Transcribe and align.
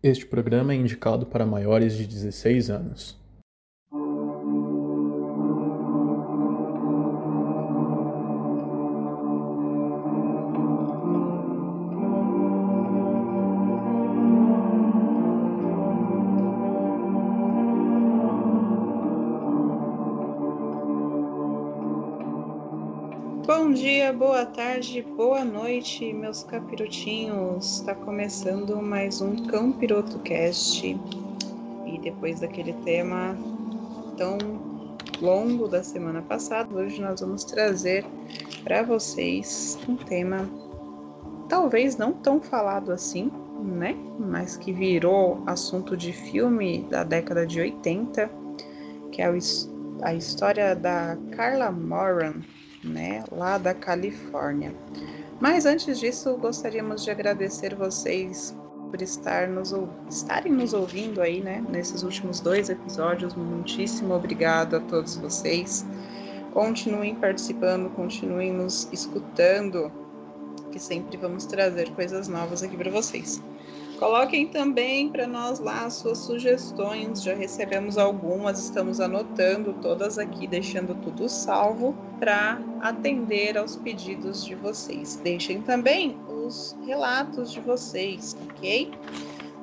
Este 0.00 0.24
programa 0.24 0.72
é 0.72 0.76
indicado 0.76 1.26
para 1.26 1.44
maiores 1.44 1.94
de 1.94 2.06
16 2.06 2.70
anos. 2.70 3.18
Boa 24.18 24.44
tarde, 24.44 25.00
boa 25.16 25.44
noite, 25.44 26.12
meus 26.12 26.42
capirotinhos. 26.42 27.78
Está 27.78 27.94
começando 27.94 28.82
mais 28.82 29.20
um 29.20 29.46
Cão 29.46 29.70
Piroto 29.70 30.18
Cast. 30.18 30.88
E 31.86 31.98
depois 32.00 32.40
daquele 32.40 32.72
tema 32.84 33.38
tão 34.16 34.36
longo 35.20 35.68
da 35.68 35.84
semana 35.84 36.20
passada, 36.20 36.74
hoje 36.74 37.00
nós 37.00 37.20
vamos 37.20 37.44
trazer 37.44 38.04
para 38.64 38.82
vocês 38.82 39.78
um 39.88 39.94
tema 39.94 40.50
talvez 41.48 41.96
não 41.96 42.12
tão 42.12 42.40
falado 42.40 42.90
assim, 42.90 43.30
né? 43.62 43.94
Mas 44.18 44.56
que 44.56 44.72
virou 44.72 45.44
assunto 45.46 45.96
de 45.96 46.12
filme 46.12 46.84
da 46.90 47.04
década 47.04 47.46
de 47.46 47.60
80, 47.60 48.28
que 49.12 49.22
é 49.22 49.32
a 50.02 50.12
história 50.12 50.74
da 50.74 51.16
Carla 51.36 51.70
Moran 51.70 52.42
né, 52.84 53.24
lá 53.30 53.58
da 53.58 53.74
Califórnia. 53.74 54.74
Mas 55.40 55.66
antes 55.66 55.98
disso, 55.98 56.36
gostaríamos 56.36 57.04
de 57.04 57.10
agradecer 57.10 57.74
vocês 57.74 58.56
por 58.90 59.02
estar 59.02 59.48
nos, 59.48 59.74
estarem 60.08 60.52
nos 60.52 60.72
ouvindo 60.72 61.20
aí, 61.20 61.40
né, 61.40 61.64
nesses 61.68 62.02
últimos 62.02 62.40
dois 62.40 62.68
episódios. 62.68 63.34
Muitíssimo 63.34 64.14
obrigado 64.14 64.76
a 64.76 64.80
todos 64.80 65.16
vocês. 65.16 65.84
Continuem 66.52 67.14
participando, 67.14 67.90
continuem 67.90 68.52
nos 68.52 68.88
escutando, 68.92 69.92
que 70.72 70.78
sempre 70.78 71.16
vamos 71.16 71.46
trazer 71.46 71.90
coisas 71.90 72.26
novas 72.28 72.62
aqui 72.62 72.76
para 72.76 72.90
vocês. 72.90 73.40
Coloquem 73.98 74.46
também 74.46 75.08
para 75.08 75.26
nós 75.26 75.58
lá 75.58 75.86
as 75.86 75.94
suas 75.94 76.18
sugestões, 76.18 77.20
já 77.20 77.34
recebemos 77.34 77.98
algumas, 77.98 78.62
estamos 78.62 79.00
anotando 79.00 79.72
todas 79.82 80.18
aqui, 80.18 80.46
deixando 80.46 80.94
tudo 81.02 81.28
salvo 81.28 81.96
para 82.20 82.60
atender 82.80 83.58
aos 83.58 83.74
pedidos 83.74 84.44
de 84.44 84.54
vocês. 84.54 85.16
Deixem 85.16 85.60
também 85.62 86.16
os 86.28 86.78
relatos 86.86 87.52
de 87.52 87.58
vocês, 87.60 88.36
ok? 88.48 88.92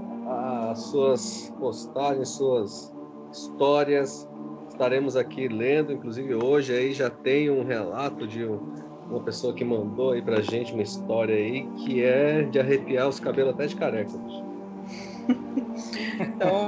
as 0.72 0.80
suas 0.80 1.54
postagens, 1.60 2.30
suas 2.30 2.94
histórias. 3.32 4.28
Estaremos 4.70 5.16
aqui 5.16 5.48
lendo, 5.48 5.92
inclusive 5.92 6.36
hoje 6.36 6.74
aí 6.74 6.94
já 6.94 7.10
tem 7.10 7.50
um 7.50 7.66
relato 7.66 8.28
de 8.28 8.46
um, 8.46 8.60
uma 9.10 9.22
pessoa 9.22 9.54
que 9.54 9.66
mandou 9.66 10.12
aí 10.12 10.22
pra 10.22 10.42
gente 10.42 10.74
uma 10.74 10.84
história 10.84 11.36
aí 11.36 11.68
que 11.78 12.04
é 12.04 12.44
de 12.44 12.60
arrepiar 12.60 13.08
os 13.08 13.20
cabelos 13.20 13.54
até 13.54 13.66
de 13.66 13.76
careca. 13.76 14.18
Bicho. 14.18 14.47
Então. 16.20 16.68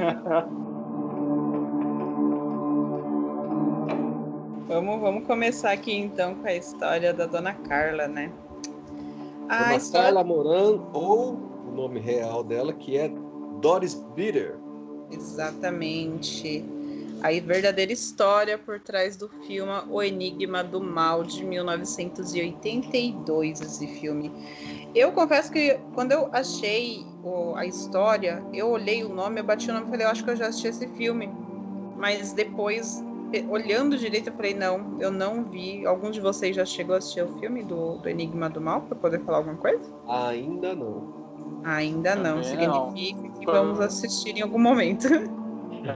vamos, 4.67 5.01
vamos 5.01 5.25
começar 5.25 5.71
aqui 5.71 5.93
então 5.93 6.35
com 6.35 6.47
a 6.47 6.53
história 6.53 7.13
da 7.13 7.25
Dona 7.25 7.53
Carla, 7.53 8.07
né? 8.07 8.31
A 9.47 9.63
Dona 9.63 9.75
história... 9.75 10.05
Carla 10.07 10.23
Moran, 10.23 10.79
ou 10.93 11.33
o 11.67 11.71
nome 11.75 11.99
real 11.99 12.43
dela, 12.43 12.73
que 12.73 12.97
é 12.97 13.11
Doris 13.61 13.95
Bitter. 14.15 14.57
Exatamente. 15.11 16.63
A 17.21 17.31
verdadeira 17.41 17.91
história 17.91 18.57
por 18.57 18.79
trás 18.79 19.17
do 19.17 19.27
filme 19.45 19.73
O 19.89 20.01
Enigma 20.01 20.63
do 20.63 20.81
Mal, 20.81 21.21
de 21.23 21.43
1982, 21.43 23.61
esse 23.61 23.85
filme. 23.99 24.31
Eu 24.95 25.11
confesso 25.11 25.51
que 25.51 25.77
quando 25.93 26.13
eu 26.13 26.29
achei 26.31 27.05
o, 27.23 27.55
a 27.55 27.65
história, 27.65 28.41
eu 28.53 28.69
olhei 28.69 29.03
o 29.03 29.09
nome, 29.09 29.41
eu 29.41 29.43
bati 29.43 29.69
o 29.69 29.73
nome 29.73 29.87
e 29.87 29.89
falei, 29.89 30.05
eu 30.05 30.11
acho 30.11 30.23
que 30.23 30.29
eu 30.29 30.35
já 30.35 30.47
assisti 30.47 30.67
esse 30.67 30.87
filme. 30.89 31.27
Mas 31.97 32.31
depois, 32.31 33.03
olhando 33.49 33.97
direito, 33.97 34.29
eu 34.29 34.33
falei, 34.33 34.53
não, 34.53 34.95
eu 34.99 35.09
não 35.11 35.43
vi. 35.43 35.83
Algum 35.85 36.11
de 36.11 36.21
vocês 36.21 36.55
já 36.55 36.65
chegou 36.65 36.95
a 36.95 36.99
assistir 36.99 37.23
o 37.23 37.37
filme 37.39 37.63
do, 37.63 37.97
do 37.97 38.07
Enigma 38.07 38.49
do 38.49 38.61
Mal 38.61 38.83
para 38.83 38.95
poder 38.95 39.19
falar 39.25 39.39
alguma 39.39 39.57
coisa? 39.57 39.83
Ainda 40.07 40.73
não. 40.73 41.19
Ainda 41.65 42.15
não. 42.15 42.41
Significa 42.41 43.21
não. 43.21 43.33
que 43.33 43.45
vamos 43.45 43.81
assistir 43.81 44.37
em 44.37 44.41
algum 44.41 44.59
momento. 44.59 45.09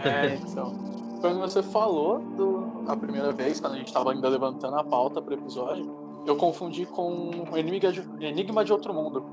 É, 0.04 0.36
então. 0.36 0.93
Quando 1.24 1.40
você 1.40 1.64
falou 1.64 2.20
do, 2.20 2.84
a 2.86 2.98
primeira 2.98 3.32
vez, 3.32 3.60
quando 3.60 3.76
a 3.76 3.78
gente 3.78 3.88
estava 3.88 4.12
ainda 4.12 4.28
levantando 4.28 4.76
a 4.76 4.84
pauta 4.84 5.22
para 5.22 5.32
o 5.32 5.38
episódio, 5.38 5.90
eu 6.28 6.36
confundi 6.36 6.86
com 6.86 7.32
Enigma 7.56 7.94
de, 7.94 8.02
Enigma 8.20 8.66
de 8.66 8.74
Outro 8.74 8.94
Mundo 8.94 9.24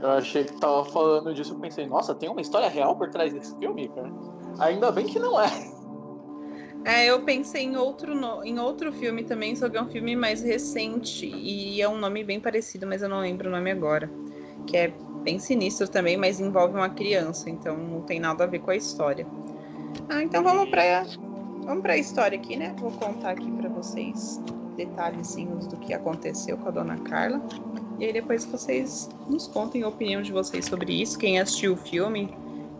eu 0.00 0.10
achei 0.10 0.44
que 0.44 0.52
tava 0.54 0.84
falando 0.84 1.34
disso, 1.34 1.54
eu 1.54 1.58
pensei, 1.58 1.86
nossa, 1.86 2.14
tem 2.14 2.28
uma 2.28 2.40
história 2.40 2.68
real 2.68 2.94
por 2.94 3.10
trás 3.10 3.32
desse 3.32 3.56
filme, 3.58 3.88
cara. 3.88 4.12
Ainda 4.60 4.92
bem 4.92 5.06
que 5.06 5.18
não 5.18 5.40
é. 5.40 5.48
É, 6.84 7.06
eu 7.06 7.22
pensei 7.22 7.64
em 7.64 7.76
outro, 7.76 8.14
no... 8.14 8.44
em 8.44 8.58
outro 8.58 8.92
filme 8.92 9.24
também, 9.24 9.56
só 9.56 9.68
que 9.68 9.76
é 9.76 9.82
um 9.82 9.88
filme 9.88 10.14
mais 10.14 10.42
recente 10.42 11.26
e 11.26 11.82
é 11.82 11.88
um 11.88 11.98
nome 11.98 12.22
bem 12.22 12.38
parecido, 12.38 12.86
mas 12.86 13.02
eu 13.02 13.08
não 13.08 13.20
lembro 13.20 13.48
o 13.48 13.50
nome 13.50 13.70
agora. 13.70 14.08
Que 14.66 14.76
é 14.76 14.94
bem 15.24 15.40
sinistro 15.40 15.88
também, 15.88 16.16
mas 16.16 16.38
envolve 16.38 16.74
uma 16.74 16.88
criança, 16.88 17.50
então 17.50 17.76
não 17.76 18.02
tem 18.02 18.20
nada 18.20 18.44
a 18.44 18.46
ver 18.46 18.60
com 18.60 18.70
a 18.70 18.76
história. 18.76 19.26
Ah, 20.08 20.22
então 20.22 20.42
vamos 20.44 20.70
para 20.70 20.84
vamos 21.68 21.82
para 21.82 21.92
a 21.92 21.98
história 21.98 22.38
aqui, 22.38 22.56
né? 22.56 22.74
Vou 22.78 22.90
contar 22.92 23.32
aqui 23.32 23.50
para 23.52 23.68
vocês 23.68 24.40
detalhezinhos 24.74 25.66
do 25.66 25.76
que 25.76 25.92
aconteceu 25.92 26.56
com 26.56 26.68
a 26.68 26.70
dona 26.70 26.96
Carla. 27.00 27.42
E 27.98 28.06
aí 28.06 28.12
depois 28.12 28.46
vocês 28.46 29.10
nos 29.28 29.46
contem 29.46 29.82
a 29.82 29.88
opinião 29.88 30.22
de 30.22 30.32
vocês 30.32 30.64
sobre 30.64 31.02
isso. 31.02 31.18
Quem 31.18 31.38
assistiu 31.38 31.74
o 31.74 31.76
filme 31.76 32.34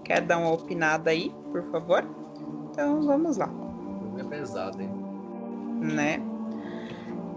quer 0.05 0.23
dar 0.23 0.39
uma 0.39 0.53
opinada 0.53 1.11
aí, 1.11 1.31
por 1.53 1.63
favor? 1.71 2.03
Então 2.71 3.03
vamos 3.03 3.37
lá. 3.37 3.51
É 4.17 4.25
pesado, 4.25 4.81
hein? 4.81 4.91
Né? 5.81 6.23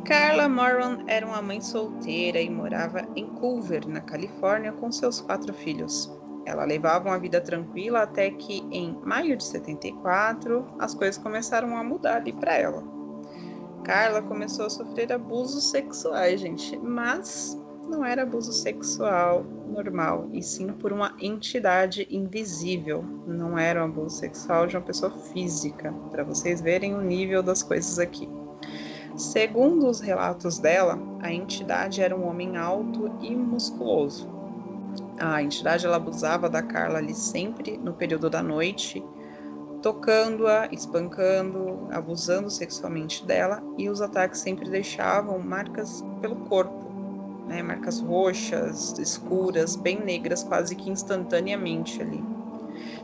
Carla 0.05 0.47
Moran 0.47 0.99
era 1.05 1.25
uma 1.25 1.41
mãe 1.41 1.59
solteira 1.59 2.39
e 2.39 2.49
morava 2.49 3.05
em 3.15 3.25
Culver, 3.25 3.87
na 3.87 3.99
Califórnia, 3.99 4.71
com 4.71 4.89
seus 4.89 5.19
quatro 5.19 5.53
filhos. 5.53 6.09
Ela 6.51 6.65
levava 6.65 7.07
uma 7.07 7.17
vida 7.17 7.39
tranquila 7.39 8.01
até 8.01 8.29
que, 8.29 8.59
em 8.71 8.99
maio 9.05 9.37
de 9.37 9.43
74, 9.45 10.67
as 10.77 10.93
coisas 10.93 11.17
começaram 11.17 11.77
a 11.77 11.83
mudar 11.83 12.17
ali 12.17 12.33
para 12.33 12.57
ela. 12.57 12.83
Carla 13.85 14.21
começou 14.21 14.65
a 14.65 14.69
sofrer 14.69 15.13
abusos 15.13 15.71
sexuais, 15.71 16.41
gente, 16.41 16.77
mas 16.77 17.57
não 17.89 18.03
era 18.03 18.23
abuso 18.23 18.51
sexual 18.51 19.43
normal, 19.43 20.27
e 20.33 20.43
sim 20.43 20.67
por 20.67 20.91
uma 20.91 21.15
entidade 21.21 22.05
invisível. 22.11 23.01
Não 23.25 23.57
era 23.57 23.81
um 23.81 23.85
abuso 23.85 24.17
sexual 24.17 24.67
de 24.67 24.75
uma 24.75 24.83
pessoa 24.83 25.11
física, 25.11 25.93
para 26.11 26.25
vocês 26.25 26.59
verem 26.59 26.93
o 26.93 27.01
nível 27.01 27.41
das 27.41 27.63
coisas 27.63 27.97
aqui. 27.97 28.29
Segundo 29.15 29.87
os 29.87 30.01
relatos 30.01 30.59
dela, 30.59 30.99
a 31.21 31.31
entidade 31.31 32.01
era 32.01 32.15
um 32.15 32.27
homem 32.27 32.57
alto 32.57 33.09
e 33.21 33.33
musculoso. 33.33 34.40
A 35.21 35.43
entidade 35.43 35.85
ela 35.85 35.97
abusava 35.97 36.49
da 36.49 36.63
Carla 36.63 36.97
ali 36.97 37.13
sempre 37.13 37.77
no 37.77 37.93
período 37.93 38.27
da 38.27 38.41
noite, 38.41 39.05
tocando-a, 39.81 40.67
espancando, 40.71 41.87
abusando 41.91 42.49
sexualmente 42.49 43.23
dela, 43.25 43.61
e 43.77 43.87
os 43.87 44.01
ataques 44.01 44.39
sempre 44.39 44.67
deixavam 44.67 45.37
marcas 45.37 46.03
pelo 46.21 46.35
corpo 46.47 46.81
né, 47.51 47.61
marcas 47.61 47.99
roxas, 47.99 48.97
escuras, 48.97 49.75
bem 49.75 49.99
negras, 49.99 50.43
quase 50.43 50.75
que 50.75 50.89
instantaneamente 50.89 52.01
ali. 52.01 52.23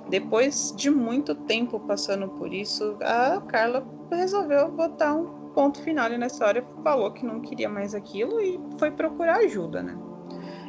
Depois 0.10 0.74
de 0.76 0.90
muito 0.90 1.36
tempo 1.36 1.80
passando 1.82 2.30
por 2.30 2.54
isso, 2.54 2.98
a 3.02 3.42
Carla 3.42 3.86
resolveu 4.10 4.72
botar 4.72 5.14
um 5.14 5.50
ponto 5.54 5.82
final 5.82 6.10
na 6.10 6.28
história, 6.28 6.66
falou 6.82 7.12
que 7.12 7.26
não 7.26 7.42
queria 7.42 7.68
mais 7.68 7.94
aquilo 7.94 8.40
e 8.40 8.60
foi 8.78 8.90
procurar 8.90 9.38
ajuda, 9.40 9.84
né? 9.84 9.98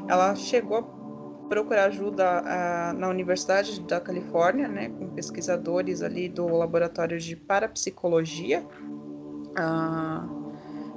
Ela 0.08 0.34
chegou 0.34 0.97
procurar 1.48 1.86
ajuda 1.86 2.42
a, 2.44 2.92
na 2.92 3.08
Universidade 3.08 3.80
da 3.80 4.00
Califórnia, 4.00 4.68
né, 4.68 4.88
com 4.90 5.08
pesquisadores 5.08 6.02
ali 6.02 6.28
do 6.28 6.46
laboratório 6.46 7.18
de 7.18 7.34
parapsicologia, 7.34 8.64
a, 9.56 10.26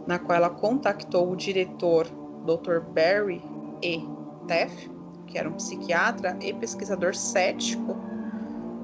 na 0.05 0.19
qual 0.19 0.37
ela 0.37 0.49
contactou 0.49 1.31
o 1.31 1.35
diretor 1.35 2.07
Dr. 2.45 2.81
Barry 2.93 3.41
E. 3.81 4.01
Teff, 4.47 4.91
que 5.27 5.37
era 5.37 5.47
um 5.47 5.53
psiquiatra 5.53 6.37
e 6.41 6.53
pesquisador 6.53 7.15
cético 7.15 8.10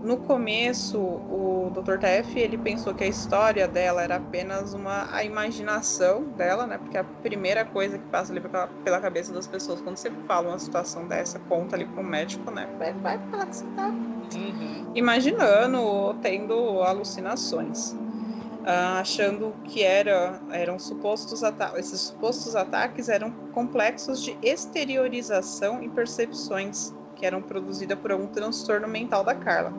no 0.03 0.17
começo, 0.17 0.99
o 0.99 1.71
Dr. 1.73 1.97
TF 1.97 2.39
ele 2.39 2.57
pensou 2.57 2.94
que 2.94 3.03
a 3.03 3.07
história 3.07 3.67
dela 3.67 4.03
era 4.03 4.17
apenas 4.17 4.73
uma 4.73 5.07
a 5.11 5.23
imaginação 5.23 6.23
dela, 6.23 6.67
né? 6.67 6.77
Porque 6.77 6.97
a 6.97 7.03
primeira 7.03 7.65
coisa 7.65 7.97
que 7.97 8.05
passa 8.05 8.31
ali 8.31 8.41
pela, 8.41 8.67
pela 8.83 9.01
cabeça 9.01 9.33
das 9.33 9.47
pessoas 9.47 9.81
quando 9.81 9.97
você 9.97 10.11
fala 10.27 10.49
uma 10.49 10.59
situação 10.59 11.07
dessa, 11.07 11.39
conta 11.39 11.75
ali 11.75 11.85
para 11.85 12.01
o 12.01 12.05
médico, 12.05 12.51
né? 12.51 12.67
Vai, 12.77 12.94
vai 12.94 13.19
falar 13.29 13.47
que 13.47 13.55
você 13.55 13.65
tá 13.75 13.88
uhum. 13.88 14.91
imaginando 14.94 15.81
ou 15.81 16.13
tendo 16.15 16.81
alucinações. 16.83 17.91
Uh, 17.91 19.00
achando 19.00 19.55
que 19.63 19.81
era, 19.81 20.41
eram 20.51 20.77
supostos 20.77 21.41
esses 21.77 22.01
supostos 22.01 22.53
ataques 22.53 23.07
eram 23.07 23.31
complexos 23.53 24.21
de 24.21 24.38
exteriorização 24.41 25.81
e 25.81 25.88
percepções 25.88 26.93
que 27.17 27.25
eram 27.25 27.41
produzidas 27.41 27.97
por 27.97 28.11
algum 28.11 28.27
transtorno 28.27 28.87
mental 28.87 29.23
da 29.23 29.33
Carla. 29.33 29.73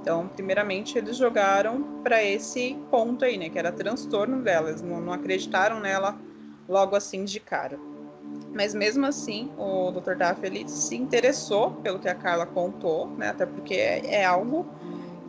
Então, 0.00 0.26
primeiramente, 0.28 0.96
eles 0.96 1.16
jogaram 1.16 1.82
para 2.02 2.24
esse 2.24 2.76
ponto 2.90 3.24
aí, 3.24 3.36
né? 3.36 3.48
Que 3.48 3.58
era 3.58 3.70
transtorno 3.70 4.40
delas. 4.42 4.80
Não, 4.80 5.00
não 5.00 5.12
acreditaram 5.12 5.80
nela 5.80 6.16
logo 6.68 6.96
assim 6.96 7.24
de 7.24 7.38
cara. 7.40 7.78
Mas 8.54 8.74
mesmo 8.74 9.04
assim, 9.04 9.50
o 9.58 9.90
Dr. 9.90 10.14
Daff 10.14 10.44
ele 10.44 10.66
se 10.68 10.96
interessou 10.96 11.72
pelo 11.82 11.98
que 11.98 12.08
a 12.08 12.14
Carla 12.14 12.46
contou, 12.46 13.08
né? 13.08 13.28
Até 13.28 13.44
porque 13.44 13.74
é, 13.74 14.14
é 14.20 14.24
algo 14.24 14.66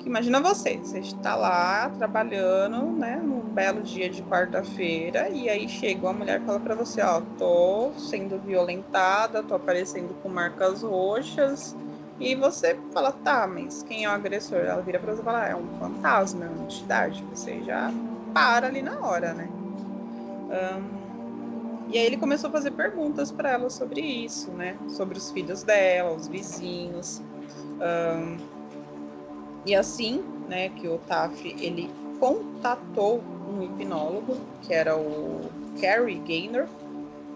imagina 0.06 0.40
você, 0.40 0.78
você 0.78 1.00
está 1.00 1.36
lá 1.36 1.90
trabalhando, 1.90 2.92
né, 2.98 3.18
num 3.18 3.42
belo 3.42 3.82
dia 3.82 4.10
de 4.10 4.22
quarta-feira 4.24 5.30
e 5.30 5.50
aí 5.50 5.68
chega 5.68 6.06
uma 6.06 6.14
mulher 6.14 6.42
e 6.42 6.46
fala 6.46 6.60
para 6.60 6.76
você, 6.76 7.02
ó, 7.02 7.22
tô 7.38 7.92
sendo 7.98 8.40
violentada, 8.40 9.44
tô 9.44 9.56
aparecendo 9.56 10.14
com 10.22 10.30
marcas 10.30 10.84
roxas, 10.84 11.76
e 12.20 12.36
você 12.36 12.78
fala, 12.92 13.14
tá, 13.14 13.48
mas 13.48 13.82
quem 13.82 14.04
é 14.04 14.10
o 14.10 14.12
agressor? 14.12 14.60
Ela 14.60 14.82
vira 14.82 15.00
pra 15.00 15.14
você 15.14 15.22
e 15.22 15.26
fala, 15.26 15.48
é 15.48 15.56
um 15.56 15.80
fantasma, 15.80 16.46
é 16.46 16.50
uma 16.50 16.64
entidade. 16.64 17.24
Você 17.34 17.64
já 17.64 17.90
para 18.34 18.68
ali 18.68 18.82
na 18.82 19.00
hora, 19.00 19.34
né? 19.34 19.48
Um, 20.50 21.10
e 21.90 21.98
aí 21.98 22.06
ele 22.06 22.18
começou 22.18 22.50
a 22.50 22.52
fazer 22.54 22.72
perguntas 22.72 23.32
para 23.32 23.52
ela 23.52 23.70
sobre 23.70 24.02
isso, 24.02 24.52
né? 24.52 24.78
Sobre 24.90 25.18
os 25.18 25.32
filhos 25.32 25.64
dela, 25.64 26.12
os 26.12 26.28
vizinhos. 26.28 27.22
Um, 27.80 28.59
e 29.66 29.76
assim, 29.76 30.24
né, 30.48 30.70
que 30.70 30.88
o 30.88 30.98
Taf, 31.00 31.48
ele 31.60 31.90
contatou 32.20 33.24
um 33.50 33.64
hipnólogo, 33.64 34.38
que 34.62 34.74
era 34.74 34.96
o 34.98 35.50
Carrie 35.80 36.20
Gaynor, 36.20 36.68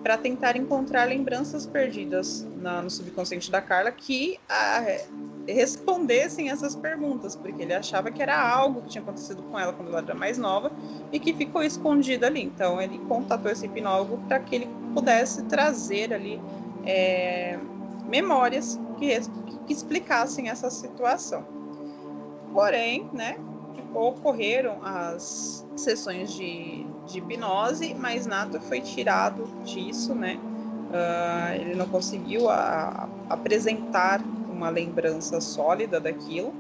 para 0.01 0.17
tentar 0.17 0.57
encontrar 0.57 1.07
lembranças 1.07 1.65
perdidas 1.65 2.45
na, 2.57 2.81
no 2.81 2.89
subconsciente 2.89 3.49
da 3.49 3.61
Carla 3.61 3.89
que 3.89 4.37
a, 4.49 4.79
ah, 4.79 4.83
respondessem 5.47 6.49
essas 6.49 6.75
perguntas, 6.75 7.35
porque 7.35 7.61
ele 7.61 7.73
achava 7.73 8.11
que 8.11 8.21
era 8.21 8.37
algo 8.37 8.81
que 8.81 8.89
tinha 8.89 9.01
acontecido 9.01 9.41
com 9.43 9.57
ela 9.57 9.71
quando 9.71 9.89
ela 9.89 9.99
era 9.99 10.13
mais 10.13 10.37
nova 10.37 10.71
e 11.11 11.19
que 11.19 11.33
ficou 11.33 11.63
escondido 11.63 12.25
ali. 12.25 12.43
Então 12.43 12.81
ele 12.81 12.99
contatou 13.07 13.51
esse 13.51 13.65
hipnólogo 13.65 14.17
para 14.27 14.39
que 14.39 14.55
ele 14.55 14.69
pudesse 14.93 15.43
trazer 15.43 16.13
ali 16.13 16.39
é, 16.85 17.57
memórias 18.05 18.79
que, 18.97 19.07
que 19.65 19.73
explicassem 19.73 20.49
essa 20.49 20.69
situação. 20.69 21.62
Porém, 22.53 23.09
né, 23.11 23.38
ocorreram 23.94 24.77
as 24.83 25.65
sessões 25.75 26.33
de, 26.33 26.85
de 27.07 27.17
hipnose, 27.17 27.94
mas 27.95 28.25
nada 28.25 28.59
foi 28.61 28.79
tirado 28.79 29.44
disso, 29.63 30.13
né? 30.13 30.39
Uh, 30.89 31.61
ele 31.61 31.75
não 31.75 31.88
conseguiu 31.88 32.50
a, 32.50 33.09
a 33.27 33.33
apresentar 33.33 34.21
uma 34.50 34.69
lembrança 34.69 35.41
sólida 35.41 36.00
daquilo. 36.00 36.53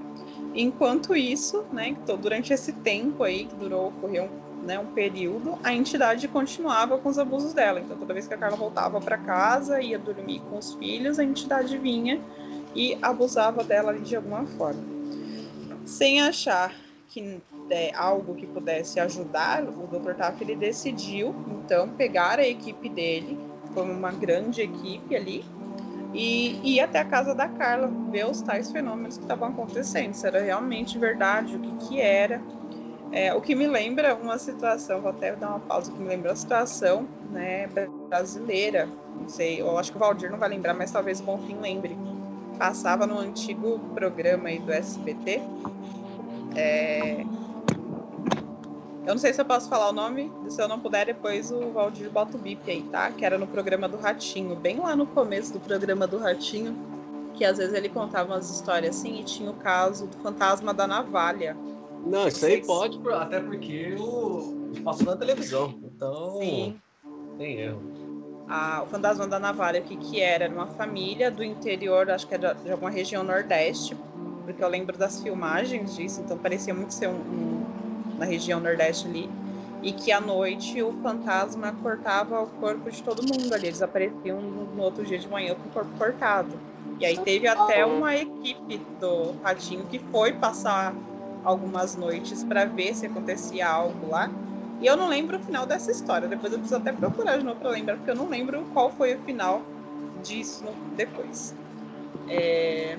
Enquanto 0.55 1.15
isso, 1.15 1.63
né, 1.71 1.95
durante 2.19 2.51
esse 2.51 2.73
tempo 2.73 3.23
aí 3.23 3.45
que 3.45 3.55
durou, 3.55 3.87
ocorreu 3.87 4.25
um, 4.25 4.65
né, 4.65 4.79
um 4.79 4.85
período, 4.87 5.57
a 5.63 5.73
entidade 5.73 6.27
continuava 6.27 6.97
com 6.97 7.09
os 7.09 7.19
abusos 7.19 7.53
dela. 7.53 7.79
Então, 7.79 7.97
toda 7.97 8.13
vez 8.13 8.27
que 8.27 8.33
a 8.33 8.37
Carla 8.37 8.57
voltava 8.57 8.99
para 8.99 9.17
casa, 9.17 9.81
ia 9.81 9.99
dormir 9.99 10.41
com 10.49 10.57
os 10.57 10.73
filhos, 10.73 11.19
a 11.19 11.23
entidade 11.23 11.77
vinha 11.77 12.19
e 12.75 12.97
abusava 13.01 13.63
dela 13.63 13.93
de 13.93 14.15
alguma 14.15 14.45
forma. 14.45 14.81
Sem 15.85 16.21
achar 16.21 16.75
que 17.07 17.41
é, 17.69 17.91
algo 17.95 18.35
que 18.35 18.45
pudesse 18.45 18.99
ajudar, 18.99 19.63
o 19.63 19.87
Dr. 19.87 20.13
Taff 20.15 20.43
ele 20.43 20.55
decidiu 20.55 21.33
então 21.47 21.89
pegar 21.89 22.39
a 22.39 22.47
equipe 22.47 22.89
dele, 22.89 23.39
como 23.73 23.91
uma 23.91 24.11
grande 24.11 24.61
equipe 24.61 25.15
ali, 25.15 25.43
e 26.13 26.75
ir 26.75 26.79
até 26.79 26.99
a 26.99 27.05
casa 27.05 27.33
da 27.33 27.47
Carla, 27.47 27.91
ver 28.11 28.27
os 28.27 28.41
tais 28.41 28.71
fenômenos 28.71 29.17
que 29.17 29.23
estavam 29.23 29.49
acontecendo, 29.49 30.13
se 30.13 30.27
era 30.27 30.41
realmente 30.41 30.97
verdade, 30.97 31.55
o 31.55 31.59
que, 31.59 31.87
que 31.87 31.99
era. 31.99 32.41
É, 33.11 33.33
o 33.33 33.41
que 33.41 33.55
me 33.55 33.67
lembra 33.67 34.15
uma 34.15 34.37
situação, 34.39 35.01
vou 35.01 35.11
até 35.11 35.35
dar 35.35 35.49
uma 35.49 35.59
pausa, 35.59 35.91
que 35.91 35.99
me 35.99 36.07
lembra 36.07 36.31
a 36.31 36.35
situação 36.35 37.07
né, 37.31 37.67
brasileira. 38.09 38.87
Não 39.19 39.29
sei, 39.29 39.61
eu 39.61 39.77
acho 39.77 39.91
que 39.91 39.97
o 39.97 39.99
Valdir 39.99 40.31
não 40.31 40.39
vai 40.39 40.49
lembrar, 40.49 40.73
mas 40.73 40.91
talvez 40.91 41.19
o 41.19 41.23
Bonfim 41.23 41.59
lembre. 41.59 41.95
Passava 42.63 43.05
no 43.05 43.19
antigo 43.19 43.77
programa 43.93 44.47
aí 44.47 44.57
do 44.57 44.71
SBT, 44.71 45.41
é... 46.55 47.25
Eu 49.05 49.07
não 49.07 49.17
sei 49.17 49.33
se 49.33 49.41
eu 49.41 49.43
posso 49.43 49.67
falar 49.67 49.89
o 49.89 49.91
nome, 49.91 50.31
se 50.47 50.61
eu 50.61 50.67
não 50.69 50.79
puder, 50.79 51.07
depois 51.07 51.51
o 51.51 51.71
Valdir 51.71 52.09
bota 52.09 52.37
o 52.37 52.39
bip 52.39 52.71
aí, 52.71 52.81
tá? 52.83 53.11
Que 53.11 53.25
era 53.25 53.37
no 53.37 53.45
programa 53.45 53.89
do 53.89 53.97
Ratinho, 53.97 54.55
bem 54.55 54.79
lá 54.79 54.95
no 54.95 55.05
começo 55.05 55.51
do 55.51 55.59
programa 55.59 56.07
do 56.07 56.17
Ratinho, 56.17 56.73
que 57.33 57.43
às 57.43 57.57
vezes 57.57 57.73
ele 57.73 57.89
contava 57.89 58.31
umas 58.33 58.49
histórias 58.49 58.95
assim 58.95 59.19
e 59.19 59.25
tinha 59.25 59.51
o 59.51 59.55
caso 59.55 60.07
do 60.07 60.17
fantasma 60.19 60.73
da 60.73 60.87
navalha. 60.87 61.57
Não, 62.05 62.29
isso 62.29 62.45
aí 62.45 62.65
pode, 62.65 62.97
até 63.09 63.41
porque 63.41 63.97
o 63.99 64.71
passou 64.85 65.07
na 65.07 65.17
televisão, 65.17 65.77
então 65.83 66.37
Sim. 66.39 66.79
tem 67.37 67.59
erro. 67.59 68.02
Ah, 68.47 68.83
o 68.83 68.87
fantasma 68.87 69.27
da 69.27 69.39
navalha, 69.39 69.79
o 69.79 69.83
que 69.83 69.95
que 69.95 70.21
era? 70.21 70.45
Era 70.45 70.53
uma 70.53 70.67
família 70.67 71.31
do 71.31 71.43
interior, 71.43 72.09
acho 72.09 72.27
que 72.27 72.33
era 72.33 72.53
de 72.53 72.71
alguma 72.71 72.91
região 72.91 73.23
nordeste, 73.23 73.95
porque 74.43 74.63
eu 74.63 74.67
lembro 74.67 74.97
das 74.97 75.21
filmagens 75.21 75.95
disso, 75.95 76.21
então 76.21 76.37
parecia 76.37 76.73
muito 76.73 76.93
ser 76.93 77.07
um, 77.07 77.13
um, 77.13 78.15
na 78.17 78.25
região 78.25 78.59
nordeste 78.59 79.07
ali. 79.07 79.29
E 79.81 79.91
que 79.91 80.11
à 80.11 80.21
noite 80.21 80.81
o 80.81 80.93
fantasma 81.01 81.73
cortava 81.73 82.41
o 82.41 82.47
corpo 82.47 82.89
de 82.89 83.03
todo 83.03 83.21
mundo 83.21 83.53
ali. 83.53 83.67
Eles 83.67 83.81
apareciam 83.81 84.41
no, 84.41 84.65
no 84.65 84.81
outro 84.81 85.05
dia 85.05 85.19
de 85.19 85.27
manhã 85.27 85.55
com 85.55 85.67
o 85.67 85.71
corpo 85.71 85.91
cortado. 85.97 86.57
E 86.99 87.05
aí 87.05 87.17
teve 87.17 87.47
até 87.47 87.85
uma 87.85 88.15
equipe 88.15 88.77
do 88.97 89.33
Ratinho 89.43 89.85
que 89.85 89.99
foi 89.99 90.31
passar 90.31 90.95
algumas 91.43 91.95
noites 91.97 92.43
para 92.45 92.63
ver 92.63 92.95
se 92.95 93.05
acontecia 93.05 93.67
algo 93.67 94.07
lá. 94.07 94.31
E 94.83 94.85
eu 94.85 94.97
não 94.97 95.07
lembro 95.07 95.37
o 95.37 95.39
final 95.39 95.65
dessa 95.65 95.89
história. 95.89 96.27
Depois 96.27 96.51
eu 96.51 96.59
preciso 96.59 96.81
até 96.81 96.91
procurar 96.91 97.37
de 97.37 97.45
novo 97.45 97.57
para 97.57 97.69
lembrar, 97.69 97.95
porque 97.95 98.11
eu 98.11 98.15
não 98.15 98.27
lembro 98.27 98.65
qual 98.73 98.91
foi 98.91 99.15
o 99.15 99.19
final 99.19 99.61
disso 100.21 100.65
depois. 100.97 101.55
É... 102.27 102.97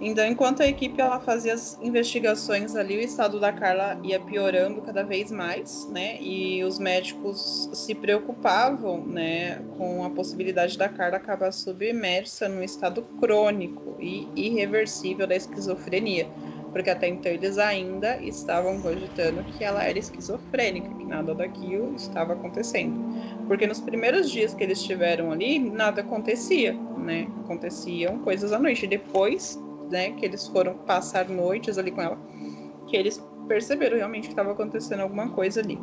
Então, 0.00 0.24
enquanto 0.26 0.62
a 0.62 0.68
equipe 0.68 1.00
ela 1.00 1.18
fazia 1.18 1.54
as 1.54 1.76
investigações 1.82 2.76
ali, 2.76 2.98
o 2.98 3.00
estado 3.00 3.40
da 3.40 3.50
Carla 3.52 3.98
ia 4.04 4.20
piorando 4.20 4.80
cada 4.82 5.02
vez 5.02 5.32
mais, 5.32 5.88
né? 5.88 6.18
E 6.20 6.62
os 6.62 6.78
médicos 6.78 7.68
se 7.72 7.94
preocupavam, 7.94 9.04
né, 9.06 9.58
com 9.78 10.04
a 10.04 10.10
possibilidade 10.10 10.76
da 10.76 10.88
Carla 10.88 11.16
acabar 11.16 11.50
submersa 11.50 12.46
num 12.48 12.62
estado 12.62 13.02
crônico 13.18 13.96
e 13.98 14.28
irreversível 14.36 15.26
da 15.26 15.34
esquizofrenia, 15.34 16.28
porque 16.76 16.90
até 16.90 17.08
então 17.08 17.32
eles 17.32 17.56
ainda 17.56 18.18
estavam 18.18 18.82
cogitando 18.82 19.42
que 19.44 19.64
ela 19.64 19.82
era 19.82 19.98
esquizofrênica, 19.98 20.86
que 20.90 21.06
nada 21.06 21.34
daquilo 21.34 21.94
estava 21.96 22.34
acontecendo. 22.34 23.02
Porque 23.46 23.66
nos 23.66 23.80
primeiros 23.80 24.30
dias 24.30 24.52
que 24.52 24.62
eles 24.62 24.78
estiveram 24.78 25.32
ali, 25.32 25.58
nada 25.58 26.02
acontecia, 26.02 26.74
né? 26.98 27.28
Aconteciam 27.44 28.18
coisas 28.18 28.52
à 28.52 28.58
noite. 28.58 28.86
Depois 28.86 29.58
né, 29.90 30.10
que 30.10 30.26
eles 30.26 30.48
foram 30.48 30.74
passar 30.74 31.30
noites 31.30 31.78
ali 31.78 31.90
com 31.90 32.02
ela, 32.02 32.18
que 32.86 32.94
eles 32.94 33.24
perceberam 33.48 33.96
realmente 33.96 34.24
que 34.24 34.32
estava 34.32 34.52
acontecendo 34.52 35.00
alguma 35.00 35.30
coisa 35.30 35.62
ali. 35.62 35.80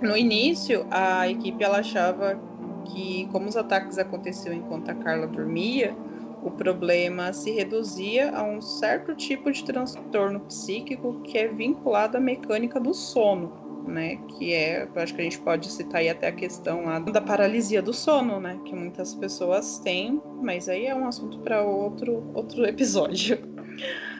No 0.00 0.16
início, 0.16 0.84
a 0.90 1.28
equipe 1.28 1.62
ela 1.62 1.78
achava 1.78 2.42
que, 2.86 3.28
como 3.30 3.48
os 3.48 3.56
ataques 3.56 3.98
aconteciam 3.98 4.52
enquanto 4.52 4.90
a 4.90 4.94
Carla 4.94 5.28
dormia, 5.28 5.94
o 6.42 6.50
problema 6.50 7.32
se 7.32 7.52
reduzia 7.52 8.30
a 8.32 8.42
um 8.42 8.60
certo 8.60 9.14
tipo 9.14 9.50
de 9.50 9.64
transtorno 9.64 10.40
psíquico 10.40 11.20
que 11.22 11.38
é 11.38 11.48
vinculado 11.48 12.16
à 12.16 12.20
mecânica 12.20 12.80
do 12.80 12.92
sono. 12.92 13.60
né? 13.86 14.16
Que 14.28 14.52
é, 14.52 14.88
acho 14.96 15.14
que 15.14 15.20
a 15.20 15.24
gente 15.24 15.40
pode 15.40 15.70
citar 15.70 16.00
aí 16.00 16.08
até 16.08 16.28
a 16.28 16.32
questão 16.32 16.84
lá 16.84 16.98
da 16.98 17.20
paralisia 17.20 17.82
do 17.82 17.92
sono, 17.92 18.40
né? 18.40 18.58
Que 18.64 18.74
muitas 18.74 19.14
pessoas 19.14 19.78
têm, 19.78 20.20
mas 20.40 20.68
aí 20.68 20.86
é 20.86 20.94
um 20.94 21.06
assunto 21.06 21.38
para 21.38 21.62
outro, 21.62 22.30
outro 22.34 22.64
episódio. 22.66 23.38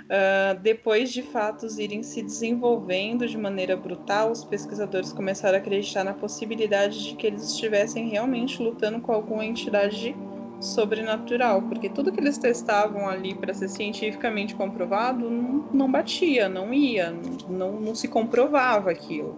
Uh, 0.03 0.61
depois 0.61 1.11
de 1.11 1.23
fatos 1.23 1.79
irem 1.79 2.03
se 2.03 2.23
desenvolvendo 2.23 3.27
de 3.27 3.39
maneira 3.39 3.77
brutal, 3.77 4.31
os 4.31 4.45
pesquisadores 4.45 5.13
começaram 5.13 5.57
a 5.57 5.61
acreditar 5.61 6.05
na 6.05 6.13
possibilidade 6.13 7.03
de 7.03 7.17
que 7.17 7.27
eles 7.27 7.43
estivessem 7.45 8.09
realmente 8.11 8.63
lutando 8.63 9.01
com 9.01 9.13
alguma 9.13 9.45
entidade 9.45 10.15
sobrenatural, 10.63 11.61
porque 11.63 11.89
tudo 11.89 12.13
que 12.13 12.21
eles 12.21 12.39
testavam 12.39 13.09
ali 13.09 13.35
para 13.35 13.53
ser 13.53 13.69
cientificamente 13.69 14.55
comprovado 14.55 15.29
não, 15.29 15.65
não 15.73 15.91
batia, 15.91 16.49
não 16.49 16.73
ia, 16.73 17.13
não, 17.49 17.73
não 17.73 17.95
se 17.95 18.07
comprovava 18.07 18.91
aquilo. 18.91 19.37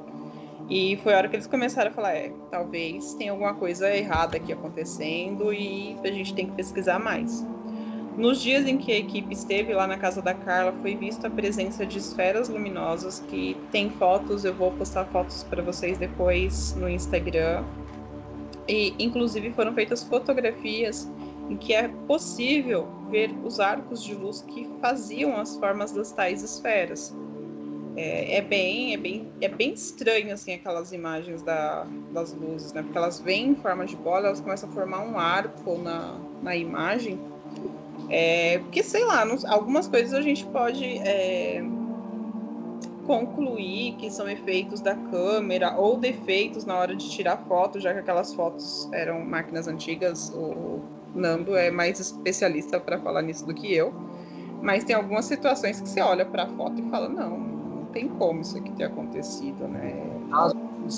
E 0.68 0.98
foi 1.02 1.14
a 1.14 1.18
hora 1.18 1.28
que 1.28 1.36
eles 1.36 1.46
começaram 1.46 1.90
a 1.90 1.94
falar: 1.94 2.14
é, 2.14 2.32
talvez 2.50 3.14
tenha 3.14 3.32
alguma 3.32 3.54
coisa 3.54 3.94
errada 3.94 4.36
aqui 4.36 4.52
acontecendo 4.52 5.52
e 5.52 5.96
a 6.02 6.08
gente 6.08 6.34
tem 6.34 6.46
que 6.46 6.52
pesquisar 6.52 6.98
mais. 6.98 7.46
Nos 8.16 8.40
dias 8.40 8.64
em 8.66 8.78
que 8.78 8.92
a 8.92 8.96
equipe 8.96 9.34
esteve 9.34 9.74
lá 9.74 9.88
na 9.88 9.98
casa 9.98 10.22
da 10.22 10.32
Carla, 10.32 10.72
foi 10.80 10.94
vista 10.94 11.26
a 11.26 11.30
presença 11.30 11.84
de 11.84 11.98
esferas 11.98 12.48
luminosas 12.48 13.18
que 13.28 13.56
tem 13.72 13.90
fotos, 13.90 14.44
eu 14.44 14.54
vou 14.54 14.70
postar 14.70 15.04
fotos 15.06 15.42
para 15.42 15.60
vocês 15.62 15.98
depois 15.98 16.74
no 16.76 16.88
Instagram. 16.88 17.64
E 18.68 18.94
inclusive 18.98 19.52
foram 19.52 19.74
feitas 19.74 20.02
fotografias 20.04 21.10
em 21.50 21.56
que 21.56 21.74
é 21.74 21.88
possível 22.06 22.88
ver 23.10 23.30
os 23.44 23.60
arcos 23.60 24.02
de 24.02 24.14
luz 24.14 24.42
que 24.42 24.68
faziam 24.80 25.36
as 25.36 25.56
formas 25.56 25.92
das 25.92 26.12
tais 26.12 26.42
esferas. 26.42 27.14
É, 27.96 28.38
é, 28.38 28.40
bem, 28.40 28.92
é 28.92 28.96
bem, 28.96 29.28
é 29.40 29.48
bem 29.48 29.72
estranho 29.72 30.32
assim 30.32 30.54
aquelas 30.54 30.92
imagens 30.92 31.42
da, 31.42 31.86
das 32.12 32.32
luzes, 32.32 32.72
né? 32.72 32.82
Porque 32.82 32.98
elas 32.98 33.20
vêm 33.20 33.50
em 33.50 33.54
forma 33.54 33.86
de 33.86 33.94
bola, 33.94 34.26
elas 34.26 34.40
começam 34.40 34.68
a 34.68 34.72
formar 34.72 35.00
um 35.00 35.18
arco 35.18 35.78
na, 35.78 36.18
na 36.42 36.56
imagem 36.56 37.20
é, 38.10 38.58
porque, 38.58 38.82
sei 38.82 39.04
lá, 39.04 39.24
não, 39.24 39.38
algumas 39.46 39.88
coisas 39.88 40.12
a 40.12 40.20
gente 40.20 40.44
pode 40.46 40.84
é, 40.98 41.62
concluir 43.06 43.94
que 43.96 44.10
são 44.10 44.28
efeitos 44.28 44.80
da 44.80 44.94
câmera 44.94 45.76
ou 45.76 45.96
defeitos 45.96 46.64
na 46.64 46.76
hora 46.76 46.94
de 46.94 47.08
tirar 47.08 47.38
foto, 47.48 47.80
já 47.80 47.92
que 47.92 48.00
aquelas 48.00 48.34
fotos 48.34 48.88
eram 48.92 49.24
máquinas 49.24 49.68
antigas. 49.68 50.30
O 50.34 50.80
Nando 51.14 51.56
é 51.56 51.70
mais 51.70 52.00
especialista 52.00 52.80
para 52.80 52.98
falar 52.98 53.22
nisso 53.22 53.46
do 53.46 53.54
que 53.54 53.72
eu. 53.72 53.92
Mas 54.60 54.84
tem 54.84 54.96
algumas 54.96 55.26
situações 55.26 55.80
que 55.80 55.88
você 55.88 56.00
olha 56.00 56.24
para 56.24 56.44
a 56.44 56.48
foto 56.48 56.80
e 56.80 56.90
fala: 56.90 57.08
não, 57.08 57.38
não 57.38 57.84
tem 57.86 58.08
como 58.08 58.40
isso 58.40 58.56
aqui 58.58 58.72
ter 58.72 58.84
acontecido, 58.84 59.68
né? 59.68 59.94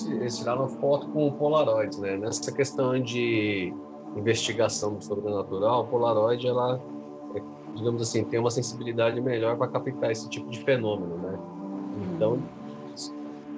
Eles 0.08 0.38
tiraram 0.38 0.68
foto 0.68 1.08
com 1.08 1.30
Polaroid, 1.32 2.00
né? 2.00 2.16
Nessa 2.16 2.50
questão 2.52 3.00
de 3.00 3.72
investigação 4.16 4.94
do 4.94 5.04
sobrenatural, 5.04 5.82
o 5.82 5.86
Polaroid 5.88 6.46
ela 6.46 6.80
digamos 7.76 8.02
assim, 8.02 8.24
tem 8.24 8.40
uma 8.40 8.50
sensibilidade 8.50 9.20
melhor 9.20 9.56
para 9.56 9.68
captar 9.68 10.10
esse 10.10 10.28
tipo 10.28 10.50
de 10.50 10.58
fenômeno, 10.60 11.18
né? 11.18 11.38
Então, 11.96 12.38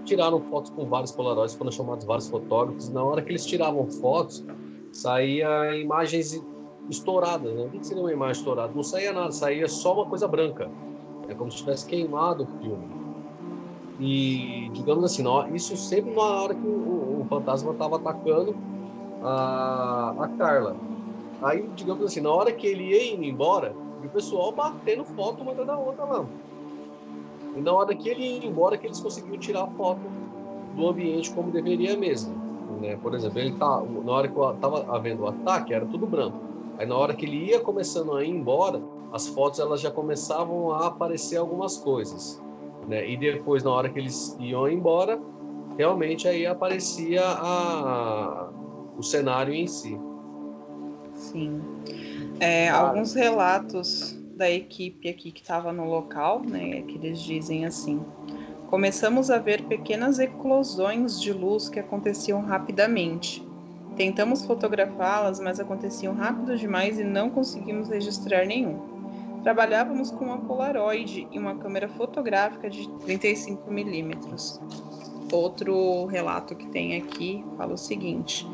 tiraram 0.04 0.40
fotos 0.40 0.70
com 0.70 0.86
vários 0.86 1.12
polaroids, 1.12 1.54
foram 1.54 1.70
chamados 1.70 2.04
vários 2.04 2.28
fotógrafos. 2.28 2.88
Na 2.88 3.04
hora 3.04 3.22
que 3.22 3.30
eles 3.30 3.44
tiravam 3.44 3.86
fotos, 3.86 4.44
saía 4.92 5.76
imagens 5.76 6.42
estouradas, 6.88 7.54
né? 7.54 7.64
O 7.64 7.70
que 7.70 7.86
seria 7.86 8.02
uma 8.02 8.12
imagem 8.12 8.40
estourada? 8.40 8.72
Não 8.74 8.82
saía 8.82 9.12
nada, 9.12 9.30
saía 9.30 9.68
só 9.68 9.94
uma 9.94 10.06
coisa 10.06 10.26
branca. 10.26 10.70
É 11.28 11.34
como 11.34 11.50
se 11.50 11.58
tivesse 11.58 11.86
queimado 11.86 12.44
o 12.44 12.46
filme. 12.58 12.88
E, 14.00 14.70
digamos 14.72 15.04
assim, 15.04 15.24
isso 15.52 15.76
sempre 15.76 16.14
na 16.14 16.22
hora 16.22 16.54
que 16.54 16.66
o, 16.66 17.20
o 17.20 17.26
fantasma 17.28 17.72
estava 17.72 17.96
atacando 17.96 18.56
a, 19.22 20.14
a 20.18 20.28
Carla. 20.38 20.76
Aí, 21.42 21.68
digamos 21.74 22.04
assim, 22.04 22.20
na 22.20 22.30
hora 22.30 22.52
que 22.52 22.66
ele 22.66 22.84
ia 22.84 23.14
indo 23.14 23.24
embora, 23.24 23.74
e 24.02 24.06
o 24.06 24.10
pessoal 24.10 24.52
batendo 24.52 25.04
foto 25.04 25.42
uma 25.42 25.54
da 25.54 25.76
outra 25.76 26.04
lá. 26.04 26.24
E 27.58 27.60
na 27.60 27.72
hora 27.72 27.92
que 27.94 28.08
ele 28.08 28.24
ia 28.24 28.46
embora, 28.46 28.78
que 28.78 28.86
eles 28.86 29.00
conseguiram 29.00 29.38
tirar 29.38 29.64
a 29.64 29.66
foto 29.66 30.00
do 30.76 30.88
ambiente 30.88 31.32
como 31.32 31.50
deveria 31.50 31.96
mesmo. 31.96 32.32
Né? 32.80 32.96
Por 33.02 33.14
exemplo, 33.14 33.40
ele 33.40 33.52
tá, 33.52 33.82
na 34.04 34.12
hora 34.12 34.28
que 34.28 34.40
estava 34.40 34.86
havendo 34.94 35.24
o 35.24 35.28
ataque, 35.28 35.74
era 35.74 35.84
tudo 35.84 36.06
branco. 36.06 36.38
Aí 36.78 36.86
na 36.86 36.96
hora 36.96 37.14
que 37.14 37.26
ele 37.26 37.46
ia 37.46 37.58
começando 37.58 38.14
a 38.14 38.22
ir 38.22 38.30
embora, 38.30 38.80
as 39.12 39.26
fotos 39.26 39.58
elas 39.58 39.80
já 39.80 39.90
começavam 39.90 40.70
a 40.70 40.86
aparecer 40.86 41.36
algumas 41.36 41.76
coisas. 41.78 42.40
Né? 42.86 43.10
E 43.10 43.16
depois, 43.16 43.64
na 43.64 43.72
hora 43.72 43.88
que 43.88 43.98
eles 43.98 44.36
iam 44.38 44.68
embora, 44.68 45.20
realmente 45.76 46.28
aí 46.28 46.46
aparecia 46.46 47.22
a, 47.24 48.48
o 48.96 49.02
cenário 49.02 49.52
em 49.52 49.66
si. 49.66 49.98
Sim. 51.14 51.60
É, 52.38 52.68
alguns 52.68 53.14
relatos 53.14 54.17
da 54.38 54.48
equipe 54.48 55.08
aqui 55.08 55.32
que 55.32 55.42
estava 55.42 55.72
no 55.72 55.84
local, 55.84 56.40
né, 56.40 56.82
que 56.82 56.94
eles 56.94 57.20
dizem 57.20 57.66
assim: 57.66 58.00
começamos 58.70 59.30
a 59.30 59.38
ver 59.38 59.64
pequenas 59.64 60.20
eclosões 60.20 61.20
de 61.20 61.32
luz 61.32 61.68
que 61.68 61.80
aconteciam 61.80 62.40
rapidamente. 62.40 63.46
Tentamos 63.96 64.46
fotografá-las, 64.46 65.40
mas 65.40 65.58
aconteciam 65.58 66.14
rápido 66.14 66.56
demais 66.56 67.00
e 67.00 67.04
não 67.04 67.28
conseguimos 67.28 67.88
registrar 67.88 68.46
nenhum. 68.46 68.78
Trabalhávamos 69.42 70.12
com 70.12 70.26
uma 70.26 70.38
Polaroid 70.38 71.26
e 71.32 71.38
uma 71.38 71.56
câmera 71.56 71.88
fotográfica 71.88 72.70
de 72.70 72.88
35 73.00 73.68
milímetros. 73.70 74.60
Outro 75.32 76.06
relato 76.06 76.54
que 76.54 76.68
tem 76.68 76.96
aqui 76.96 77.44
fala 77.56 77.74
o 77.74 77.78
seguinte: 77.78 78.46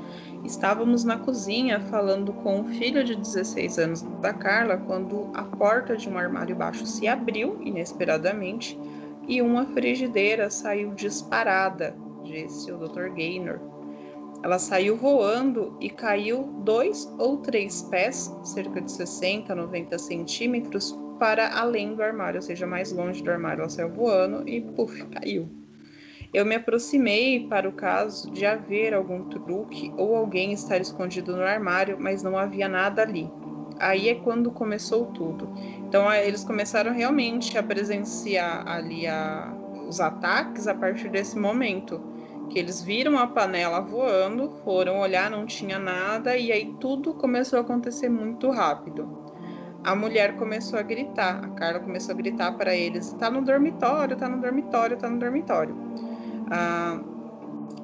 Estávamos 0.45 1.05
na 1.05 1.19
cozinha 1.19 1.81
falando 1.81 2.31
com 2.35 2.61
o 2.61 2.65
filho 2.65 3.03
de 3.03 3.17
16 3.17 3.79
anos 3.79 4.03
da 4.21 4.35
Carla 4.35 4.77
quando 4.77 5.31
a 5.33 5.43
porta 5.43 5.97
de 5.97 6.07
um 6.07 6.19
armário 6.19 6.55
baixo 6.55 6.85
se 6.85 7.09
abriu 7.09 7.59
inesperadamente 7.63 8.79
e 9.27 9.41
uma 9.41 9.65
frigideira 9.65 10.51
saiu 10.51 10.93
disparada, 10.93 11.97
disse 12.23 12.71
o 12.71 12.77
Dr. 12.77 13.09
Gaynor. 13.15 13.59
Ela 14.43 14.59
saiu 14.59 14.99
voando 14.99 15.79
e 15.81 15.89
caiu 15.89 16.43
dois 16.63 17.11
ou 17.19 17.39
três 17.39 17.81
pés, 17.81 18.31
cerca 18.43 18.83
de 18.83 18.93
60, 18.93 19.55
90 19.55 19.99
centímetros, 19.99 20.95
para 21.19 21.59
além 21.59 21.95
do 21.95 22.03
armário, 22.03 22.37
ou 22.37 22.43
seja, 22.43 22.67
mais 22.67 22.93
longe 22.93 23.23
do 23.23 23.31
armário. 23.31 23.63
Ela 23.63 23.71
saiu 23.71 23.89
voando 23.89 24.47
e, 24.47 24.61
puf, 24.61 25.07
caiu. 25.07 25.64
Eu 26.35 26.45
me 26.45 26.57
aproximei 26.57 27.47
para 27.47 27.69
o 27.69 27.73
caso 27.73 28.29
de 28.29 28.45
haver 28.45 28.93
algum 28.93 29.23
truque 29.23 29.95
ou 29.97 30.17
alguém 30.17 30.53
estar 30.53 30.81
escondido 30.81 31.37
no 31.37 31.45
armário, 31.45 31.97
mas 32.01 32.25
não 32.25 32.37
havia 32.37 32.69
nada 32.69 33.03
ali. 33.03 33.31
Aí 33.79 34.09
é 34.09 34.17
quando 34.17 34.51
começou 34.51 35.07
tudo. 35.07 35.49
Então 35.79 36.13
eles 36.13 36.43
começaram 36.43 36.93
realmente 36.93 37.57
a 37.57 37.63
presenciar 37.63 38.67
ali 38.67 39.07
a, 39.07 39.55
os 39.89 40.01
ataques 40.01 40.67
a 40.67 40.75
partir 40.75 41.09
desse 41.09 41.39
momento. 41.39 42.03
Que 42.51 42.59
eles 42.59 42.83
viram 42.83 43.17
a 43.17 43.29
panela 43.29 43.81
voando, 43.81 44.51
foram 44.65 44.99
olhar, 44.99 45.31
não 45.31 45.47
tinha 45.47 45.79
nada, 45.79 46.37
e 46.37 46.51
aí 46.51 46.75
tudo 46.81 47.15
começou 47.15 47.61
a 47.61 47.63
acontecer 47.63 48.09
muito 48.09 48.51
rápido. 48.51 49.09
A 49.85 49.95
mulher 49.95 50.35
começou 50.37 50.79
a 50.79 50.83
gritar, 50.83 51.45
a 51.45 51.49
Carla 51.51 51.79
começou 51.79 52.13
a 52.13 52.17
gritar 52.17 52.53
para 52.53 52.75
eles: 52.75 53.13
tá 53.13 53.31
no 53.31 53.43
dormitório, 53.43 54.17
tá 54.17 54.29
no 54.29 54.41
dormitório, 54.41 54.97
tá 54.97 55.09
no 55.09 55.19
dormitório. 55.19 55.95
Ah, 56.51 57.01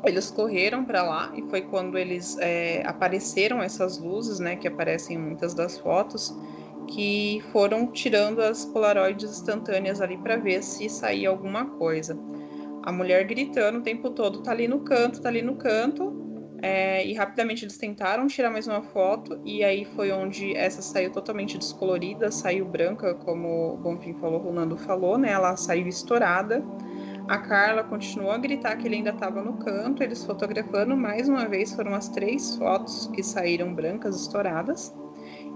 eles 0.04 0.30
correram 0.30 0.84
para 0.84 1.02
lá 1.02 1.32
e 1.34 1.42
foi 1.42 1.62
quando 1.62 1.98
eles 1.98 2.36
é, 2.38 2.82
apareceram 2.86 3.62
essas 3.62 3.98
luzes, 3.98 4.38
né, 4.38 4.56
que 4.56 4.66
aparecem 4.66 5.16
em 5.16 5.20
muitas 5.20 5.54
das 5.54 5.78
fotos, 5.78 6.34
que 6.88 7.42
foram 7.52 7.86
tirando 7.92 8.40
as 8.40 8.64
polaroides 8.64 9.30
instantâneas 9.30 10.00
ali 10.00 10.16
para 10.16 10.36
ver 10.36 10.62
se 10.62 10.88
saía 10.88 11.28
alguma 11.28 11.66
coisa. 11.66 12.18
A 12.82 12.90
mulher 12.90 13.24
gritando 13.24 13.78
o 13.78 13.82
tempo 13.82 14.10
todo, 14.10 14.42
tá 14.42 14.52
ali 14.52 14.66
no 14.66 14.80
canto, 14.80 15.20
tá 15.20 15.28
ali 15.28 15.42
no 15.42 15.54
canto, 15.56 16.12
é, 16.62 17.06
e 17.06 17.12
rapidamente 17.14 17.64
eles 17.64 17.76
tentaram 17.76 18.26
tirar 18.26 18.50
mais 18.50 18.66
uma 18.66 18.82
foto, 18.82 19.38
e 19.44 19.62
aí 19.62 19.84
foi 19.84 20.10
onde 20.10 20.54
essa 20.56 20.80
saiu 20.80 21.12
totalmente 21.12 21.58
descolorida, 21.58 22.30
saiu 22.30 22.64
branca, 22.64 23.14
como 23.14 23.74
o 23.74 23.76
Bonfim 23.76 24.14
falou, 24.14 24.46
o 24.46 24.52
Nando 24.52 24.76
falou, 24.76 25.18
né? 25.18 25.30
Ela 25.30 25.56
saiu 25.56 25.86
estourada. 25.86 26.62
A 27.30 27.38
Carla 27.38 27.84
continuou 27.84 28.32
a 28.32 28.38
gritar 28.38 28.76
que 28.76 28.88
ele 28.88 28.96
ainda 28.96 29.10
estava 29.10 29.40
no 29.40 29.52
canto, 29.52 30.02
eles 30.02 30.24
fotografando 30.24 30.96
mais 30.96 31.28
uma 31.28 31.46
vez, 31.46 31.72
foram 31.72 31.94
as 31.94 32.08
três 32.08 32.56
fotos 32.56 33.06
que 33.14 33.22
saíram 33.22 33.72
brancas, 33.72 34.20
estouradas. 34.20 34.92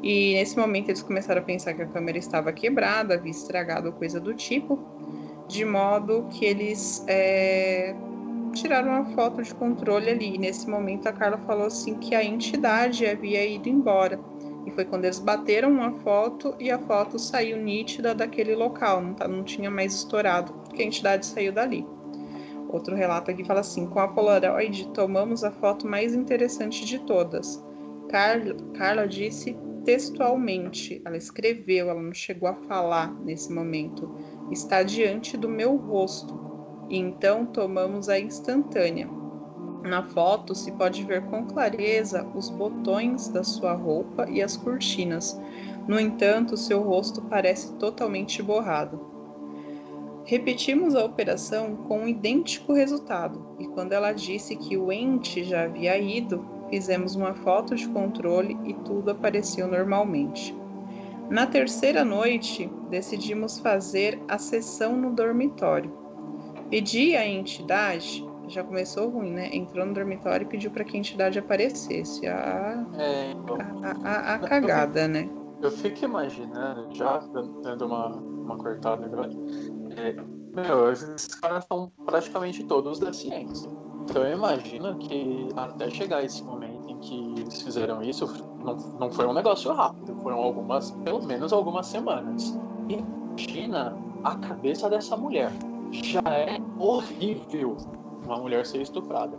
E 0.00 0.34
nesse 0.34 0.56
momento 0.56 0.90
eles 0.90 1.02
começaram 1.02 1.42
a 1.42 1.44
pensar 1.44 1.74
que 1.74 1.82
a 1.82 1.86
câmera 1.88 2.16
estava 2.16 2.52
quebrada, 2.52 3.14
havia 3.14 3.32
estragado 3.32 3.90
coisa 3.90 4.20
do 4.20 4.32
tipo, 4.34 4.78
de 5.48 5.64
modo 5.64 6.28
que 6.30 6.44
eles 6.44 7.04
é, 7.08 7.92
tiraram 8.52 8.90
uma 8.90 9.06
foto 9.06 9.42
de 9.42 9.52
controle 9.52 10.10
ali. 10.10 10.36
E 10.36 10.38
nesse 10.38 10.70
momento 10.70 11.08
a 11.08 11.12
Carla 11.12 11.38
falou 11.38 11.66
assim 11.66 11.96
que 11.96 12.14
a 12.14 12.22
entidade 12.22 13.04
havia 13.04 13.44
ido 13.44 13.68
embora. 13.68 14.20
E 14.66 14.70
foi 14.70 14.84
quando 14.84 15.04
eles 15.04 15.18
bateram 15.18 15.70
uma 15.70 15.92
foto 16.00 16.54
e 16.58 16.70
a 16.70 16.78
foto 16.78 17.18
saiu 17.18 17.56
nítida 17.56 18.14
daquele 18.14 18.54
local, 18.54 19.02
não, 19.02 19.14
tá, 19.14 19.28
não 19.28 19.44
tinha 19.44 19.70
mais 19.70 19.94
estourado, 19.94 20.52
porque 20.64 20.82
a 20.82 20.86
entidade 20.86 21.26
saiu 21.26 21.52
dali. 21.52 21.86
outro 22.68 22.94
relato 22.94 23.30
aqui 23.30 23.44
fala 23.44 23.60
assim: 23.60 23.86
com 23.86 24.00
a 24.00 24.08
Polaroid 24.08 24.88
tomamos 24.88 25.44
a 25.44 25.50
foto 25.50 25.86
mais 25.86 26.14
interessante 26.14 26.84
de 26.84 26.98
todas. 27.00 27.62
Carla, 28.08 29.08
disse 29.08 29.56
textualmente, 29.84 31.02
ela 31.04 31.16
escreveu, 31.16 31.90
ela 31.90 32.00
não 32.00 32.14
chegou 32.14 32.48
a 32.48 32.54
falar 32.54 33.12
nesse 33.20 33.52
momento. 33.52 34.14
Está 34.50 34.82
diante 34.82 35.36
do 35.36 35.48
meu 35.48 35.76
rosto. 35.76 36.42
E 36.88 36.98
então 36.98 37.46
tomamos 37.46 38.08
a 38.08 38.18
instantânea. 38.18 39.08
Na 39.84 40.02
foto 40.02 40.54
se 40.54 40.72
pode 40.72 41.04
ver 41.04 41.22
com 41.26 41.44
clareza 41.44 42.26
os 42.34 42.48
botões 42.48 43.28
da 43.28 43.44
sua 43.44 43.74
roupa 43.74 44.26
e 44.30 44.42
as 44.42 44.56
cortinas. 44.56 45.38
No 45.86 46.00
entanto, 46.00 46.56
seu 46.56 46.80
rosto 46.80 47.20
parece 47.20 47.74
totalmente 47.74 48.42
borrado. 48.42 48.98
Repetimos 50.24 50.94
a 50.94 51.04
operação 51.04 51.76
com 51.76 52.00
um 52.00 52.08
idêntico 52.08 52.72
resultado, 52.72 53.46
e 53.58 53.66
quando 53.66 53.92
ela 53.92 54.12
disse 54.12 54.56
que 54.56 54.74
o 54.74 54.90
ente 54.90 55.44
já 55.44 55.64
havia 55.64 55.98
ido, 55.98 56.42
fizemos 56.70 57.14
uma 57.14 57.34
foto 57.34 57.74
de 57.74 57.86
controle 57.88 58.56
e 58.64 58.72
tudo 58.72 59.10
apareceu 59.10 59.68
normalmente. 59.68 60.56
Na 61.28 61.46
terceira 61.46 62.06
noite, 62.06 62.70
decidimos 62.88 63.58
fazer 63.58 64.18
a 64.28 64.38
sessão 64.38 64.96
no 64.96 65.12
dormitório. 65.12 65.92
Pedi 66.70 67.14
à 67.14 67.28
entidade 67.28 68.26
já 68.48 68.62
começou 68.62 69.08
ruim, 69.10 69.32
né? 69.32 69.50
Entrou 69.52 69.84
no 69.86 69.94
dormitório 69.94 70.44
e 70.44 70.48
pediu 70.48 70.70
para 70.70 70.84
que 70.84 70.96
a 70.96 70.98
entidade 70.98 71.38
aparecesse. 71.38 72.26
A, 72.26 72.86
é, 72.98 73.32
então. 73.32 73.56
a, 73.82 74.08
a, 74.08 74.34
a, 74.34 74.38
cagada, 74.38 75.08
né? 75.08 75.28
Eu 75.62 75.70
fico 75.70 76.04
imaginando, 76.04 76.94
já 76.94 77.18
dando 77.62 77.86
uma, 77.86 78.08
uma 78.08 78.56
cortada 78.56 79.06
agora, 79.06 79.30
é, 79.96 80.14
meu, 80.54 80.92
esses 80.92 81.26
caras 81.36 81.64
são 81.64 81.90
praticamente 82.04 82.64
todos 82.64 82.98
da 82.98 83.12
ciência. 83.12 83.70
Então 84.02 84.22
eu 84.22 84.36
imagino 84.36 84.96
que 84.98 85.48
até 85.56 85.88
chegar 85.88 86.22
esse 86.22 86.42
momento 86.44 86.90
em 86.90 86.98
que 86.98 87.40
eles 87.40 87.62
fizeram 87.62 88.02
isso, 88.02 88.26
não, 88.62 88.76
não 88.98 89.10
foi 89.10 89.26
um 89.26 89.32
negócio 89.32 89.72
rápido, 89.72 90.14
foram 90.16 90.38
algumas, 90.38 90.90
pelo 90.90 91.22
menos 91.24 91.52
algumas 91.52 91.86
semanas. 91.86 92.58
Imagina 92.88 93.96
a 94.22 94.36
cabeça 94.36 94.90
dessa 94.90 95.16
mulher. 95.16 95.50
Já 95.90 96.22
é 96.26 96.58
horrível 96.78 97.76
uma 98.24 98.38
mulher 98.38 98.64
ser 98.66 98.80
estuprada. 98.80 99.38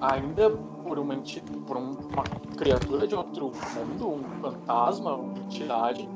Ainda 0.00 0.50
por 0.50 0.98
uma, 0.98 1.16
por 1.66 1.76
uma 1.76 2.24
criatura 2.56 3.06
de 3.06 3.14
outro 3.14 3.52
mundo, 3.74 4.08
um 4.08 4.22
fantasma, 4.40 5.14
uma 5.14 5.38
entidade, 5.38 6.08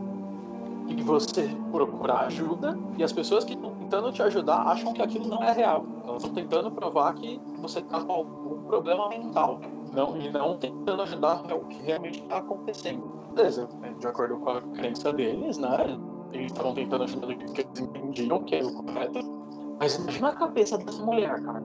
e 0.89 1.03
você 1.03 1.55
procurar 1.71 2.27
ajuda, 2.27 2.79
e 2.97 3.05
as 3.05 3.13
pessoas 3.13 3.45
que 3.45 3.53
estão 3.53 3.75
tentando 3.75 4.11
te 4.11 4.23
ajudar 4.23 4.63
acham 4.67 4.93
que 4.93 5.03
aquilo 5.03 5.29
não 5.29 5.43
é 5.43 5.53
real. 5.53 5.85
Elas 6.07 6.23
estão 6.23 6.35
tentando 6.35 6.71
provar 6.71 7.15
que 7.15 7.41
você 7.61 7.81
está 7.81 8.01
com 8.01 8.13
algum 8.13 8.63
problema 8.63 9.09
mental, 9.09 9.61
não, 9.93 10.17
e 10.17 10.31
não 10.31 10.57
tentando 10.57 11.03
ajudar 11.03 11.43
o 11.55 11.61
que 11.67 11.83
realmente 11.83 12.23
está 12.23 12.39
acontecendo. 12.39 13.03
Beleza, 13.35 13.69
né, 13.81 13.95
de 13.99 14.07
acordo 14.07 14.39
com 14.39 14.51
a 14.51 14.61
crença 14.61 15.13
deles, 15.13 15.59
né? 15.59 15.99
Eles 16.33 16.53
estavam 16.53 16.75
tentando 16.75 17.05
ajudar 17.05 17.27
do 17.27 17.37
que 17.37 17.61
eles 17.61 17.81
entendiam 17.81 18.43
que 18.45 18.57
é 18.57 18.65
o 18.65 18.73
correto. 18.73 19.38
Mas 19.79 19.95
imagina 19.97 20.29
a 20.29 20.33
cabeça 20.33 20.77
dessa 20.79 21.03
mulher, 21.03 21.41
cara. 21.43 21.63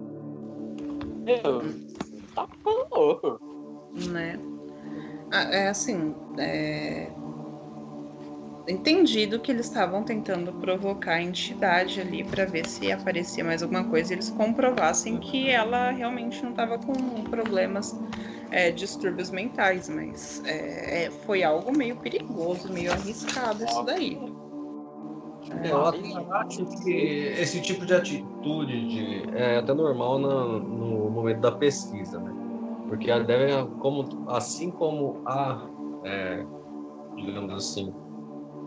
Meu, 1.25 1.61
tá 2.35 2.47
louco. 2.91 3.39
Né? 3.93 4.39
Ah, 5.31 5.43
é 5.51 5.69
assim, 5.69 6.15
é... 6.37 7.09
entendido 8.67 9.39
que 9.39 9.51
eles 9.51 9.65
estavam 9.65 10.03
tentando 10.03 10.53
provocar 10.53 11.13
a 11.13 11.21
entidade 11.21 12.01
ali 12.01 12.23
para 12.23 12.45
ver 12.45 12.67
se 12.67 12.91
aparecia 12.91 13.43
mais 13.43 13.63
alguma 13.63 13.83
coisa 13.85 14.13
e 14.13 14.15
eles 14.15 14.29
comprovassem 14.29 15.17
que 15.19 15.49
ela 15.49 15.91
realmente 15.91 16.41
não 16.43 16.51
estava 16.51 16.77
com 16.77 16.93
problemas, 17.29 17.99
é, 18.51 18.71
distúrbios 18.71 19.31
mentais, 19.31 19.89
mas 19.89 20.43
é, 20.45 21.05
é, 21.05 21.11
foi 21.25 21.43
algo 21.43 21.75
meio 21.75 21.95
perigoso, 21.95 22.71
meio 22.71 22.91
arriscado 22.91 23.65
isso 23.65 23.83
daí. 23.83 24.19
É, 25.51 25.71
eu 25.71 25.85
acho 25.85 26.65
que 26.83 26.91
esse 27.37 27.61
tipo 27.61 27.85
de 27.85 27.93
atitude 27.93 28.87
de, 28.87 29.29
é 29.33 29.57
até 29.57 29.73
normal 29.73 30.17
no, 30.17 30.59
no 30.59 31.09
momento 31.09 31.41
da 31.41 31.51
pesquisa, 31.51 32.19
né? 32.19 32.33
Porque 32.87 33.07
deve, 33.23 33.65
como, 33.79 34.29
assim 34.29 34.71
como 34.71 35.21
há, 35.25 35.67
é, 36.03 36.45
digamos 37.17 37.53
assim, 37.53 37.93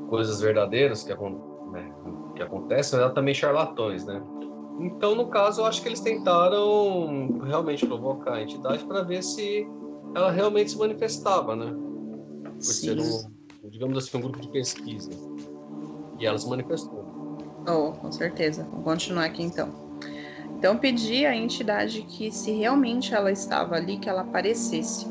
coisas 0.09 0.41
verdadeiras 0.41 1.03
que, 1.03 1.15
né, 1.15 1.93
que 2.35 2.43
acontecem, 2.43 3.01
há 3.01 3.11
também 3.11 3.35
charlatões, 3.35 4.05
né? 4.05 4.23
Então, 4.79 5.15
no 5.15 5.29
caso, 5.29 5.63
eu 5.63 5.67
acho 5.67 5.81
que 5.81 5.89
eles 5.89 6.01
tentaram 6.01 7.39
realmente 7.45 7.87
provocar 7.87 8.35
a 8.35 8.43
entidade 8.43 8.85
para 8.85 9.03
ver 9.03 9.23
se 9.23 9.67
ela 10.15 10.31
realmente 10.31 10.73
se 10.73 10.79
manifestava, 10.79 11.57
né? 11.57 11.75
Por 12.57 12.63
Sim. 12.63 12.99
ser 12.99 13.01
um, 13.01 13.71
digamos 13.71 13.97
assim, 13.99 14.19
um 14.19 14.21
grupo 14.21 14.41
de 14.41 14.49
pesquisa. 14.49 15.11
E 16.19 16.27
ela 16.27 16.39
se 16.39 16.49
manifestou. 16.49 17.05
Oh, 17.69 17.93
com 17.93 18.13
certeza. 18.13 18.67
Vamos 18.71 18.85
continuar 18.85 19.25
aqui 19.25 19.43
então. 19.43 19.71
Então 20.59 20.79
pedi 20.79 21.27
à 21.27 21.37
entidade 21.37 22.03
que 22.03 22.31
se 22.31 22.53
realmente 22.53 23.15
ela 23.15 23.31
estava 23.31 23.75
ali, 23.75 23.99
que 23.99 24.09
ela 24.09 24.23
aparecesse. 24.23 25.07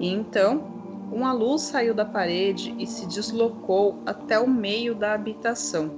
E 0.00 0.08
então 0.08 0.78
uma 1.12 1.32
luz 1.32 1.62
saiu 1.62 1.94
da 1.94 2.04
parede 2.04 2.74
e 2.78 2.86
se 2.86 3.06
deslocou 3.06 3.98
até 4.04 4.38
o 4.38 4.48
meio 4.48 4.94
da 4.94 5.14
habitação. 5.14 5.90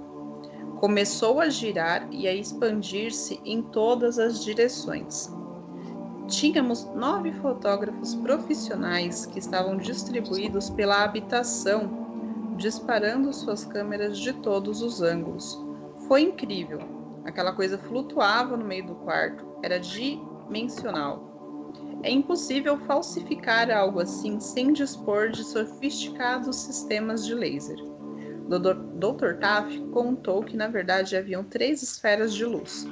Começou 0.79 1.41
a 1.41 1.49
girar 1.49 2.07
e 2.11 2.29
a 2.29 2.35
expandir-se 2.35 3.41
em 3.45 3.61
todas 3.61 4.19
as 4.19 4.43
direções. 4.43 5.31
Tínhamos 6.27 6.85
nove 6.95 7.33
fotógrafos 7.33 8.15
profissionais 8.15 9.27
que 9.27 9.39
estavam 9.39 9.77
distribuídos 9.77 10.71
pela 10.71 11.03
habitação 11.03 12.00
disparando 12.61 13.33
suas 13.33 13.65
câmeras 13.65 14.19
de 14.19 14.35
todos 14.35 14.83
os 14.83 15.01
ângulos. 15.01 15.59
Foi 16.07 16.21
incrível. 16.21 16.79
Aquela 17.25 17.53
coisa 17.53 17.79
flutuava 17.79 18.55
no 18.55 18.65
meio 18.65 18.87
do 18.87 18.95
quarto, 18.97 19.47
era 19.63 19.81
dimensional. 19.81 21.31
É 22.03 22.11
impossível 22.11 22.79
falsificar 22.81 23.71
algo 23.71 24.01
assim 24.01 24.39
sem 24.39 24.75
dispor 24.75 25.31
de 25.31 25.43
sofisticados 25.43 26.57
sistemas 26.57 27.25
de 27.25 27.35
laser. 27.35 27.79
Dr. 28.49 29.39
Taff 29.41 29.81
contou 29.93 30.43
que 30.43 30.57
na 30.57 30.69
verdade 30.69 31.17
haviam 31.17 31.45
três 31.45 31.83
esferas 31.83 32.35
de 32.35 32.45
luz, 32.45 32.87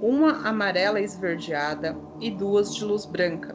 uma 0.00 0.48
amarela 0.48 1.00
esverdeada 1.00 1.94
e 2.20 2.30
duas 2.30 2.74
de 2.74 2.84
luz 2.84 3.04
branca. 3.04 3.54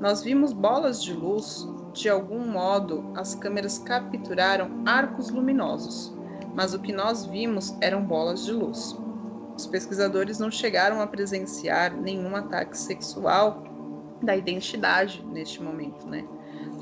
Nós 0.00 0.22
vimos 0.22 0.52
bolas 0.52 1.02
de 1.02 1.12
luz 1.14 1.66
de 1.94 2.08
algum 2.08 2.44
modo, 2.44 3.12
as 3.14 3.36
câmeras 3.36 3.78
capturaram 3.78 4.82
arcos 4.84 5.30
luminosos, 5.30 6.12
mas 6.52 6.74
o 6.74 6.80
que 6.80 6.92
nós 6.92 7.24
vimos 7.24 7.76
eram 7.80 8.04
bolas 8.04 8.44
de 8.44 8.52
luz. 8.52 8.98
Os 9.56 9.64
pesquisadores 9.66 10.40
não 10.40 10.50
chegaram 10.50 11.00
a 11.00 11.06
presenciar 11.06 11.96
nenhum 11.96 12.34
ataque 12.34 12.76
sexual 12.76 13.62
da 14.20 14.36
identidade 14.36 15.24
neste 15.30 15.62
momento, 15.62 16.08
né? 16.08 16.26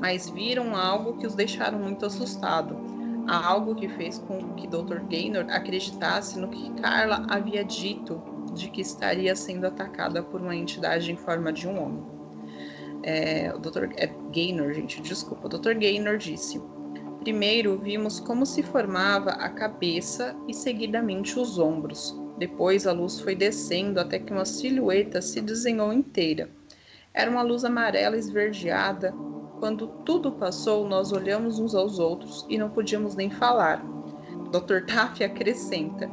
Mas 0.01 0.27
viram 0.27 0.75
algo 0.75 1.17
que 1.17 1.27
os 1.27 1.35
deixaram 1.35 1.77
muito 1.77 2.05
assustados, 2.07 2.75
algo 3.27 3.75
que 3.75 3.87
fez 3.87 4.17
com 4.17 4.55
que 4.55 4.67
Dr. 4.67 5.01
Gaynor 5.07 5.45
acreditasse 5.49 6.39
no 6.39 6.47
que 6.47 6.73
Carla 6.81 7.23
havia 7.29 7.63
dito 7.63 8.19
de 8.53 8.67
que 8.67 8.81
estaria 8.81 9.35
sendo 9.35 9.67
atacada 9.67 10.23
por 10.23 10.41
uma 10.41 10.55
entidade 10.55 11.11
em 11.11 11.15
forma 11.15 11.53
de 11.53 11.67
um 11.67 11.79
homem 11.79 12.22
é, 13.03 13.53
o 13.53 13.59
Dr. 13.59 13.89
É 13.97 14.07
Gaynor, 14.33 14.73
gente, 14.73 15.01
desculpa. 15.01 15.47
O 15.47 15.49
Dr. 15.49 15.73
Gaynor 15.73 16.17
disse: 16.17 16.61
Primeiro 17.19 17.77
vimos 17.77 18.19
como 18.19 18.45
se 18.45 18.63
formava 18.63 19.31
a 19.31 19.49
cabeça 19.49 20.35
e 20.47 20.53
seguidamente 20.53 21.37
os 21.37 21.59
ombros. 21.59 22.17
Depois 22.37 22.87
a 22.87 22.91
luz 22.91 23.19
foi 23.19 23.35
descendo 23.35 23.99
até 23.99 24.19
que 24.19 24.33
uma 24.33 24.45
silhueta 24.45 25.21
se 25.21 25.39
desenhou 25.39 25.93
inteira. 25.93 26.49
Era 27.13 27.29
uma 27.29 27.43
luz 27.43 27.63
amarela 27.63 28.17
esverdeada. 28.17 29.13
Quando 29.59 29.87
tudo 30.03 30.31
passou, 30.31 30.87
nós 30.87 31.11
olhamos 31.11 31.59
uns 31.59 31.75
aos 31.75 31.99
outros 31.99 32.45
e 32.49 32.57
não 32.57 32.69
podíamos 32.69 33.15
nem 33.15 33.29
falar. 33.29 33.85
Dr. 34.51 34.85
Taff 34.85 35.23
acrescenta: 35.23 36.09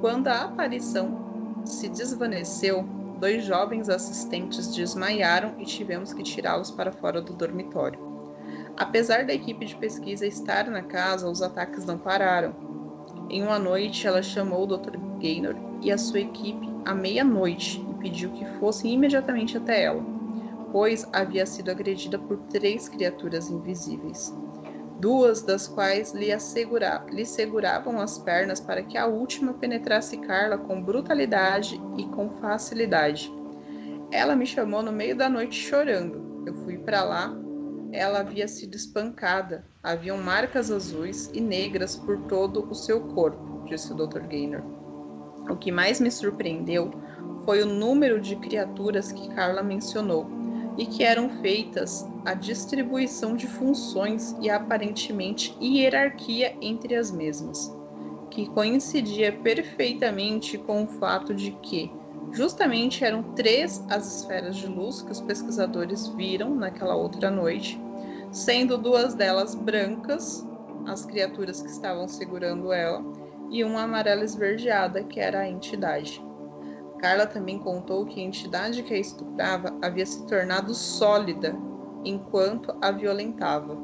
Quando 0.00 0.28
a 0.28 0.42
aparição 0.42 1.62
se 1.64 1.88
desvaneceu, 1.88 2.84
dois 3.20 3.44
jovens 3.44 3.90
assistentes 3.90 4.74
desmaiaram 4.74 5.54
e 5.58 5.66
tivemos 5.66 6.14
que 6.14 6.22
tirá-los 6.22 6.70
para 6.70 6.90
fora 6.90 7.20
do 7.20 7.34
dormitório. 7.34 8.00
Apesar 8.78 9.26
da 9.26 9.34
equipe 9.34 9.66
de 9.66 9.76
pesquisa 9.76 10.26
estar 10.26 10.66
na 10.70 10.82
casa, 10.82 11.28
os 11.28 11.42
ataques 11.42 11.84
não 11.84 11.98
pararam. 11.98 12.54
Em 13.28 13.42
uma 13.42 13.58
noite, 13.58 14.06
ela 14.06 14.22
chamou 14.22 14.62
o 14.62 14.66
Dr. 14.66 14.96
Gaynor 15.20 15.54
e 15.82 15.92
a 15.92 15.98
sua 15.98 16.20
equipe 16.20 16.66
à 16.86 16.94
meia-noite 16.94 17.84
e 17.90 17.94
pediu 17.94 18.30
que 18.30 18.46
fossem 18.58 18.94
imediatamente 18.94 19.58
até 19.58 19.84
ela, 19.84 20.02
pois 20.72 21.06
havia 21.12 21.44
sido 21.44 21.70
agredida 21.70 22.18
por 22.18 22.38
três 22.48 22.88
criaturas 22.88 23.50
invisíveis. 23.50 24.34
Duas 25.00 25.42
das 25.42 25.66
quais 25.66 26.12
lhe, 26.12 26.30
assegura, 26.30 27.04
lhe 27.10 27.24
seguravam 27.24 27.98
as 28.00 28.18
pernas 28.18 28.60
para 28.60 28.82
que 28.82 28.98
a 28.98 29.06
última 29.06 29.54
penetrasse 29.54 30.18
Carla 30.18 30.58
com 30.58 30.82
brutalidade 30.82 31.80
e 31.96 32.04
com 32.08 32.30
facilidade. 32.40 33.32
Ela 34.12 34.36
me 34.36 34.46
chamou 34.46 34.82
no 34.82 34.92
meio 34.92 35.16
da 35.16 35.28
noite 35.28 35.54
chorando. 35.54 36.44
Eu 36.46 36.54
fui 36.54 36.76
para 36.76 37.02
lá. 37.02 37.34
Ela 37.92 38.20
havia 38.20 38.46
sido 38.46 38.74
espancada. 38.76 39.64
Haviam 39.82 40.18
marcas 40.18 40.70
azuis 40.70 41.30
e 41.32 41.40
negras 41.40 41.96
por 41.96 42.18
todo 42.22 42.68
o 42.68 42.74
seu 42.74 43.00
corpo, 43.00 43.64
disse 43.66 43.92
o 43.92 43.96
Dr. 43.96 44.20
Gaynor. 44.26 44.62
O 45.48 45.56
que 45.56 45.72
mais 45.72 46.00
me 46.00 46.10
surpreendeu 46.10 46.90
foi 47.44 47.62
o 47.62 47.66
número 47.66 48.20
de 48.20 48.36
criaturas 48.36 49.10
que 49.10 49.34
Carla 49.34 49.62
mencionou 49.62 50.39
e 50.80 50.86
que 50.86 51.04
eram 51.04 51.28
feitas 51.42 52.08
a 52.24 52.32
distribuição 52.32 53.36
de 53.36 53.46
funções 53.46 54.34
e 54.40 54.48
aparentemente 54.48 55.54
hierarquia 55.60 56.56
entre 56.58 56.94
as 56.94 57.10
mesmas, 57.10 57.70
que 58.30 58.46
coincidia 58.46 59.30
perfeitamente 59.30 60.56
com 60.56 60.84
o 60.84 60.86
fato 60.86 61.34
de 61.34 61.50
que 61.62 61.92
justamente 62.32 63.04
eram 63.04 63.22
três 63.34 63.84
as 63.90 64.20
esferas 64.20 64.56
de 64.56 64.68
luz 64.68 65.02
que 65.02 65.12
os 65.12 65.20
pesquisadores 65.20 66.06
viram 66.08 66.54
naquela 66.54 66.96
outra 66.96 67.30
noite, 67.30 67.78
sendo 68.32 68.78
duas 68.78 69.12
delas 69.12 69.54
brancas, 69.54 70.48
as 70.86 71.04
criaturas 71.04 71.60
que 71.60 71.68
estavam 71.68 72.08
segurando 72.08 72.72
ela, 72.72 73.04
e 73.50 73.62
uma 73.62 73.82
amarela 73.82 74.24
esverdeada, 74.24 75.04
que 75.04 75.20
era 75.20 75.40
a 75.40 75.48
entidade. 75.48 76.24
Carla 77.00 77.26
também 77.26 77.58
contou 77.58 78.04
que 78.04 78.20
a 78.20 78.24
entidade 78.24 78.82
que 78.82 78.92
a 78.92 78.98
estuprava 78.98 79.74
havia 79.80 80.04
se 80.04 80.26
tornado 80.26 80.74
sólida 80.74 81.56
enquanto 82.04 82.74
a 82.80 82.90
violentava, 82.90 83.76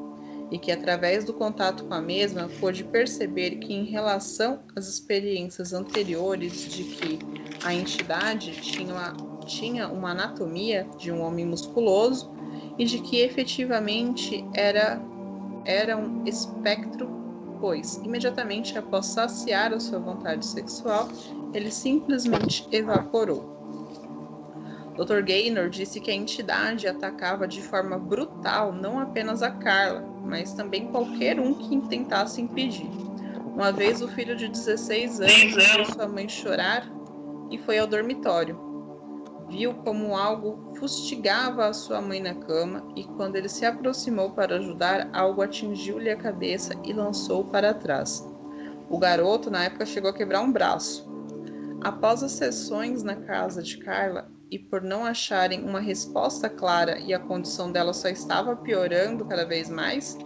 e 0.50 0.58
que 0.58 0.70
através 0.70 1.24
do 1.24 1.32
contato 1.32 1.84
com 1.84 1.94
a 1.94 2.00
mesma 2.00 2.48
pôde 2.60 2.84
perceber 2.84 3.56
que, 3.56 3.72
em 3.72 3.84
relação 3.84 4.60
às 4.76 4.86
experiências 4.86 5.72
anteriores 5.72 6.70
de 6.70 6.84
que 6.84 7.18
a 7.64 7.74
entidade 7.74 8.52
tinha 8.60 8.92
uma, 8.92 9.12
tinha 9.44 9.88
uma 9.88 10.10
anatomia 10.10 10.86
de 10.98 11.10
um 11.10 11.22
homem 11.22 11.46
musculoso 11.46 12.30
e 12.78 12.84
de 12.84 12.98
que 13.00 13.20
efetivamente 13.20 14.44
era, 14.54 15.00
era 15.64 15.96
um 15.96 16.22
espectro, 16.24 17.08
pois 17.60 17.96
imediatamente 17.96 18.76
após 18.76 19.06
saciar 19.06 19.72
a 19.72 19.80
sua 19.80 19.98
vontade 19.98 20.44
sexual, 20.44 21.08
ele 21.56 21.70
simplesmente 21.70 22.68
evaporou. 22.70 23.56
Dr. 24.94 25.22
Gaynor 25.22 25.68
disse 25.68 26.00
que 26.00 26.10
a 26.10 26.14
entidade 26.14 26.86
atacava 26.86 27.48
de 27.48 27.62
forma 27.62 27.98
brutal 27.98 28.72
não 28.72 28.98
apenas 28.98 29.42
a 29.42 29.50
Carla, 29.50 30.02
mas 30.24 30.52
também 30.52 30.88
qualquer 30.88 31.38
um 31.40 31.54
que 31.54 31.80
tentasse 31.88 32.40
impedir. 32.40 32.90
Uma 33.54 33.72
vez 33.72 34.02
o 34.02 34.08
filho 34.08 34.36
de 34.36 34.48
16 34.48 35.20
anos 35.20 35.54
viu 35.54 35.84
sua 35.86 36.06
mãe 36.06 36.28
chorar 36.28 36.90
e 37.50 37.58
foi 37.58 37.78
ao 37.78 37.86
dormitório. 37.86 38.58
Viu 39.48 39.74
como 39.74 40.16
algo 40.16 40.74
fustigava 40.76 41.66
a 41.66 41.72
sua 41.72 42.00
mãe 42.00 42.20
na 42.20 42.34
cama 42.34 42.86
e 42.96 43.04
quando 43.04 43.36
ele 43.36 43.48
se 43.48 43.64
aproximou 43.64 44.30
para 44.30 44.56
ajudar, 44.56 45.08
algo 45.12 45.40
atingiu-lhe 45.40 46.10
a 46.10 46.16
cabeça 46.16 46.74
e 46.84 46.92
lançou 46.92 47.44
para 47.44 47.72
trás. 47.72 48.26
O 48.90 48.98
garoto, 48.98 49.50
na 49.50 49.64
época, 49.64 49.86
chegou 49.86 50.10
a 50.10 50.14
quebrar 50.14 50.40
um 50.40 50.52
braço. 50.52 51.15
Após 51.86 52.20
as 52.20 52.32
sessões 52.32 53.04
na 53.04 53.14
casa 53.14 53.62
de 53.62 53.78
Carla, 53.78 54.28
e 54.50 54.58
por 54.58 54.82
não 54.82 55.04
acharem 55.04 55.62
uma 55.62 55.78
resposta 55.78 56.48
clara 56.48 56.98
e 56.98 57.14
a 57.14 57.18
condição 57.20 57.70
dela 57.70 57.92
só 57.92 58.08
estava 58.08 58.56
piorando 58.56 59.24
cada 59.24 59.44
vez 59.44 59.70
mais, 59.70 60.18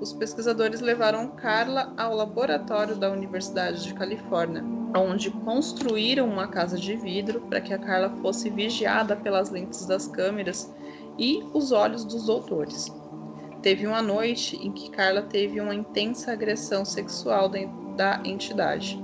os 0.00 0.12
pesquisadores 0.12 0.80
levaram 0.80 1.28
Carla 1.36 1.94
ao 1.96 2.12
laboratório 2.16 2.96
da 2.96 3.08
Universidade 3.08 3.84
de 3.84 3.94
Califórnia, 3.94 4.64
onde 4.96 5.30
construíram 5.30 6.28
uma 6.28 6.48
casa 6.48 6.76
de 6.76 6.96
vidro 6.96 7.40
para 7.42 7.60
que 7.60 7.72
a 7.72 7.78
Carla 7.78 8.10
fosse 8.20 8.50
vigiada 8.50 9.14
pelas 9.14 9.48
lentes 9.48 9.86
das 9.86 10.08
câmeras 10.08 10.74
e 11.16 11.40
os 11.54 11.70
olhos 11.70 12.04
dos 12.04 12.26
doutores. 12.26 12.92
Teve 13.62 13.86
uma 13.86 14.02
noite 14.02 14.56
em 14.56 14.72
que 14.72 14.90
Carla 14.90 15.22
teve 15.22 15.60
uma 15.60 15.72
intensa 15.72 16.32
agressão 16.32 16.84
sexual 16.84 17.48
da 17.48 18.20
entidade. 18.24 19.00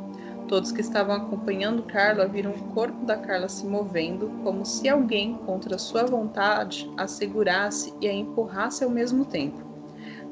Todos 0.48 0.70
que 0.70 0.80
estavam 0.80 1.16
acompanhando 1.16 1.82
Carla 1.82 2.28
viram 2.28 2.52
o 2.52 2.72
corpo 2.72 3.04
da 3.04 3.16
Carla 3.16 3.48
se 3.48 3.66
movendo, 3.66 4.30
como 4.44 4.64
se 4.64 4.88
alguém, 4.88 5.34
contra 5.34 5.76
sua 5.76 6.04
vontade, 6.04 6.88
a 6.96 7.08
segurasse 7.08 7.92
e 8.00 8.06
a 8.06 8.12
empurrasse 8.12 8.84
ao 8.84 8.90
mesmo 8.90 9.24
tempo. 9.24 9.58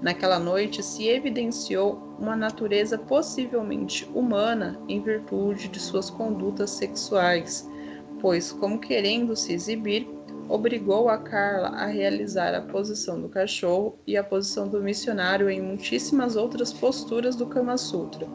Naquela 0.01 0.39
noite 0.39 0.85
se 0.85 1.09
evidenciou 1.09 2.01
uma 2.17 2.37
natureza 2.37 2.97
possivelmente 2.97 4.09
humana 4.15 4.79
em 4.89 5.01
virtude 5.01 5.67
de 5.67 5.81
suas 5.81 6.11
condutas 6.11 6.71
sexuais, 6.71 7.69
pois, 8.21 8.53
como 8.53 8.79
querendo 8.79 9.35
se 9.35 9.53
exibir, 9.53 10.09
obrigou 10.49 11.09
a 11.09 11.19
Carla 11.19 11.71
a 11.71 11.87
realizar 11.87 12.55
a 12.55 12.61
posição 12.61 13.21
do 13.21 13.29
cachorro 13.29 13.99
e 14.07 14.17
a 14.17 14.23
posição 14.23 14.69
do 14.69 14.81
missionário 14.81 15.51
em 15.51 15.61
muitíssimas 15.61 16.37
outras 16.37 16.73
posturas 16.73 17.35
do 17.35 17.47
Kama 17.47 17.77
Sutra 17.77 18.29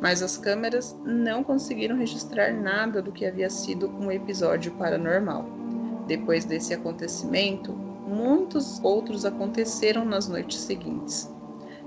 mas 0.00 0.22
as 0.22 0.36
câmeras 0.36 0.96
não 1.04 1.44
conseguiram 1.44 1.96
registrar 1.96 2.52
nada 2.52 3.02
do 3.02 3.12
que 3.12 3.26
havia 3.26 3.50
sido 3.50 3.88
um 4.00 4.10
episódio 4.10 4.72
paranormal. 4.72 5.44
Depois 6.06 6.44
desse 6.44 6.72
acontecimento, 6.72 7.72
muitos 7.72 8.82
outros 8.82 9.24
aconteceram 9.24 10.04
nas 10.04 10.26
noites 10.26 10.58
seguintes. 10.58 11.30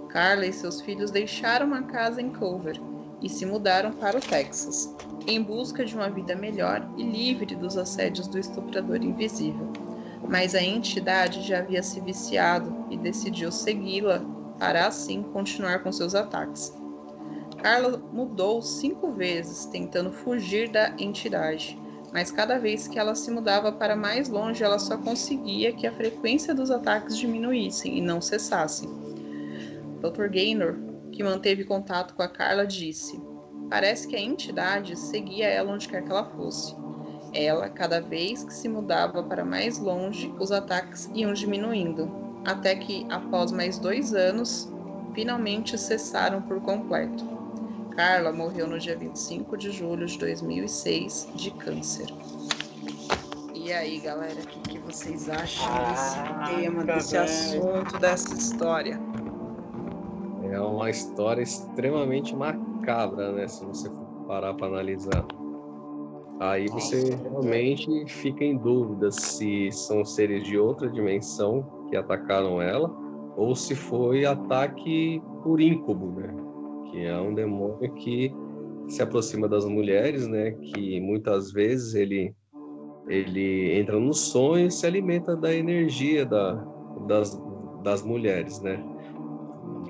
Carla 0.10 0.46
e 0.46 0.54
seus 0.54 0.80
filhos 0.80 1.10
deixaram 1.10 1.74
a 1.74 1.82
casa 1.82 2.22
em 2.22 2.30
Culver 2.30 2.80
e 3.22 3.28
se 3.28 3.46
mudaram 3.46 3.92
para 3.92 4.18
o 4.18 4.22
Texas, 4.22 4.96
em 5.26 5.42
busca 5.42 5.84
de 5.84 5.96
uma 5.96 6.10
vida 6.10 6.36
melhor 6.36 6.88
e 6.98 7.04
livre 7.04 7.56
dos 7.56 7.78
assédios 7.78 8.28
do 8.28 8.38
estuprador 8.38 9.02
invisível. 9.02 9.68
Mas 10.30 10.54
a 10.54 10.62
entidade 10.62 11.42
já 11.42 11.60
havia 11.60 11.82
se 11.82 12.00
viciado 12.00 12.86
e 12.92 12.98
decidiu 12.98 13.52
segui-la 13.52 14.24
para 14.60 14.86
assim 14.86 15.24
continuar 15.24 15.80
com 15.80 15.92
seus 15.92 16.14
ataques. 16.14 16.83
Carla 17.64 17.98
mudou 18.12 18.62
cinco 18.62 19.14
vezes, 19.14 19.66
tentando 19.66 20.12
fugir 20.12 20.70
da 20.70 20.94
entidade, 21.00 21.82
mas 22.12 22.30
cada 22.30 22.60
vez 22.60 22.90
que 22.90 23.00
ela 23.00 23.16
se 23.16 23.32
mudava 23.32 23.72
para 23.72 23.96
mais 23.96 24.28
longe, 24.28 24.62
ela 24.62 24.78
só 24.78 24.98
conseguia 24.98 25.72
que 25.72 25.88
a 25.88 25.94
frequência 25.94 26.54
dos 26.54 26.70
ataques 26.70 27.18
diminuíssem 27.18 27.98
e 27.98 28.02
não 28.02 28.20
cessassem. 28.20 28.90
Dr. 30.02 30.28
Gaynor, 30.28 30.76
que 31.14 31.24
manteve 31.24 31.64
contato 31.64 32.16
com 32.16 32.22
a 32.22 32.28
Carla, 32.28 32.68
disse: 32.68 33.18
Parece 33.70 34.10
que 34.10 34.18
a 34.18 34.22
entidade 34.22 35.00
seguia 35.00 35.48
ela 35.48 35.72
onde 35.72 35.88
quer 35.88 36.04
que 36.04 36.12
ela 36.12 36.26
fosse. 36.26 36.76
Ela, 37.32 37.70
cada 37.70 38.02
vez 38.02 38.44
que 38.44 38.54
se 38.54 38.68
mudava 38.68 39.24
para 39.24 39.46
mais 39.46 39.80
longe, 39.80 40.30
os 40.38 40.52
ataques 40.52 41.10
iam 41.16 41.32
diminuindo, 41.32 42.12
até 42.44 42.76
que, 42.76 43.08
após 43.10 43.54
mais 43.54 43.80
dois 43.80 44.14
anos, 44.14 44.70
finalmente 45.14 45.78
cessaram 45.78 46.42
por 46.42 46.60
completo. 46.60 47.33
Carla 47.96 48.32
morreu 48.32 48.68
no 48.68 48.80
dia 48.80 48.98
25 48.98 49.56
de 49.56 49.72
julho 49.72 50.08
de 50.08 50.18
2006 50.18 51.30
de 51.36 51.52
câncer. 51.52 52.08
E 53.54 53.72
aí, 53.72 54.00
galera, 54.00 54.34
o 54.34 54.48
que, 54.48 54.60
que, 54.62 54.80
vocês 54.80 55.30
acham 55.30 55.66
ah, 55.70 55.92
desse 55.92 56.56
tema, 56.56 56.84
desse 56.84 57.18
assunto, 57.18 57.98
dessa 58.00 58.34
história? 58.34 59.00
É 60.52 60.60
uma 60.60 60.90
história 60.90 61.42
extremamente 61.42 62.36
macabra, 62.36 63.32
né? 63.32 63.48
Se 63.48 63.64
você 63.64 63.88
for 63.90 64.26
parar 64.28 64.56
para 64.56 64.68
analisar. 64.68 65.26
Aí 66.40 66.68
você 66.68 67.16
realmente 67.16 68.06
fica 68.08 68.44
em 68.44 68.58
dúvida 68.58 69.12
se 69.12 69.72
são 69.72 70.04
seres 70.04 70.44
de 70.44 70.58
outra 70.58 70.90
dimensão 70.90 71.86
que 71.90 71.96
atacaram 71.96 72.60
ela 72.60 72.92
ou 73.38 73.56
se 73.56 73.76
foi 73.76 74.26
ataque 74.26 75.22
por 75.44 75.62
ímcubo, 75.62 76.20
né? 76.20 76.53
Que 76.94 77.04
é 77.06 77.20
um 77.20 77.34
demônio 77.34 77.92
que 77.96 78.32
se 78.88 79.02
aproxima 79.02 79.50
das 79.50 79.66
mulheres, 79.66 80.28
né? 80.28 80.52
Que 80.52 81.02
muitas 81.02 81.52
vezes 81.52 81.96
ele 81.96 82.34
ele 83.10 83.78
entra 83.78 84.00
no 84.00 84.14
sonho 84.14 84.68
e 84.68 84.72
se 84.72 84.86
alimenta 84.86 85.36
da 85.36 85.54
energia 85.54 86.26
da, 86.26 86.54
das, 87.06 87.38
das 87.84 88.02
mulheres, 88.02 88.62
né? 88.62 88.82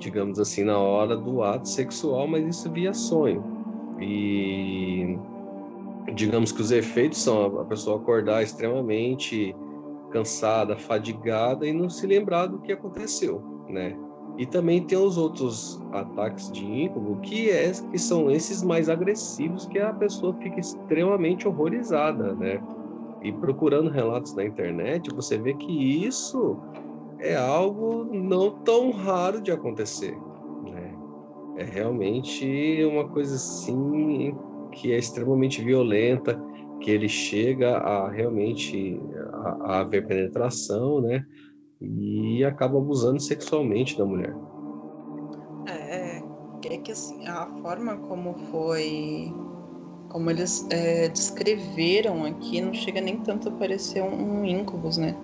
Digamos 0.00 0.40
assim, 0.40 0.64
na 0.64 0.76
hora 0.78 1.16
do 1.16 1.42
ato 1.42 1.68
sexual, 1.68 2.26
mas 2.26 2.44
isso 2.44 2.72
via 2.72 2.92
sonho. 2.92 3.44
E 4.00 5.16
digamos 6.14 6.50
que 6.50 6.60
os 6.60 6.72
efeitos 6.72 7.22
são 7.22 7.60
a 7.60 7.64
pessoa 7.66 8.00
acordar 8.00 8.42
extremamente 8.42 9.54
cansada, 10.10 10.76
fadigada 10.76 11.66
e 11.66 11.72
não 11.72 11.88
se 11.88 12.06
lembrar 12.06 12.46
do 12.46 12.58
que 12.58 12.72
aconteceu, 12.72 13.40
né? 13.68 13.96
E 14.36 14.44
também 14.46 14.82
tem 14.82 14.98
os 14.98 15.16
outros 15.16 15.80
ataques 15.92 16.50
de 16.50 16.64
ímpeto, 16.64 17.18
que, 17.22 17.50
é, 17.50 17.70
que 17.90 17.98
são 17.98 18.30
esses 18.30 18.62
mais 18.62 18.88
agressivos, 18.88 19.66
que 19.66 19.78
a 19.78 19.92
pessoa 19.92 20.34
fica 20.34 20.58
extremamente 20.58 21.46
horrorizada, 21.46 22.34
né? 22.34 22.60
E 23.22 23.32
procurando 23.32 23.88
relatos 23.88 24.34
na 24.34 24.44
internet, 24.44 25.08
você 25.14 25.38
vê 25.38 25.54
que 25.54 26.04
isso 26.04 26.58
é 27.20 27.36
algo 27.36 28.04
não 28.12 28.50
tão 28.50 28.90
raro 28.90 29.40
de 29.40 29.50
acontecer. 29.50 30.14
Né? 30.64 30.94
É 31.56 31.64
realmente 31.64 32.84
uma 32.84 33.08
coisa 33.08 33.36
assim 33.36 34.36
que 34.72 34.92
é 34.92 34.98
extremamente 34.98 35.62
violenta, 35.62 36.38
que 36.80 36.90
ele 36.90 37.08
chega 37.08 37.78
a 37.78 38.10
realmente 38.10 39.00
a, 39.32 39.48
a 39.62 39.80
haver 39.80 40.06
penetração, 40.06 41.00
né? 41.00 41.24
E 41.80 42.44
acaba 42.44 42.78
abusando 42.78 43.20
sexualmente 43.20 43.96
da 43.98 44.04
mulher. 44.04 44.34
É, 45.66 46.22
é 46.66 46.78
que 46.78 46.92
assim, 46.92 47.26
a 47.26 47.46
forma 47.62 47.96
como 47.96 48.34
foi 48.50 49.32
como 50.08 50.30
eles 50.30 50.64
é, 50.70 51.08
descreveram 51.08 52.24
aqui, 52.24 52.60
não 52.60 52.72
chega 52.72 53.00
nem 53.00 53.16
tanto 53.18 53.48
a 53.48 53.52
parecer 53.52 54.00
um, 54.00 54.42
um 54.42 54.64
né? 54.96 55.16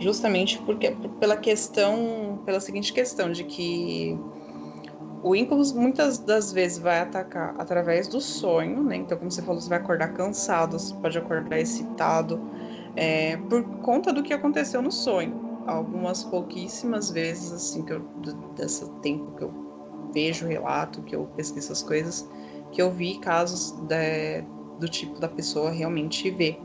Justamente 0.00 0.58
porque 0.62 0.90
pela 1.20 1.36
questão, 1.36 2.40
pela 2.44 2.58
seguinte 2.58 2.92
questão 2.92 3.30
de 3.30 3.44
que 3.44 4.18
o 5.22 5.36
incubus 5.36 5.72
muitas 5.72 6.18
das 6.18 6.52
vezes 6.52 6.78
vai 6.78 7.00
atacar 7.00 7.54
através 7.58 8.08
do 8.08 8.20
sonho, 8.20 8.82
né? 8.82 8.96
Então, 8.96 9.16
como 9.18 9.30
você 9.30 9.42
falou, 9.42 9.60
você 9.60 9.68
vai 9.68 9.78
acordar 9.78 10.12
cansado, 10.14 10.78
você 10.78 10.94
pode 10.94 11.16
acordar 11.16 11.60
excitado, 11.60 12.40
é, 12.96 13.36
por 13.36 13.62
conta 13.82 14.12
do 14.12 14.22
que 14.22 14.32
aconteceu 14.32 14.82
no 14.82 14.90
sonho. 14.90 15.47
Algumas 15.68 16.24
pouquíssimas 16.24 17.10
vezes, 17.10 17.52
assim, 17.52 17.84
que 17.84 17.92
eu, 17.92 18.00
desse 18.56 18.90
tempo 19.02 19.36
que 19.36 19.44
eu 19.44 19.68
vejo 20.12 20.46
relato, 20.46 21.02
que 21.02 21.14
eu 21.14 21.26
pesquiso 21.36 21.72
essas 21.72 21.82
coisas, 21.82 22.26
que 22.72 22.80
eu 22.80 22.90
vi 22.90 23.18
casos 23.18 23.72
de, 23.82 24.40
do 24.78 24.88
tipo 24.88 25.20
da 25.20 25.28
pessoa 25.28 25.70
realmente 25.70 26.30
ver. 26.30 26.58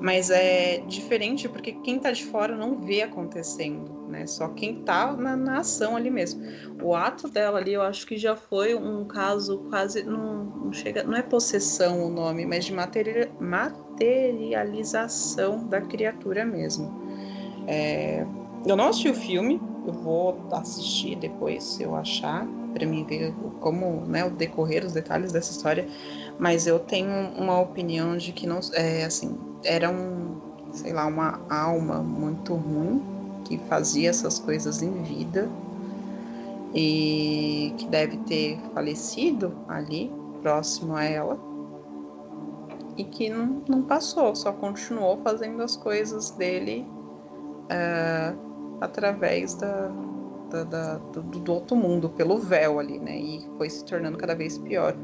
Mas 0.00 0.30
é 0.30 0.78
diferente 0.86 1.48
porque 1.48 1.72
quem 1.72 1.98
tá 1.98 2.12
de 2.12 2.24
fora 2.24 2.56
não 2.56 2.80
vê 2.80 3.02
acontecendo, 3.02 4.06
né? 4.08 4.26
Só 4.26 4.48
quem 4.48 4.82
tá 4.82 5.14
na, 5.16 5.36
na 5.36 5.58
ação 5.60 5.96
ali 5.96 6.10
mesmo. 6.10 6.42
O 6.82 6.94
ato 6.94 7.26
dela 7.28 7.58
ali, 7.58 7.72
eu 7.72 7.80
acho 7.82 8.06
que 8.06 8.18
já 8.18 8.36
foi 8.36 8.74
um 8.74 9.06
caso 9.06 9.58
quase. 9.70 10.02
Não, 10.02 10.44
não 10.44 10.72
chega, 10.72 11.04
não 11.04 11.16
é 11.16 11.22
possessão 11.22 12.06
o 12.06 12.10
nome, 12.10 12.44
mas 12.44 12.64
de 12.64 12.72
materia, 12.72 13.30
materialização 13.40 15.68
da 15.68 15.80
criatura 15.80 16.44
mesmo. 16.44 16.92
É, 17.66 18.26
eu 18.66 18.76
não 18.76 18.88
assisti 18.88 19.08
o 19.08 19.14
filme, 19.14 19.60
eu 19.86 19.92
vou 19.92 20.38
assistir 20.52 21.16
depois 21.16 21.62
se 21.62 21.82
eu 21.82 21.94
achar 21.94 22.46
para 22.72 22.86
mim 22.86 23.04
ver 23.04 23.32
como 23.60 24.04
né, 24.06 24.24
o 24.24 24.30
decorrer, 24.30 24.84
os 24.84 24.92
detalhes 24.92 25.32
dessa 25.32 25.52
história, 25.52 25.86
mas 26.38 26.66
eu 26.66 26.78
tenho 26.78 27.30
uma 27.36 27.60
opinião 27.60 28.16
de 28.16 28.32
que 28.32 28.46
não 28.46 28.60
é 28.72 29.04
assim 29.04 29.38
era 29.64 29.90
um 29.90 30.36
sei 30.72 30.92
lá 30.92 31.06
uma 31.06 31.40
alma 31.48 32.00
muito 32.00 32.54
ruim 32.54 33.00
que 33.44 33.58
fazia 33.68 34.10
essas 34.10 34.38
coisas 34.38 34.82
em 34.82 35.02
vida 35.02 35.48
e 36.74 37.72
que 37.76 37.86
deve 37.86 38.16
ter 38.18 38.58
falecido 38.72 39.54
ali 39.68 40.10
próximo 40.42 40.96
a 40.96 41.04
ela 41.04 41.38
e 42.96 43.04
que 43.04 43.28
não, 43.28 43.62
não 43.68 43.82
passou, 43.82 44.34
só 44.34 44.52
continuou 44.52 45.18
fazendo 45.22 45.62
as 45.62 45.76
coisas 45.76 46.30
dele 46.30 46.86
uh, 47.64 48.53
através 48.84 49.54
da, 49.54 49.90
da, 50.50 50.64
da, 50.64 50.98
do, 50.98 51.22
do, 51.22 51.52
outro 51.52 51.76
mundo, 51.76 52.08
pelo 52.10 52.38
véu 52.38 52.78
ali, 52.78 52.98
né? 52.98 53.16
E 53.18 53.46
foi 53.56 53.68
se 53.68 53.84
tornando 53.84 54.18
cada 54.18 54.34
vez 54.34 54.58
pior. 54.58 54.94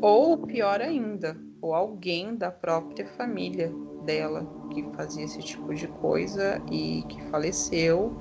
Ou 0.00 0.38
pior 0.38 0.80
ainda, 0.80 1.36
ou 1.60 1.74
alguém 1.74 2.36
da 2.36 2.50
própria 2.50 3.06
família 3.16 3.72
dela 4.04 4.46
que 4.70 4.82
fazia 4.96 5.24
esse 5.24 5.40
tipo 5.40 5.74
de 5.74 5.86
coisa 5.86 6.60
e 6.70 7.04
que 7.08 7.22
faleceu 7.24 8.16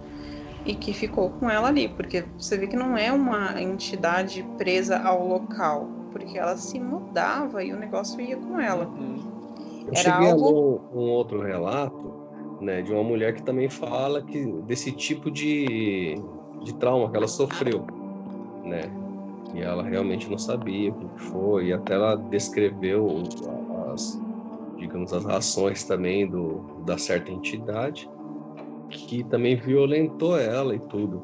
e 0.66 0.76
que 0.76 0.94
ficou 0.94 1.30
com 1.32 1.50
ela 1.50 1.70
ali, 1.70 1.88
porque 1.88 2.24
você 2.38 2.58
vê 2.58 2.68
que 2.68 2.76
não 2.76 2.98
é 2.98 3.12
uma 3.12 3.62
entidade 3.62 4.44
presa 4.58 5.00
ao 5.00 5.26
local, 5.26 5.88
porque 6.12 6.38
ela 6.38 6.58
se 6.58 6.80
mudava 6.80 7.64
e 7.64 7.72
o 7.72 7.78
negócio 7.78 8.20
ia 8.20 8.36
com 8.36 8.60
ela. 8.60 8.86
Uhum. 8.86 9.40
Eu 9.88 9.94
Era 9.96 9.98
cheguei 9.98 10.30
algo... 10.30 10.46
a 10.46 10.50
ler 10.50 11.00
um 11.00 11.10
outro 11.10 11.42
relato, 11.42 12.19
né, 12.62 12.82
de 12.82 12.92
uma 12.92 13.04
mulher 13.04 13.34
que 13.34 13.44
também 13.44 13.70
fala 13.70 14.22
que 14.22 14.46
desse 14.64 14.92
tipo 14.92 15.32
de 15.32 16.16
de 16.62 16.74
trauma 16.76 17.10
que 17.10 17.18
ela 17.18 17.28
sofreu, 17.28 17.86
né? 18.64 18.82
E 19.54 19.62
ela 19.62 19.84
realmente 19.84 20.30
não 20.30 20.38
sabia 20.38 20.92
o 20.92 20.96
que 20.96 21.22
foi, 21.22 21.68
e 21.68 21.74
até 21.74 21.96
ela 21.96 22.16
descreveu 22.16 23.24
as, 23.92 24.22
digamos, 24.78 25.12
as 25.12 25.26
ações 25.26 25.84
também 25.86 26.28
do, 26.28 26.62
da 26.86 26.98
certa 26.98 27.32
entidade, 27.32 28.10
que 28.90 29.24
também 29.24 29.56
violentou 29.56 30.38
ela 30.38 30.76
e 30.76 30.80
tudo. 30.80 31.24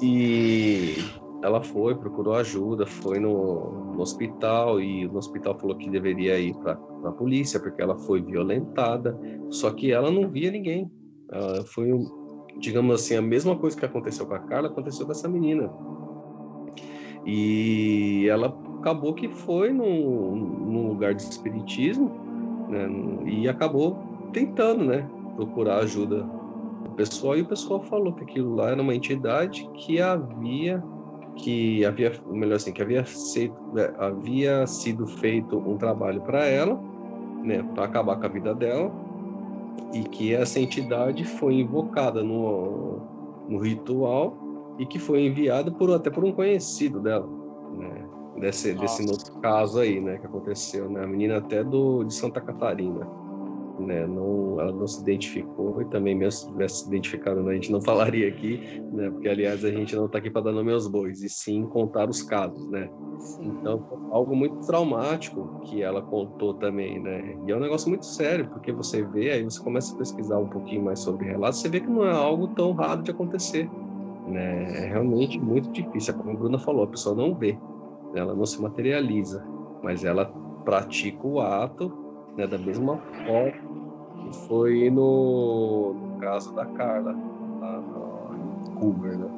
E 0.00 0.96
ela 1.42 1.62
foi, 1.62 1.94
procurou 1.94 2.34
ajuda, 2.34 2.86
foi 2.86 3.18
no, 3.18 3.92
no 3.94 4.00
hospital 4.00 4.80
e 4.80 5.06
no 5.06 5.18
hospital 5.18 5.58
falou 5.58 5.76
que 5.76 5.90
deveria 5.90 6.38
ir 6.38 6.54
para 6.54 6.78
a 7.04 7.12
polícia 7.12 7.60
porque 7.60 7.82
ela 7.82 7.96
foi 7.96 8.22
violentada, 8.22 9.18
só 9.50 9.70
que 9.70 9.92
ela 9.92 10.10
não 10.10 10.28
via 10.28 10.50
ninguém. 10.50 10.90
Ela 11.30 11.64
foi 11.64 11.90
digamos 12.58 12.94
assim, 12.94 13.16
a 13.16 13.22
mesma 13.22 13.56
coisa 13.56 13.76
que 13.76 13.84
aconteceu 13.84 14.26
com 14.26 14.34
a 14.34 14.38
Carla 14.38 14.68
aconteceu 14.68 15.06
com 15.06 15.12
essa 15.12 15.28
menina. 15.28 15.70
E 17.24 18.26
ela 18.28 18.56
acabou 18.80 19.14
que 19.14 19.28
foi 19.28 19.72
num, 19.72 20.36
num 20.36 20.88
lugar 20.88 21.14
de 21.14 21.22
espiritismo 21.22 22.10
né, 22.68 22.88
e 23.26 23.48
acabou 23.48 23.98
tentando, 24.32 24.84
né, 24.84 25.08
procurar 25.36 25.78
ajuda 25.78 26.22
do 26.84 26.90
pessoal 26.90 27.36
e 27.36 27.42
o 27.42 27.46
pessoal 27.46 27.80
falou 27.82 28.12
que 28.12 28.24
aquilo 28.24 28.54
lá 28.54 28.70
era 28.70 28.82
uma 28.82 28.94
entidade 28.94 29.68
que 29.74 30.00
havia 30.00 30.82
que 31.34 31.82
havia, 31.82 32.12
melhor 32.26 32.56
assim, 32.56 32.72
que 32.72 32.82
havia 32.82 33.06
sido, 33.06 33.54
né, 33.72 33.90
havia 33.98 34.66
sido 34.66 35.06
feito 35.06 35.56
um 35.56 35.78
trabalho 35.78 36.20
para 36.20 36.44
ela, 36.44 36.78
né, 37.42 37.62
para 37.74 37.84
acabar 37.84 38.16
com 38.16 38.26
a 38.26 38.28
vida 38.28 38.54
dela 38.54 38.92
e 39.92 40.02
que 40.04 40.34
essa 40.34 40.58
entidade 40.58 41.24
foi 41.24 41.54
invocada 41.54 42.22
no, 42.22 43.00
no 43.48 43.58
ritual 43.58 44.36
e 44.78 44.86
que 44.86 44.98
foi 44.98 45.26
enviada 45.26 45.70
por 45.70 45.92
até 45.92 46.10
por 46.10 46.24
um 46.24 46.32
conhecido 46.32 47.00
dela, 47.00 47.28
né? 47.76 48.08
Desse, 48.38 48.74
desse 48.74 49.08
outro 49.08 49.38
caso 49.40 49.78
aí, 49.78 50.00
né, 50.00 50.18
que 50.18 50.26
aconteceu, 50.26 50.88
né? 50.88 51.04
A 51.04 51.06
menina 51.06 51.36
até 51.36 51.62
do 51.62 52.02
de 52.02 52.14
Santa 52.14 52.40
Catarina 52.40 53.06
né? 53.82 54.06
Não, 54.06 54.60
ela 54.60 54.72
não 54.72 54.86
se 54.86 55.00
identificou 55.00 55.82
e 55.82 55.84
também 55.86 56.14
mesmo 56.14 56.40
se 56.40 56.46
tivesse 56.48 56.80
se 56.80 56.88
identificado, 56.88 57.42
né, 57.42 57.52
a 57.52 57.54
gente 57.54 57.72
não 57.72 57.80
falaria 57.80 58.28
aqui, 58.28 58.82
né? 58.92 59.10
Porque 59.10 59.28
aliás 59.28 59.64
a 59.64 59.70
gente 59.70 59.94
não 59.94 60.06
está 60.06 60.18
aqui 60.18 60.30
para 60.30 60.42
dar 60.42 60.52
nome 60.52 60.72
aos 60.72 60.86
bois 60.86 61.22
e 61.22 61.28
sim 61.28 61.64
contar 61.66 62.08
os 62.08 62.22
casos, 62.22 62.68
né? 62.70 62.88
Sim. 63.18 63.48
Então 63.48 63.82
algo 64.10 64.34
muito 64.34 64.66
traumático 64.66 65.60
que 65.64 65.82
ela 65.82 66.02
contou 66.02 66.54
também, 66.54 67.00
né? 67.00 67.36
E 67.46 67.50
é 67.50 67.56
um 67.56 67.60
negócio 67.60 67.88
muito 67.88 68.06
sério 68.06 68.48
porque 68.48 68.72
você 68.72 69.02
vê 69.02 69.30
aí 69.30 69.44
você 69.44 69.62
começa 69.62 69.94
a 69.94 69.98
pesquisar 69.98 70.38
um 70.38 70.48
pouquinho 70.48 70.84
mais 70.84 71.00
sobre 71.00 71.26
relatos, 71.26 71.60
você 71.60 71.68
vê 71.68 71.80
que 71.80 71.88
não 71.88 72.04
é 72.04 72.12
algo 72.12 72.48
tão 72.48 72.72
raro 72.72 73.02
de 73.02 73.10
acontecer, 73.10 73.68
né? 74.26 74.84
É 74.84 74.88
realmente 74.88 75.38
muito 75.38 75.70
difícil, 75.70 76.14
como 76.14 76.30
a 76.30 76.34
Bruna 76.34 76.58
falou, 76.58 76.84
a 76.84 76.88
pessoa 76.88 77.14
não 77.14 77.34
vê, 77.34 77.58
ela 78.14 78.34
não 78.34 78.46
se 78.46 78.60
materializa, 78.60 79.44
mas 79.82 80.04
ela 80.04 80.26
pratica 80.64 81.26
o 81.26 81.40
ato 81.40 82.01
né, 82.36 82.46
da 82.46 82.58
mesma 82.58 82.98
forma 82.98 83.52
que 84.22 84.46
foi 84.46 84.90
no, 84.90 85.94
no 85.94 86.18
caso 86.18 86.54
da 86.54 86.66
Carla, 86.66 87.12
lá 87.60 87.80
no 87.80 88.70
Cougar, 88.78 89.16
né? 89.16 89.28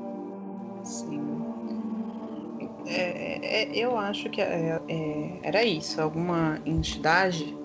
Sim. 0.85 1.45
É, 2.87 3.63
é, 3.63 3.77
eu 3.77 3.97
acho 3.97 4.29
que 4.29 4.41
é, 4.41 4.81
é, 4.89 5.39
era 5.43 5.65
isso, 5.65 6.01
alguma 6.01 6.61
entidade 6.67 7.57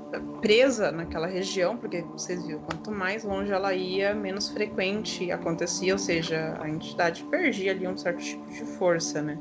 presa 0.41 0.91
naquela 0.91 1.27
região, 1.27 1.77
porque 1.77 2.01
vocês 2.01 2.45
viram, 2.45 2.61
quanto 2.61 2.89
mais 2.91 3.23
longe 3.23 3.51
ela 3.51 3.73
ia, 3.73 4.15
menos 4.15 4.49
frequente 4.49 5.29
acontecia, 5.31 5.93
ou 5.93 5.99
seja, 5.99 6.57
a 6.59 6.69
entidade 6.69 7.23
perdia 7.25 7.71
ali 7.71 7.87
um 7.87 7.97
certo 7.97 8.23
tipo 8.23 8.49
de 8.49 8.65
força, 8.77 9.21
né? 9.21 9.37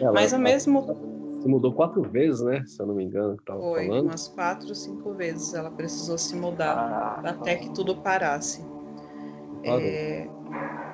Ela, 0.00 0.12
Mas 0.12 0.34
ao 0.34 0.40
mesmo 0.40 1.17
se 1.40 1.48
mudou 1.48 1.72
quatro 1.72 2.02
vezes, 2.02 2.40
né? 2.40 2.64
Se 2.66 2.80
eu 2.80 2.86
não 2.86 2.94
me 2.94 3.04
engano, 3.04 3.36
que 3.36 3.44
tava 3.44 3.60
Foi, 3.60 3.86
falando. 3.86 4.06
umas 4.06 4.28
quatro, 4.28 4.74
cinco 4.74 5.12
vezes 5.14 5.54
ela 5.54 5.70
precisou 5.70 6.18
se 6.18 6.34
mudar 6.36 7.20
ah, 7.24 7.30
até 7.30 7.56
que 7.56 7.70
tudo 7.70 7.96
parasse. 7.96 8.64
É, 9.62 10.28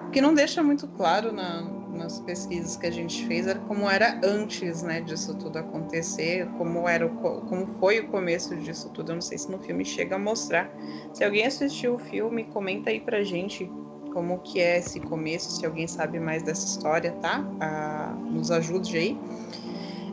o 0.07 0.11
que 0.11 0.21
não 0.21 0.35
deixa 0.35 0.63
muito 0.63 0.87
claro 0.89 1.33
na, 1.33 1.63
nas 1.95 2.21
pesquisas 2.21 2.77
que 2.77 2.87
a 2.87 2.91
gente 2.91 3.27
fez 3.27 3.47
era 3.47 3.59
como 3.61 3.89
era 3.89 4.21
antes, 4.23 4.83
né, 4.83 5.01
disso 5.01 5.37
tudo 5.37 5.59
acontecer, 5.59 6.47
como 6.59 6.89
era, 6.89 7.07
o, 7.07 7.11
como 7.11 7.67
foi 7.79 8.01
o 8.01 8.09
começo 8.09 8.57
disso 8.57 8.91
tudo. 8.91 9.13
Eu 9.13 9.17
não 9.17 9.23
sei 9.23 9.39
se 9.39 9.51
no 9.51 9.59
filme 9.59 9.85
chega 9.85 10.17
a 10.17 10.19
mostrar. 10.19 10.71
Se 11.13 11.25
alguém 11.25 11.47
assistiu 11.47 11.95
o 11.95 11.99
filme, 11.99 12.45
comenta 12.45 12.91
aí 12.91 13.01
pra 13.01 13.23
gente 13.23 13.71
como 14.13 14.39
que 14.39 14.61
é 14.61 14.79
esse 14.79 15.01
começo, 15.01 15.51
se 15.51 15.67
alguém 15.67 15.89
sabe 15.89 16.21
mais 16.21 16.43
dessa 16.43 16.65
história, 16.65 17.11
tá? 17.21 17.45
Ah, 17.61 18.17
nos 18.31 18.51
ajude 18.51 18.97
aí. 18.97 19.19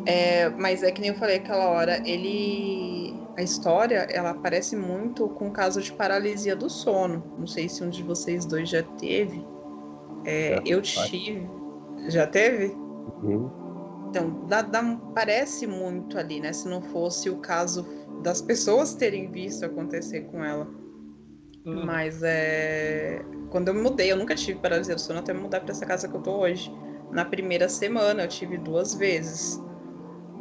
É, 0.06 0.50
mas 0.50 0.84
é 0.84 0.92
que 0.92 1.00
nem 1.02 1.12
eu 1.12 1.16
falei 1.16 1.38
aquela 1.38 1.70
hora, 1.70 2.02
ele. 2.08 3.20
A 3.38 3.42
história, 3.44 4.08
ela 4.12 4.34
parece 4.34 4.76
muito 4.76 5.28
com 5.30 5.48
o 5.48 5.52
caso 5.52 5.82
de 5.82 5.92
paralisia 5.94 6.56
do 6.56 6.70
sono. 6.70 7.24
Não 7.38 7.48
sei 7.48 7.70
se 7.70 7.82
um 7.84 7.90
de 7.90 8.04
vocês 8.04 8.46
dois 8.46 8.68
já 8.70 8.84
teve. 8.84 9.46
É, 10.26 10.56
Já 10.56 10.62
eu 10.66 10.82
tive. 10.82 11.50
Já 12.10 12.28
teve? 12.28 12.66
Uhum. 13.24 13.50
Então, 14.10 14.46
dá, 14.48 14.62
dá- 14.62 15.00
parece 15.16 15.66
muito 15.66 16.18
ali, 16.18 16.42
né? 16.42 16.52
Se 16.52 16.68
não 16.68 16.82
fosse 16.82 17.30
o 17.30 17.38
caso 17.38 17.86
das 18.22 18.42
pessoas 18.42 18.94
terem 18.94 19.32
visto 19.32 19.66
acontecer 19.66 20.22
com 20.24 20.44
ela. 20.44 20.68
Hum. 21.66 21.86
Mas 21.86 22.22
é. 22.24 23.24
Quando 23.50 23.70
eu 23.70 23.74
me 23.74 23.82
mudei, 23.82 24.12
eu 24.12 24.18
nunca 24.18 24.36
tive 24.36 24.60
paralisia 24.60 24.96
do 24.96 25.02
sono 25.02 25.20
até 25.20 25.34
me 25.34 25.40
mudar 25.40 25.62
pra 25.62 25.72
essa 25.72 25.86
casa 25.86 26.08
que 26.08 26.16
eu 26.16 26.22
tô 26.22 26.40
hoje. 26.40 26.72
Na 27.12 27.24
primeira 27.26 27.70
semana 27.70 28.24
eu 28.24 28.28
tive 28.28 28.58
duas 28.58 28.94
vezes. 28.94 29.62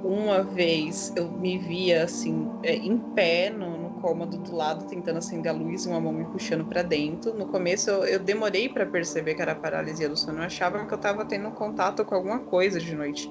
Uma 0.03 0.43
vez 0.43 1.13
eu 1.15 1.29
me 1.29 1.59
via 1.59 2.05
assim, 2.05 2.49
é, 2.63 2.75
em 2.75 2.97
pé 2.99 3.51
no, 3.51 3.77
no 3.77 3.91
cômodo 4.01 4.39
do 4.39 4.57
lado, 4.57 4.87
tentando 4.87 5.19
acender 5.19 5.53
a 5.53 5.55
luz 5.55 5.85
e 5.85 5.89
uma 5.89 6.01
mão 6.01 6.13
me 6.13 6.25
puxando 6.25 6.65
pra 6.65 6.83
dentro. 6.83 7.35
No 7.35 7.47
começo 7.47 7.91
eu, 7.91 8.05
eu 8.05 8.19
demorei 8.19 8.69
pra 8.69 8.87
perceber 8.87 9.35
que 9.35 9.43
era 9.43 9.55
paralisia 9.55 10.09
do 10.09 10.17
sono. 10.17 10.39
Eu 10.39 10.45
achava 10.45 10.87
que 10.87 10.95
eu 10.95 10.99
tava 10.99 11.25
tendo 11.25 11.51
contato 11.51 12.05
com 12.05 12.15
alguma 12.15 12.39
coisa 12.41 12.81
de 12.81 12.95
noite. 12.95 13.31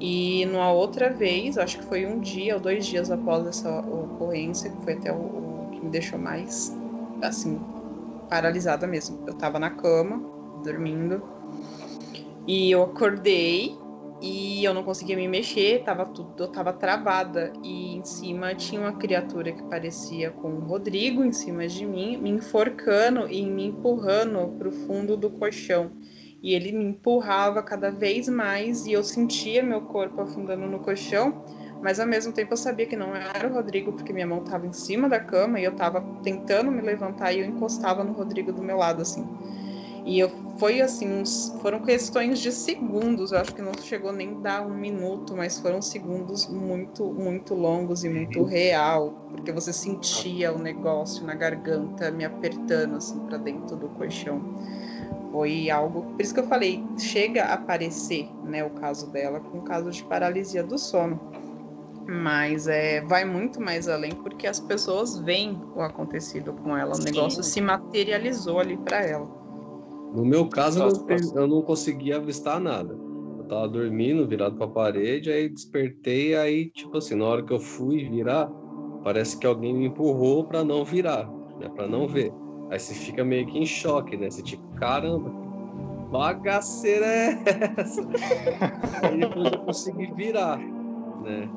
E 0.00 0.44
numa 0.46 0.72
outra 0.72 1.10
vez, 1.10 1.58
acho 1.58 1.78
que 1.78 1.84
foi 1.84 2.06
um 2.06 2.18
dia 2.18 2.54
ou 2.54 2.60
dois 2.60 2.86
dias 2.86 3.10
após 3.10 3.46
essa 3.46 3.80
ocorrência, 3.80 4.70
que 4.70 4.82
foi 4.82 4.94
até 4.94 5.12
o, 5.12 5.16
o 5.16 5.68
que 5.72 5.84
me 5.84 5.90
deixou 5.90 6.18
mais, 6.18 6.76
assim, 7.20 7.60
paralisada 8.28 8.86
mesmo. 8.86 9.22
Eu 9.26 9.34
tava 9.34 9.58
na 9.58 9.70
cama, 9.70 10.20
dormindo, 10.64 11.22
e 12.46 12.70
eu 12.70 12.82
acordei 12.82 13.76
e 14.22 14.64
eu 14.64 14.72
não 14.72 14.84
conseguia 14.84 15.16
me 15.16 15.26
mexer, 15.26 15.82
tava 15.82 16.06
tudo, 16.06 16.44
eu 16.44 16.46
tava 16.46 16.72
travada. 16.72 17.52
E 17.60 17.96
em 17.96 18.04
cima 18.04 18.54
tinha 18.54 18.80
uma 18.80 18.92
criatura 18.92 19.50
que 19.50 19.64
parecia 19.64 20.30
com 20.30 20.48
o 20.48 20.60
Rodrigo 20.60 21.24
em 21.24 21.32
cima 21.32 21.66
de 21.66 21.84
mim, 21.84 22.16
me 22.16 22.30
enforcando 22.30 23.28
e 23.28 23.44
me 23.44 23.66
empurrando 23.66 24.54
pro 24.56 24.70
fundo 24.70 25.16
do 25.16 25.28
colchão. 25.28 25.90
E 26.40 26.54
ele 26.54 26.70
me 26.70 26.84
empurrava 26.84 27.64
cada 27.64 27.90
vez 27.90 28.28
mais 28.28 28.86
e 28.86 28.92
eu 28.92 29.02
sentia 29.02 29.60
meu 29.60 29.80
corpo 29.80 30.20
afundando 30.20 30.66
no 30.66 30.78
colchão, 30.78 31.44
mas 31.82 31.98
ao 31.98 32.06
mesmo 32.06 32.32
tempo 32.32 32.52
eu 32.52 32.56
sabia 32.56 32.86
que 32.86 32.94
não 32.94 33.16
era 33.16 33.48
o 33.48 33.52
Rodrigo, 33.52 33.92
porque 33.92 34.12
minha 34.12 34.26
mão 34.26 34.38
estava 34.44 34.64
em 34.64 34.72
cima 34.72 35.08
da 35.08 35.18
cama 35.18 35.58
e 35.58 35.64
eu 35.64 35.72
estava 35.72 36.00
tentando 36.22 36.70
me 36.70 36.80
levantar 36.80 37.32
e 37.32 37.40
eu 37.40 37.46
encostava 37.46 38.04
no 38.04 38.12
Rodrigo 38.12 38.52
do 38.52 38.62
meu 38.62 38.76
lado 38.76 39.02
assim. 39.02 39.26
E 40.04 40.18
eu 40.18 40.30
foi 40.62 40.80
assim, 40.80 41.12
uns, 41.12 41.52
foram 41.60 41.80
questões 41.80 42.38
de 42.38 42.52
segundos, 42.52 43.32
eu 43.32 43.38
acho 43.38 43.52
que 43.52 43.60
não 43.60 43.72
chegou 43.82 44.12
nem 44.12 44.40
dar 44.40 44.64
um 44.64 44.72
minuto, 44.72 45.34
mas 45.36 45.58
foram 45.58 45.82
segundos 45.82 46.46
muito, 46.46 47.04
muito 47.04 47.52
longos 47.52 48.04
e 48.04 48.08
muito 48.08 48.44
real, 48.44 49.10
porque 49.28 49.50
você 49.50 49.72
sentia 49.72 50.52
o 50.52 50.58
negócio 50.60 51.26
na 51.26 51.34
garganta 51.34 52.12
me 52.12 52.24
apertando 52.24 52.94
assim 52.94 53.18
para 53.26 53.38
dentro 53.38 53.74
do 53.74 53.88
colchão 53.88 54.40
foi 55.32 55.68
algo. 55.68 56.02
Por 56.02 56.20
isso 56.20 56.32
que 56.32 56.38
eu 56.38 56.46
falei, 56.46 56.84
chega 56.96 57.46
a 57.46 57.54
aparecer, 57.54 58.30
né, 58.44 58.62
o 58.62 58.70
caso 58.70 59.10
dela 59.10 59.40
com 59.40 59.58
o 59.58 59.62
caso 59.62 59.90
de 59.90 60.04
paralisia 60.04 60.62
do 60.62 60.78
sono. 60.78 61.18
Mas 62.06 62.68
é, 62.68 63.00
vai 63.00 63.24
muito 63.24 63.60
mais 63.60 63.88
além 63.88 64.12
porque 64.12 64.46
as 64.46 64.60
pessoas 64.60 65.18
veem 65.18 65.60
o 65.74 65.80
acontecido 65.80 66.52
com 66.52 66.76
ela. 66.76 66.92
O 66.92 66.94
Sim. 66.94 67.02
negócio 67.02 67.42
se 67.42 67.60
materializou 67.60 68.60
ali 68.60 68.76
para 68.76 69.04
ela. 69.04 69.41
No 70.12 70.24
meu 70.24 70.48
caso, 70.48 70.80
eu 70.80 70.92
não, 70.92 71.42
eu 71.42 71.46
não 71.46 71.62
conseguia 71.62 72.16
avistar 72.16 72.60
nada. 72.60 72.98
Eu 73.38 73.44
tava 73.44 73.68
dormindo, 73.68 74.26
virado 74.26 74.56
pra 74.56 74.66
parede, 74.66 75.30
aí 75.30 75.48
despertei, 75.48 76.36
aí, 76.36 76.70
tipo 76.70 76.98
assim, 76.98 77.14
na 77.14 77.24
hora 77.24 77.42
que 77.42 77.52
eu 77.52 77.58
fui 77.58 78.08
virar, 78.08 78.50
parece 79.02 79.38
que 79.38 79.46
alguém 79.46 79.74
me 79.74 79.86
empurrou 79.86 80.44
pra 80.44 80.62
não 80.62 80.84
virar, 80.84 81.28
né? 81.58 81.68
Pra 81.74 81.88
não 81.88 82.06
ver. 82.06 82.32
Aí 82.70 82.78
você 82.78 82.94
fica 82.94 83.24
meio 83.24 83.46
que 83.46 83.58
em 83.58 83.66
choque, 83.66 84.16
né? 84.16 84.30
Você 84.30 84.42
tipo, 84.42 84.62
caramba, 84.76 85.30
bagaceira 86.10 87.06
é 87.06 87.42
essa? 87.78 88.02
aí 89.02 89.18
depois 89.18 89.52
eu 89.52 89.58
consegui 89.60 90.12
virar, 90.14 90.58
né? 90.58 91.50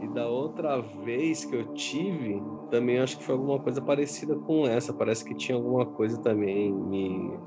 E 0.00 0.08
da 0.08 0.28
outra 0.28 0.80
vez 0.80 1.44
que 1.44 1.54
eu 1.54 1.64
tive, 1.72 2.42
também 2.70 2.98
acho 2.98 3.16
que 3.16 3.24
foi 3.24 3.34
alguma 3.34 3.58
coisa 3.58 3.80
parecida 3.80 4.36
com 4.36 4.66
essa. 4.66 4.92
Parece 4.92 5.24
que 5.24 5.34
tinha 5.34 5.56
alguma 5.56 5.86
coisa 5.86 6.20
também 6.20 6.72
me 6.72 7.38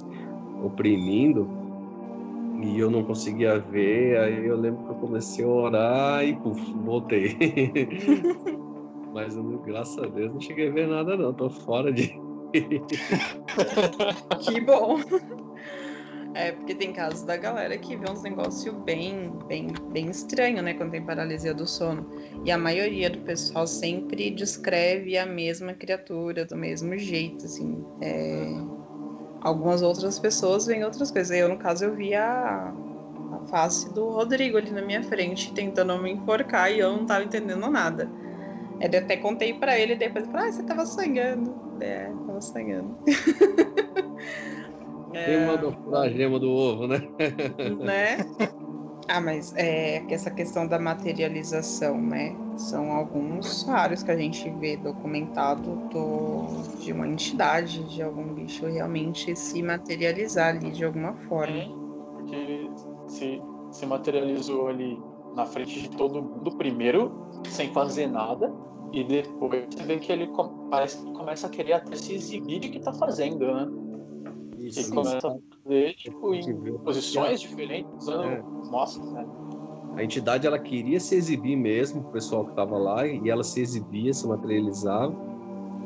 oprimindo 0.64 1.48
e 2.62 2.80
eu 2.80 2.90
não 2.90 3.04
conseguia 3.04 3.60
ver. 3.60 4.18
Aí 4.20 4.46
eu 4.46 4.56
lembro 4.56 4.84
que 4.86 4.92
eu 4.92 4.96
comecei 4.96 5.46
a 5.46 5.48
orar 5.48 6.26
e 6.26 6.36
puf, 6.36 6.74
voltei. 6.84 7.38
Mas 9.14 9.36
eu, 9.36 9.44
graças 9.60 9.98
a 9.98 10.08
Deus 10.08 10.34
não 10.34 10.42
cheguei 10.42 10.70
a 10.70 10.72
ver 10.72 10.88
nada, 10.88 11.16
não. 11.18 11.34
Tô 11.34 11.50
fora 11.50 11.92
de. 11.92 12.14
Que 14.40 14.62
bom! 14.62 15.00
É, 16.34 16.52
porque 16.52 16.76
tem 16.76 16.94
casos 16.94 17.24
da 17.24 17.36
galera 17.36 17.78
que 17.78 17.96
vê 17.96 18.10
uns 18.10 18.22
negócios 18.22 18.74
bem, 18.84 19.32
bem, 19.48 19.68
bem 19.92 20.10
estranho, 20.10 20.62
né? 20.62 20.74
Quando 20.76 20.92
tem 20.92 21.04
paralisia 21.04 21.54
do 21.54 21.66
sono. 21.66 22.08
E 22.46 22.52
a 22.52 22.58
maioria 22.58 23.10
do 23.10 23.20
pessoal 23.20 23.66
sempre 23.66 24.30
descreve 24.30 25.18
a 25.18 25.26
mesma 25.26 25.74
criatura 25.74 26.46
do 26.46 26.56
mesmo 26.56 26.96
jeito, 26.98 27.46
assim. 27.46 27.84
É, 28.02 28.46
Algumas 29.42 29.82
outras 29.82 30.20
pessoas 30.20 30.66
veem 30.66 30.84
outras 30.84 31.12
coisas. 31.12 31.36
Eu, 31.36 31.50
no 31.50 31.58
caso, 31.58 31.86
eu 31.86 31.96
vi 31.96 32.14
a, 32.14 32.74
a 33.32 33.40
face 33.50 33.94
do 33.94 34.10
Rodrigo 34.10 34.58
ali 34.58 34.72
na 34.72 34.82
minha 34.82 35.04
frente, 35.04 35.54
tentando 35.54 35.98
me 36.02 36.12
enforcar 36.12 36.72
e 36.72 36.80
eu 36.80 36.96
não 36.96 37.06
tava 37.06 37.24
entendendo 37.24 37.70
nada. 37.70 38.10
Eu 38.80 39.00
até 39.00 39.18
contei 39.18 39.54
pra 39.54 39.78
ele, 39.78 39.96
depois 39.96 40.28
ah, 40.34 40.52
você 40.52 40.64
tava 40.64 40.86
sonhando. 40.86 41.56
É, 41.82 42.12
tava 42.26 42.42
sonhando. 42.42 42.96
Quem 45.26 45.46
mandou 45.46 45.72
furar 45.72 46.04
a 46.04 46.10
gema 46.10 46.40
do 46.40 46.50
ovo, 46.50 46.88
né? 46.88 47.02
né? 47.80 48.18
Ah, 49.10 49.22
mas 49.22 49.54
é 49.56 50.04
essa 50.10 50.30
questão 50.30 50.68
da 50.68 50.78
materialização, 50.78 52.00
né? 52.00 52.36
São 52.58 52.92
alguns 52.92 53.64
raros 53.64 54.04
que 54.04 54.12
a 54.12 54.18
gente 54.18 54.50
vê 54.60 54.76
documentado 54.76 55.78
do, 55.90 56.46
de 56.84 56.92
uma 56.92 57.08
entidade, 57.08 57.84
de 57.86 58.02
algum 58.04 58.34
bicho 58.34 58.66
realmente 58.66 59.34
se 59.36 59.64
materializar 59.64 60.50
ali 60.50 60.72
de 60.72 60.84
alguma 60.84 61.14
forma. 61.14 61.56
É, 61.56 61.70
porque 62.16 62.36
ele 62.36 62.72
se, 63.08 63.42
se 63.72 63.86
materializou 63.86 64.68
ali 64.68 65.00
na 65.34 65.46
frente 65.46 65.82
de 65.82 65.90
todo 65.90 66.22
mundo 66.22 66.58
primeiro, 66.58 67.30
sem 67.46 67.72
fazer 67.72 68.08
nada, 68.08 68.54
e 68.92 69.04
depois 69.04 69.68
você 69.70 69.84
vê 69.84 70.00
que 70.00 70.12
ele 70.12 70.30
parece 70.70 70.98
que 70.98 71.14
começa 71.14 71.48
a 71.48 71.50
querer 71.50 71.74
até 71.74 71.96
se 71.96 72.14
exibir 72.14 72.60
de 72.60 72.70
que 72.70 72.80
tá 72.80 72.92
fazendo, 72.92 73.46
né? 73.46 73.87
Isso. 74.68 74.94
começa 74.94 75.28
a 75.28 75.38
tipo, 75.96 76.34
em 76.34 76.78
posições 76.80 77.42
diferentes, 77.42 77.92
usando 77.98 78.24
É. 78.24 78.44
mostras, 78.70 79.12
né? 79.12 79.26
A 79.96 80.04
entidade 80.04 80.46
ela 80.46 80.60
queria 80.60 81.00
se 81.00 81.16
exibir 81.16 81.56
mesmo, 81.56 82.02
o 82.02 82.12
pessoal 82.12 82.44
que 82.44 82.52
estava 82.52 82.78
lá, 82.78 83.08
e 83.08 83.30
ela 83.30 83.44
se 83.44 83.60
exibia, 83.62 84.14
se 84.14 84.28
materializava, 84.28 85.14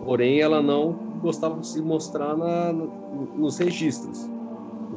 porém 0.03 0.39
ela 0.41 0.61
não 0.61 0.91
gostava 1.21 1.59
de 1.59 1.67
se 1.67 1.81
mostrar 1.81 2.35
na- 2.35 2.73
no- 2.73 2.89
nos 3.37 3.57
registros. 3.57 4.29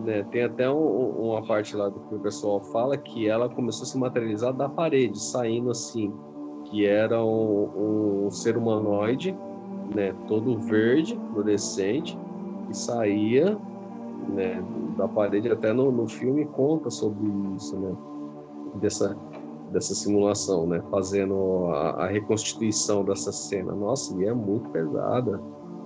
né? 0.03 0.23
Tem 0.25 0.43
até 0.43 0.69
um- 0.69 1.31
uma 1.31 1.43
parte 1.47 1.75
lá 1.77 1.89
do 1.89 2.01
que 2.01 2.15
o 2.17 2.19
pessoal 2.19 2.61
fala 2.73 2.97
que 2.97 3.29
ela 3.29 3.49
começou 3.49 3.85
a 3.85 3.87
se 3.87 3.97
materializar 3.97 4.53
da 4.53 4.69
parede, 4.69 5.19
saindo 5.19 5.71
assim, 5.71 6.13
que 6.65 6.85
era 6.85 7.25
um, 7.25 8.27
um 8.27 8.31
ser 8.31 8.57
humanoide, 8.57 9.35
né, 9.95 10.13
todo 10.27 10.59
verde, 10.59 11.19
fluorescente, 11.31 12.19
que 12.67 12.75
saía 12.77 13.57
né, 14.29 14.63
da 14.97 15.09
parede, 15.09 15.51
até 15.51 15.73
no, 15.73 15.91
no 15.91 16.09
filme 16.09 16.45
conta 16.47 16.91
sobre 16.91 17.27
isso, 17.57 17.79
né? 17.79 17.95
dessa, 18.81 19.17
dessa 19.71 19.95
simulação, 19.95 20.67
né? 20.67 20.83
Fazendo 20.91 21.67
a, 21.67 22.05
a 22.05 22.07
reconstituição 22.07 23.05
dessa 23.05 23.33
cena. 23.33 23.73
Nossa, 23.73 24.17
e 24.21 24.25
é 24.25 24.33
muito 24.33 24.69
pesada, 24.71 25.41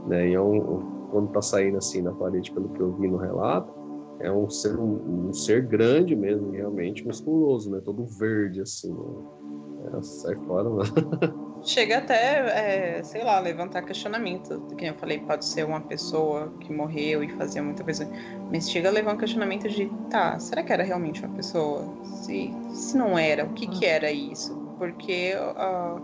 né? 0.06 0.28
E 0.28 0.34
é 0.34 0.40
um, 0.40 1.08
quando 1.10 1.28
tá 1.30 1.42
saindo 1.42 1.78
assim 1.78 2.02
na 2.02 2.12
parede, 2.12 2.52
pelo 2.52 2.68
que 2.70 2.80
eu 2.80 2.92
vi 2.92 3.08
no 3.08 3.16
relato, 3.16 3.72
é 4.20 4.30
um 4.30 4.48
ser, 4.50 4.78
um, 4.78 5.28
um 5.28 5.32
ser 5.32 5.66
grande 5.66 6.16
mesmo, 6.16 6.50
realmente 6.50 7.06
musculoso, 7.06 7.70
né? 7.70 7.80
Todo 7.84 8.04
verde, 8.04 8.60
assim. 8.60 8.92
Né? 8.92 9.92
É, 9.96 10.02
sai 10.02 10.34
fora, 10.46 10.68
mano. 10.68 10.84
Chega 11.62 11.98
até, 11.98 12.98
é, 12.98 13.02
sei 13.02 13.22
lá, 13.24 13.38
levantar 13.40 13.82
questionamento. 13.82 14.60
Que 14.76 14.86
eu 14.86 14.94
falei, 14.94 15.18
pode 15.18 15.44
ser 15.44 15.64
uma 15.64 15.80
pessoa 15.80 16.52
que 16.60 16.72
morreu 16.72 17.22
e 17.22 17.28
fazia 17.30 17.62
muita 17.62 17.84
coisa. 17.84 18.08
Mas 18.50 18.70
chega 18.70 18.88
a 18.88 18.92
levar 18.92 19.14
um 19.14 19.18
questionamento 19.18 19.68
de, 19.68 19.90
tá, 20.10 20.38
será 20.38 20.62
que 20.62 20.72
era 20.72 20.82
realmente 20.82 21.24
uma 21.24 21.34
pessoa? 21.34 21.84
Se, 22.04 22.54
se 22.72 22.96
não 22.96 23.18
era, 23.18 23.44
o 23.44 23.52
que 23.52 23.66
que 23.66 23.84
era 23.84 24.10
isso? 24.10 24.56
Porque 24.78 25.34
ah, 25.56 26.00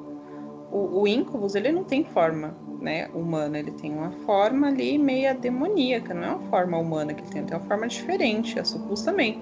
o, 0.70 1.02
o 1.02 1.08
Incubus, 1.08 1.54
ele 1.54 1.70
não 1.70 1.84
tem 1.84 2.04
forma 2.04 2.54
né, 2.80 3.08
humana, 3.14 3.58
ele 3.58 3.70
tem 3.70 3.92
uma 3.92 4.10
forma 4.26 4.66
ali 4.68 4.98
meia 4.98 5.34
demoníaca, 5.34 6.12
não 6.12 6.22
é 6.22 6.30
uma 6.32 6.50
forma 6.50 6.76
humana 6.76 7.14
que 7.14 7.22
ele 7.22 7.30
tem, 7.30 7.40
ele 7.40 7.48
tem 7.48 7.56
uma 7.56 7.66
forma 7.66 7.88
diferente, 7.88 8.58
a 8.58 8.64
Sucus 8.64 9.02
também. 9.02 9.40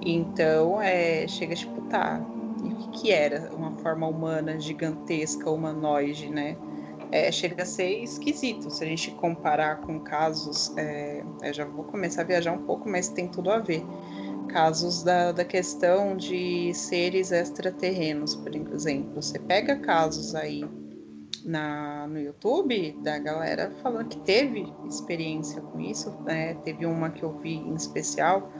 Então, 0.00 0.80
é, 0.80 1.26
chega 1.28 1.54
tipo, 1.54 1.80
tá, 1.82 2.20
e 2.62 2.72
o 2.72 2.76
que, 2.76 3.00
que 3.00 3.12
era 3.12 3.50
uma 3.54 3.72
forma 3.78 4.06
humana, 4.06 4.58
gigantesca, 4.58 5.50
humanoide, 5.50 6.30
né? 6.30 6.56
é, 7.10 7.30
chega 7.32 7.62
a 7.62 7.66
ser 7.66 8.02
esquisito 8.02 8.70
se 8.70 8.84
a 8.84 8.86
gente 8.86 9.10
comparar 9.12 9.80
com 9.80 10.00
casos. 10.00 10.76
É, 10.76 11.22
eu 11.42 11.52
já 11.52 11.64
vou 11.64 11.84
começar 11.84 12.22
a 12.22 12.24
viajar 12.24 12.52
um 12.52 12.62
pouco, 12.62 12.88
mas 12.88 13.08
tem 13.08 13.28
tudo 13.28 13.50
a 13.50 13.58
ver. 13.58 13.84
Casos 14.48 15.02
da, 15.02 15.32
da 15.32 15.44
questão 15.44 16.16
de 16.16 16.72
seres 16.74 17.32
extraterrenos, 17.32 18.34
por 18.34 18.54
exemplo. 18.54 19.20
Você 19.20 19.38
pega 19.38 19.76
casos 19.76 20.34
aí 20.34 20.64
na, 21.44 22.06
no 22.06 22.18
YouTube 22.18 22.96
da 23.02 23.18
galera 23.18 23.70
falando 23.82 24.08
que 24.08 24.18
teve 24.20 24.72
experiência 24.86 25.60
com 25.60 25.80
isso. 25.80 26.10
Né? 26.24 26.54
Teve 26.64 26.86
uma 26.86 27.10
que 27.10 27.22
eu 27.22 27.38
vi 27.38 27.56
em 27.56 27.74
especial 27.74 28.50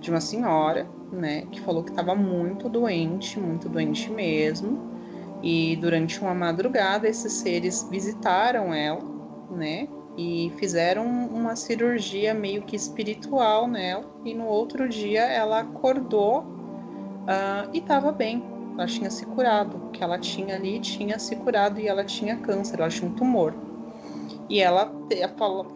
de 0.00 0.10
uma 0.10 0.20
senhora, 0.20 0.86
né, 1.12 1.42
que 1.50 1.60
falou 1.60 1.82
que 1.82 1.90
estava 1.90 2.14
muito 2.14 2.68
doente, 2.68 3.38
muito 3.38 3.68
doente 3.68 4.10
mesmo. 4.10 4.88
E 5.42 5.76
durante 5.76 6.20
uma 6.20 6.34
madrugada 6.34 7.08
esses 7.08 7.32
seres 7.32 7.86
visitaram 7.90 8.74
ela, 8.74 9.02
né, 9.50 9.88
e 10.16 10.52
fizeram 10.56 11.06
uma 11.06 11.54
cirurgia 11.54 12.34
meio 12.34 12.62
que 12.62 12.74
espiritual 12.74 13.68
nela. 13.68 14.04
E 14.24 14.34
no 14.34 14.46
outro 14.46 14.88
dia 14.88 15.22
ela 15.22 15.60
acordou 15.60 16.40
uh, 16.40 17.70
e 17.72 17.78
estava 17.78 18.10
bem, 18.10 18.42
ela 18.76 18.86
tinha 18.86 19.10
se 19.10 19.24
curado. 19.26 19.76
O 19.76 19.90
que 19.90 20.02
ela 20.02 20.18
tinha 20.18 20.56
ali 20.56 20.80
tinha 20.80 21.18
se 21.20 21.36
curado 21.36 21.80
e 21.80 21.86
ela 21.86 22.04
tinha 22.04 22.36
câncer, 22.36 22.80
ela 22.80 22.88
tinha 22.88 23.08
um 23.08 23.14
tumor. 23.14 23.54
E 24.48 24.60
ela, 24.60 24.90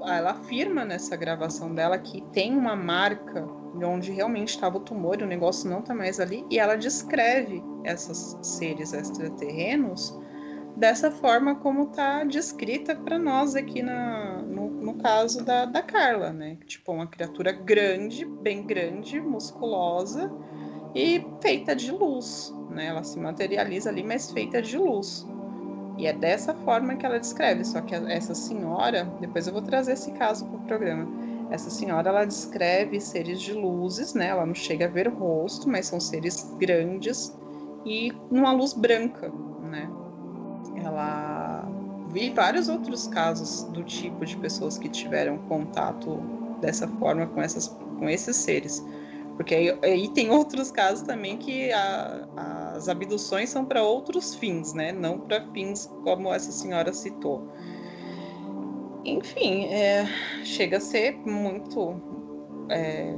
ela 0.04 0.30
afirma 0.30 0.84
nessa 0.84 1.14
gravação 1.14 1.72
dela 1.74 1.98
que 1.98 2.22
tem 2.32 2.56
uma 2.56 2.74
marca 2.74 3.46
onde 3.84 4.10
realmente 4.12 4.50
estava 4.50 4.78
o 4.78 4.80
tumor 4.80 5.20
e 5.20 5.24
o 5.24 5.26
negócio 5.26 5.68
não 5.68 5.80
está 5.80 5.94
mais 5.94 6.20
ali. 6.20 6.44
E 6.50 6.58
ela 6.58 6.76
descreve 6.76 7.62
esses 7.84 8.36
seres 8.42 8.92
extraterrenos 8.92 10.18
dessa 10.76 11.10
forma 11.10 11.56
como 11.56 11.84
está 11.84 12.24
descrita 12.24 12.94
para 12.94 13.18
nós 13.18 13.54
aqui 13.54 13.82
na, 13.82 14.42
no, 14.42 14.70
no 14.70 14.94
caso 14.94 15.44
da, 15.44 15.64
da 15.64 15.82
Carla, 15.82 16.32
né? 16.32 16.56
Tipo, 16.66 16.92
uma 16.92 17.06
criatura 17.06 17.52
grande, 17.52 18.24
bem 18.24 18.64
grande, 18.66 19.20
musculosa 19.20 20.32
e 20.94 21.24
feita 21.40 21.74
de 21.74 21.90
luz, 21.90 22.54
né? 22.70 22.86
Ela 22.86 23.02
se 23.02 23.18
materializa 23.18 23.90
ali, 23.90 24.02
mas 24.02 24.30
feita 24.30 24.62
de 24.62 24.78
luz. 24.78 25.26
E 25.98 26.06
é 26.06 26.12
dessa 26.12 26.54
forma 26.54 26.96
que 26.96 27.04
ela 27.04 27.18
descreve. 27.20 27.64
Só 27.64 27.80
que 27.82 27.94
essa 27.94 28.34
senhora, 28.34 29.04
depois 29.20 29.46
eu 29.46 29.52
vou 29.52 29.62
trazer 29.62 29.92
esse 29.92 30.10
caso 30.12 30.46
para 30.46 30.56
o 30.56 30.62
programa. 30.62 31.31
Essa 31.52 31.68
senhora 31.68 32.08
ela 32.08 32.24
descreve 32.24 32.98
seres 32.98 33.38
de 33.38 33.52
luzes, 33.52 34.14
né? 34.14 34.28
Ela 34.28 34.46
não 34.46 34.54
chega 34.54 34.86
a 34.86 34.88
ver 34.88 35.08
rosto, 35.08 35.68
mas 35.68 35.86
são 35.86 36.00
seres 36.00 36.50
grandes 36.58 37.36
e 37.84 38.10
numa 38.30 38.52
luz 38.52 38.72
branca, 38.72 39.30
né? 39.62 39.86
Ela 40.82 41.68
vi 42.08 42.30
vários 42.30 42.70
outros 42.70 43.06
casos 43.06 43.64
do 43.64 43.84
tipo 43.84 44.24
de 44.24 44.34
pessoas 44.38 44.78
que 44.78 44.88
tiveram 44.88 45.36
contato 45.46 46.16
dessa 46.58 46.88
forma 46.88 47.26
com 47.26 47.42
essas 47.42 47.68
com 47.98 48.08
esses 48.08 48.36
seres. 48.36 48.82
Porque 49.36 49.54
aí, 49.54 49.78
aí 49.82 50.08
tem 50.08 50.30
outros 50.30 50.70
casos 50.70 51.02
também 51.02 51.36
que 51.36 51.70
a, 51.70 52.28
as 52.76 52.88
abduções 52.88 53.50
são 53.50 53.66
para 53.66 53.82
outros 53.82 54.34
fins, 54.34 54.72
né? 54.72 54.90
Não 54.90 55.18
para 55.18 55.46
fins 55.52 55.86
como 56.02 56.32
essa 56.32 56.50
senhora 56.50 56.94
citou. 56.94 57.46
Enfim, 59.04 59.64
é, 59.66 60.06
chega 60.44 60.76
a 60.76 60.80
ser 60.80 61.16
muito. 61.26 61.94
É, 62.68 63.14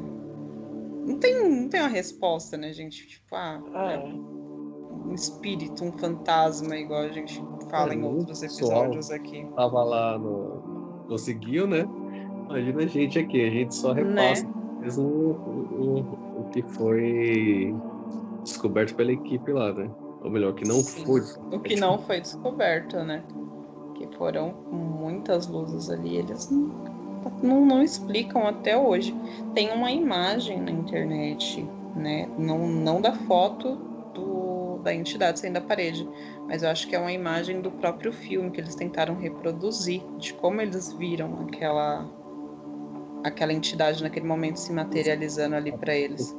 não, 1.07 1.19
tem, 1.19 1.49
não 1.49 1.69
tem 1.69 1.81
uma 1.81 1.89
resposta, 1.89 2.57
né, 2.57 2.73
gente? 2.73 3.07
Tipo, 3.07 3.35
ah, 3.35 3.63
ah 3.75 3.93
é. 3.93 3.99
um 3.99 5.13
espírito, 5.15 5.85
um 5.85 5.93
fantasma, 5.93 6.77
igual 6.77 7.03
a 7.03 7.13
gente 7.13 7.43
fala 7.71 7.93
é, 7.93 7.97
em 7.97 8.03
outros 8.03 8.43
episódios 8.43 9.11
aqui. 9.11 9.47
Tava 9.55 9.83
lá 9.85 10.19
no. 10.19 11.05
Conseguiu, 11.09 11.67
né? 11.67 11.87
Imagina 12.49 12.83
a 12.83 12.87
gente 12.87 13.19
aqui, 13.19 13.47
a 13.47 13.51
gente 13.51 13.75
só 13.75 13.93
repassa. 13.93 14.45
Né? 14.45 14.55
mesmo 14.85 15.03
o, 15.03 16.39
o, 16.39 16.41
o 16.41 16.51
que 16.51 16.63
foi 16.63 17.75
descoberto 18.43 18.95
pela 18.95 19.13
equipe 19.13 19.51
lá, 19.51 19.73
né? 19.73 19.91
Ou 20.23 20.31
melhor, 20.31 20.55
que 20.55 20.67
não 20.67 20.81
Sim, 20.81 21.05
foi. 21.05 21.21
O 21.53 21.61
que 21.61 21.77
não 21.77 21.99
foi 21.99 22.21
descoberto, 22.21 22.97
né? 23.03 23.25
Foram 24.17 24.55
muitas 24.71 25.47
luzes 25.47 25.91
ali, 25.91 26.17
eles 26.17 26.51
não, 27.43 27.65
não, 27.65 27.83
explicam 27.83 28.47
até 28.47 28.77
hoje. 28.77 29.15
Tem 29.55 29.73
uma 29.73 29.91
imagem 29.91 30.61
na 30.61 30.71
internet, 30.71 31.67
né? 31.97 32.29
Não, 32.39 32.67
não 32.67 33.01
da 33.01 33.13
foto 33.13 33.77
do, 34.15 34.79
da 34.83 34.95
entidade 34.95 35.41
saindo 35.41 35.55
da 35.55 35.61
parede, 35.61 36.09
mas 36.47 36.63
eu 36.63 36.71
acho 36.71 36.87
que 36.89 36.95
é 36.95 36.99
uma 36.99 37.13
imagem 37.13 37.61
do 37.61 37.71
próprio 37.71 38.13
filme 38.13 38.51
que 38.51 38.61
eles 38.61 38.75
tentaram 38.75 39.17
reproduzir, 39.17 40.03
de 40.19 40.33
como 40.35 40.61
eles 40.61 40.93
viram 40.93 41.41
aquela 41.47 42.07
aquela 43.25 43.55
entidade 43.55 44.03
naquele 44.03 44.27
momento 44.27 44.59
se 44.59 44.71
materializando 44.71 45.57
ali 45.57 45.73
para 45.73 45.95
eles. 45.95 46.37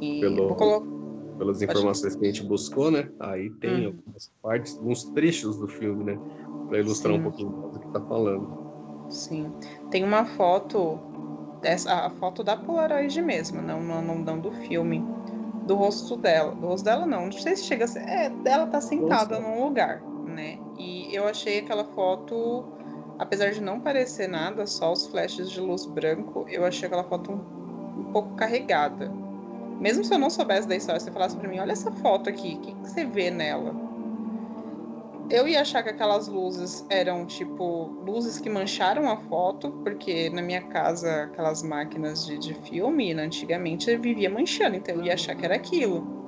E 0.00 0.20
Pelo, 0.20 0.54
colo... 0.54 0.99
Pelas 1.40 1.62
informações 1.62 2.14
que 2.14 2.24
a 2.24 2.28
gente 2.28 2.44
buscou, 2.44 2.90
né? 2.90 3.08
Aí 3.18 3.50
tem 3.50 3.86
hum. 3.86 3.86
algumas 3.86 4.30
partes, 4.42 4.76
alguns 4.76 5.04
trechos 5.04 5.56
do 5.56 5.66
filme, 5.66 6.04
né? 6.04 6.18
Para 6.68 6.78
ilustrar 6.78 7.14
Sim. 7.14 7.20
um 7.20 7.22
pouquinho 7.22 7.50
do 7.50 7.80
que 7.80 7.88
tá 7.88 8.00
falando. 8.02 9.06
Sim. 9.08 9.50
Tem 9.90 10.04
uma 10.04 10.24
foto, 10.24 11.00
essa, 11.62 11.92
a 12.06 12.10
foto 12.10 12.44
da 12.44 12.56
Polaroid 12.56 13.20
mesmo, 13.22 13.60
não, 13.60 13.82
não, 13.82 14.02
não 14.02 14.38
do 14.38 14.52
filme, 14.52 15.04
do 15.66 15.74
rosto 15.74 16.16
dela. 16.16 16.54
Do 16.54 16.66
rosto 16.66 16.84
dela 16.84 17.06
não, 17.06 17.24
não 17.24 17.32
sei 17.32 17.56
se 17.56 17.64
chega 17.64 17.86
a 17.86 17.88
ser. 17.88 18.00
É, 18.00 18.28
dela 18.28 18.66
tá 18.66 18.80
sentada 18.80 19.40
Nossa. 19.40 19.48
num 19.48 19.64
lugar, 19.64 20.02
né? 20.26 20.58
E 20.78 21.12
eu 21.14 21.26
achei 21.26 21.58
aquela 21.58 21.84
foto 21.84 22.64
apesar 23.20 23.50
de 23.50 23.60
não 23.60 23.78
parecer 23.78 24.26
nada, 24.26 24.66
só 24.66 24.92
os 24.92 25.06
flashes 25.06 25.50
de 25.50 25.60
luz 25.60 25.84
branco, 25.84 26.46
eu 26.48 26.64
achei 26.64 26.86
aquela 26.86 27.04
foto 27.04 27.30
um, 27.30 28.00
um 28.00 28.12
pouco 28.12 28.34
carregada. 28.34 29.12
Mesmo 29.80 30.04
se 30.04 30.12
eu 30.12 30.18
não 30.18 30.28
soubesse 30.28 30.68
da 30.68 30.76
história, 30.76 31.00
você 31.00 31.10
falasse 31.10 31.36
para 31.36 31.48
mim, 31.48 31.58
olha 31.58 31.72
essa 31.72 31.90
foto 31.90 32.28
aqui, 32.28 32.56
o 32.56 32.60
que, 32.60 32.74
que 32.74 32.80
você 32.80 33.04
vê 33.04 33.30
nela? 33.30 33.74
Eu 35.30 35.48
ia 35.48 35.62
achar 35.62 35.82
que 35.82 35.88
aquelas 35.88 36.28
luzes 36.28 36.84
eram 36.90 37.24
tipo 37.24 37.86
luzes 38.04 38.38
que 38.38 38.50
mancharam 38.50 39.08
a 39.08 39.16
foto, 39.16 39.70
porque 39.84 40.28
na 40.28 40.42
minha 40.42 40.60
casa 40.62 41.24
aquelas 41.24 41.62
máquinas 41.62 42.26
de, 42.26 42.36
de 42.36 42.54
filme, 42.68 43.12
antigamente 43.12 43.96
vivia 43.96 44.28
manchando, 44.28 44.76
então 44.76 44.96
eu 44.96 45.04
ia 45.04 45.14
achar 45.14 45.34
que 45.34 45.44
era 45.44 45.54
aquilo. 45.54 46.18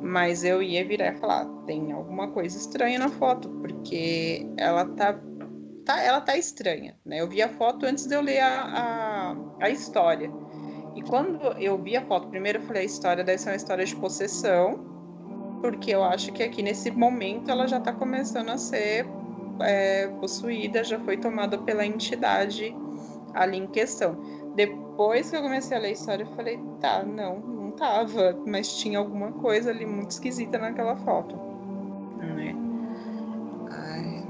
Mas 0.00 0.44
eu 0.44 0.62
ia 0.62 0.86
virar 0.86 1.12
e 1.12 1.18
falar, 1.18 1.44
tem 1.66 1.92
alguma 1.92 2.28
coisa 2.28 2.56
estranha 2.56 2.98
na 2.98 3.08
foto, 3.08 3.48
porque 3.60 4.46
ela 4.56 4.86
tá 4.86 5.20
tá, 5.86 6.02
ela 6.02 6.20
tá 6.20 6.36
estranha, 6.36 6.96
né? 7.04 7.20
Eu 7.20 7.28
vi 7.28 7.40
a 7.40 7.48
foto 7.48 7.86
antes 7.86 8.06
de 8.06 8.14
eu 8.14 8.20
ler 8.20 8.40
a, 8.40 8.62
a, 8.62 9.36
a 9.60 9.70
história. 9.70 10.30
E 10.96 11.02
quando 11.02 11.38
eu 11.58 11.76
vi 11.76 11.94
a 11.94 12.00
foto, 12.00 12.26
primeiro 12.28 12.58
eu 12.58 12.62
falei, 12.62 12.82
a 12.82 12.84
história 12.86 13.22
deve 13.22 13.38
ser 13.38 13.50
uma 13.50 13.56
história 13.56 13.84
de 13.84 13.94
possessão, 13.94 14.80
porque 15.60 15.90
eu 15.90 16.02
acho 16.02 16.32
que 16.32 16.42
aqui 16.42 16.62
nesse 16.62 16.90
momento 16.90 17.50
ela 17.50 17.68
já 17.68 17.78
tá 17.78 17.92
começando 17.92 18.48
a 18.48 18.56
ser 18.56 19.06
é, 19.60 20.08
possuída, 20.20 20.82
já 20.82 20.98
foi 21.00 21.18
tomada 21.18 21.58
pela 21.58 21.84
entidade 21.84 22.74
ali 23.34 23.58
em 23.58 23.66
questão. 23.66 24.16
Depois 24.54 25.28
que 25.28 25.36
eu 25.36 25.42
comecei 25.42 25.76
a 25.76 25.80
ler 25.80 25.88
a 25.88 25.92
história, 25.92 26.24
eu 26.24 26.34
falei, 26.34 26.58
tá, 26.80 27.02
não, 27.02 27.40
não 27.40 27.70
tava, 27.72 28.34
mas 28.46 28.78
tinha 28.78 28.98
alguma 28.98 29.32
coisa 29.32 29.68
ali 29.68 29.84
muito 29.84 30.12
esquisita 30.12 30.58
naquela 30.58 30.96
foto, 30.96 31.36
né? 32.16 32.54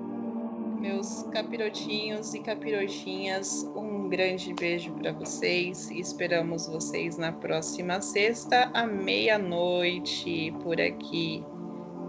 Meus 0.80 1.24
capirotinhos 1.32 2.34
e 2.34 2.40
capirotinhas, 2.40 3.64
um 3.74 4.10
grande 4.10 4.54
beijo 4.54 4.92
para 4.92 5.14
vocês 5.14 5.90
e 5.90 6.02
esperamos 6.02 6.68
vocês 6.68 7.18
na 7.18 7.32
próxima 7.32 8.02
sexta 8.02 8.70
à 8.74 8.86
meia-noite 8.86 10.54
por 10.62 10.82
aqui. 10.82 11.42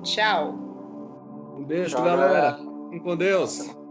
Tchau. 0.03 0.59
Um 1.57 1.63
beijo, 1.63 1.95
Tchau, 1.95 2.05
galera. 2.05 2.59
Fiquem 2.91 2.99
com 2.99 3.17
Deus. 3.17 3.84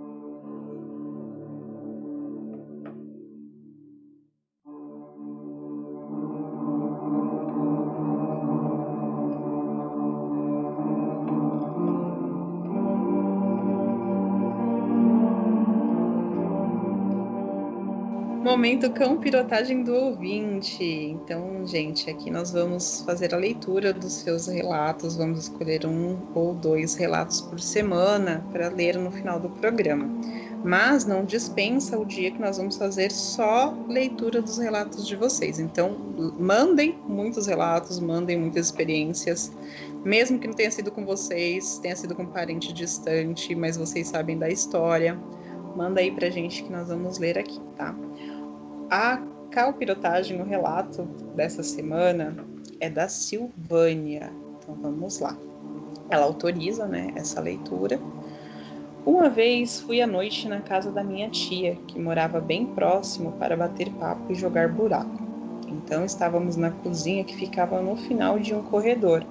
Momento 18.63 18.89
cão 18.91 19.17
pirotagem 19.17 19.83
do 19.83 19.93
ouvinte. 19.93 20.85
Então, 20.85 21.67
gente, 21.67 22.09
aqui 22.09 22.31
nós 22.31 22.51
vamos 22.53 23.01
fazer 23.01 23.35
a 23.35 23.37
leitura 23.37 23.91
dos 23.91 24.13
seus 24.13 24.47
relatos. 24.47 25.17
Vamos 25.17 25.39
escolher 25.39 25.85
um 25.85 26.17
ou 26.33 26.53
dois 26.53 26.95
relatos 26.95 27.41
por 27.41 27.59
semana 27.59 28.41
para 28.53 28.69
ler 28.69 28.97
no 28.97 29.11
final 29.11 29.37
do 29.37 29.49
programa. 29.49 30.09
Mas 30.63 31.03
não 31.03 31.25
dispensa 31.25 31.99
o 31.99 32.05
dia 32.05 32.31
que 32.31 32.39
nós 32.39 32.55
vamos 32.55 32.77
fazer 32.77 33.11
só 33.11 33.77
leitura 33.89 34.41
dos 34.41 34.57
relatos 34.57 35.05
de 35.05 35.17
vocês. 35.17 35.59
Então, 35.59 35.97
mandem 36.39 36.97
muitos 37.05 37.47
relatos, 37.47 37.99
mandem 37.99 38.39
muitas 38.39 38.67
experiências, 38.67 39.51
mesmo 40.05 40.39
que 40.39 40.47
não 40.47 40.53
tenha 40.53 40.71
sido 40.71 40.89
com 40.89 41.03
vocês, 41.03 41.79
tenha 41.79 41.97
sido 41.97 42.15
com 42.15 42.23
um 42.23 42.27
parente 42.27 42.71
distante, 42.71 43.53
mas 43.55 43.75
vocês 43.75 44.07
sabem 44.07 44.39
da 44.39 44.49
história. 44.49 45.19
Manda 45.75 45.99
aí 45.99 46.11
pra 46.11 46.29
gente 46.29 46.63
que 46.63 46.71
nós 46.71 46.87
vamos 46.87 47.17
ler 47.17 47.37
aqui, 47.37 47.59
tá? 47.75 47.93
A 48.89 49.21
calpirotagem, 49.51 50.41
o 50.41 50.45
relato 50.45 51.03
dessa 51.35 51.63
semana 51.63 52.35
é 52.79 52.89
da 52.89 53.07
Silvânia. 53.07 54.31
Então 54.57 54.75
vamos 54.75 55.19
lá. 55.19 55.37
Ela 56.09 56.25
autoriza 56.25 56.85
né, 56.85 57.13
essa 57.15 57.39
leitura. 57.39 57.99
Uma 59.05 59.29
vez 59.29 59.81
fui 59.81 60.01
à 60.01 60.07
noite 60.07 60.47
na 60.47 60.61
casa 60.61 60.91
da 60.91 61.03
minha 61.03 61.29
tia, 61.29 61.75
que 61.87 61.99
morava 61.99 62.39
bem 62.39 62.65
próximo, 62.67 63.33
para 63.33 63.57
bater 63.57 63.89
papo 63.91 64.31
e 64.31 64.35
jogar 64.35 64.69
buraco. 64.69 65.21
Então 65.67 66.05
estávamos 66.05 66.55
na 66.55 66.71
cozinha 66.71 67.23
que 67.23 67.35
ficava 67.35 67.81
no 67.81 67.95
final 67.95 68.39
de 68.39 68.53
um 68.55 68.63
corredor. 68.63 69.25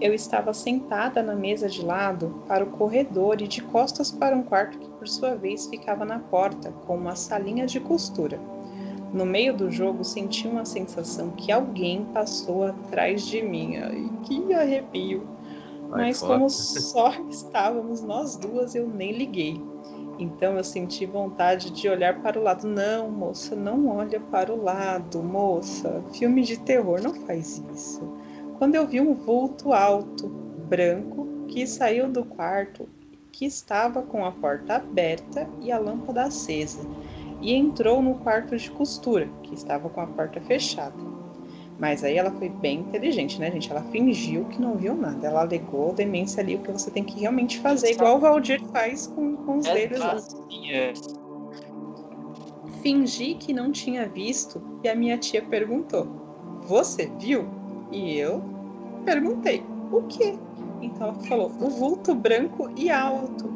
Eu 0.00 0.12
estava 0.12 0.52
sentada 0.52 1.22
na 1.22 1.34
mesa 1.34 1.68
de 1.68 1.82
lado 1.82 2.42
para 2.46 2.62
o 2.62 2.68
corredor 2.68 3.40
e 3.40 3.48
de 3.48 3.62
costas 3.62 4.10
para 4.10 4.36
um 4.36 4.42
quarto 4.42 4.78
que, 4.78 4.88
por 4.90 5.08
sua 5.08 5.34
vez, 5.34 5.66
ficava 5.66 6.04
na 6.04 6.18
porta, 6.18 6.70
com 6.86 6.96
uma 6.96 7.16
salinha 7.16 7.66
de 7.66 7.80
costura. 7.80 8.38
No 9.16 9.24
meio 9.24 9.56
do 9.56 9.70
jogo, 9.70 10.04
senti 10.04 10.46
uma 10.46 10.66
sensação 10.66 11.30
que 11.30 11.50
alguém 11.50 12.04
passou 12.12 12.64
atrás 12.64 13.26
de 13.26 13.40
mim. 13.40 13.78
Ai, 13.78 14.10
que 14.22 14.52
arrepio! 14.52 15.26
Mas 15.88 16.20
como 16.20 16.50
só 16.50 17.14
estávamos 17.30 18.02
nós 18.02 18.36
duas, 18.36 18.74
eu 18.74 18.86
nem 18.86 19.12
liguei. 19.12 19.58
Então 20.18 20.58
eu 20.58 20.62
senti 20.62 21.06
vontade 21.06 21.70
de 21.70 21.88
olhar 21.88 22.20
para 22.20 22.38
o 22.38 22.42
lado. 22.42 22.68
Não, 22.68 23.10
moça, 23.10 23.56
não 23.56 23.88
olha 23.88 24.20
para 24.20 24.52
o 24.52 24.62
lado, 24.62 25.22
moça. 25.22 26.04
Filme 26.12 26.42
de 26.42 26.58
terror 26.58 27.00
não 27.00 27.14
faz 27.14 27.64
isso. 27.72 28.02
Quando 28.58 28.74
eu 28.74 28.86
vi 28.86 29.00
um 29.00 29.14
vulto 29.14 29.72
alto, 29.72 30.28
branco, 30.68 31.26
que 31.48 31.66
saiu 31.66 32.06
do 32.06 32.22
quarto, 32.22 32.86
que 33.32 33.46
estava 33.46 34.02
com 34.02 34.26
a 34.26 34.32
porta 34.32 34.76
aberta 34.76 35.48
e 35.62 35.72
a 35.72 35.78
lâmpada 35.78 36.24
acesa 36.24 36.86
e 37.40 37.54
entrou 37.54 38.02
no 38.02 38.14
quarto 38.14 38.56
de 38.56 38.70
costura, 38.70 39.28
que 39.42 39.54
estava 39.54 39.88
com 39.88 40.00
a 40.00 40.06
porta 40.06 40.40
fechada. 40.40 40.94
Mas 41.78 42.02
aí 42.02 42.16
ela 42.16 42.30
foi 42.30 42.48
bem 42.48 42.80
inteligente, 42.80 43.38
né, 43.38 43.50
gente? 43.50 43.70
Ela 43.70 43.82
fingiu 43.82 44.46
que 44.46 44.60
não 44.60 44.76
viu 44.76 44.94
nada. 44.94 45.26
Ela 45.26 45.42
alegou 45.42 45.92
demência 45.92 46.42
ali, 46.42 46.54
o 46.54 46.60
que 46.60 46.72
você 46.72 46.90
tem 46.90 47.04
que 47.04 47.20
realmente 47.20 47.60
fazer, 47.60 47.92
igual 47.92 48.16
o 48.16 48.20
Valdir 48.20 48.62
faz 48.72 49.06
com, 49.06 49.36
com 49.36 49.58
os 49.58 49.66
é 49.66 49.74
deles 49.74 49.98
lá. 49.98 50.16
Fingi 52.82 53.34
que 53.34 53.52
não 53.52 53.70
tinha 53.70 54.08
visto 54.08 54.62
e 54.82 54.88
a 54.88 54.94
minha 54.94 55.18
tia 55.18 55.42
perguntou: 55.42 56.06
Você 56.62 57.10
viu? 57.18 57.46
E 57.92 58.16
eu 58.16 58.42
perguntei: 59.04 59.62
O 59.92 60.02
quê? 60.04 60.34
Então 60.80 61.08
ela 61.08 61.18
falou: 61.24 61.52
O 61.60 61.68
vulto 61.68 62.14
branco 62.14 62.70
e 62.74 62.90
alto. 62.90 63.54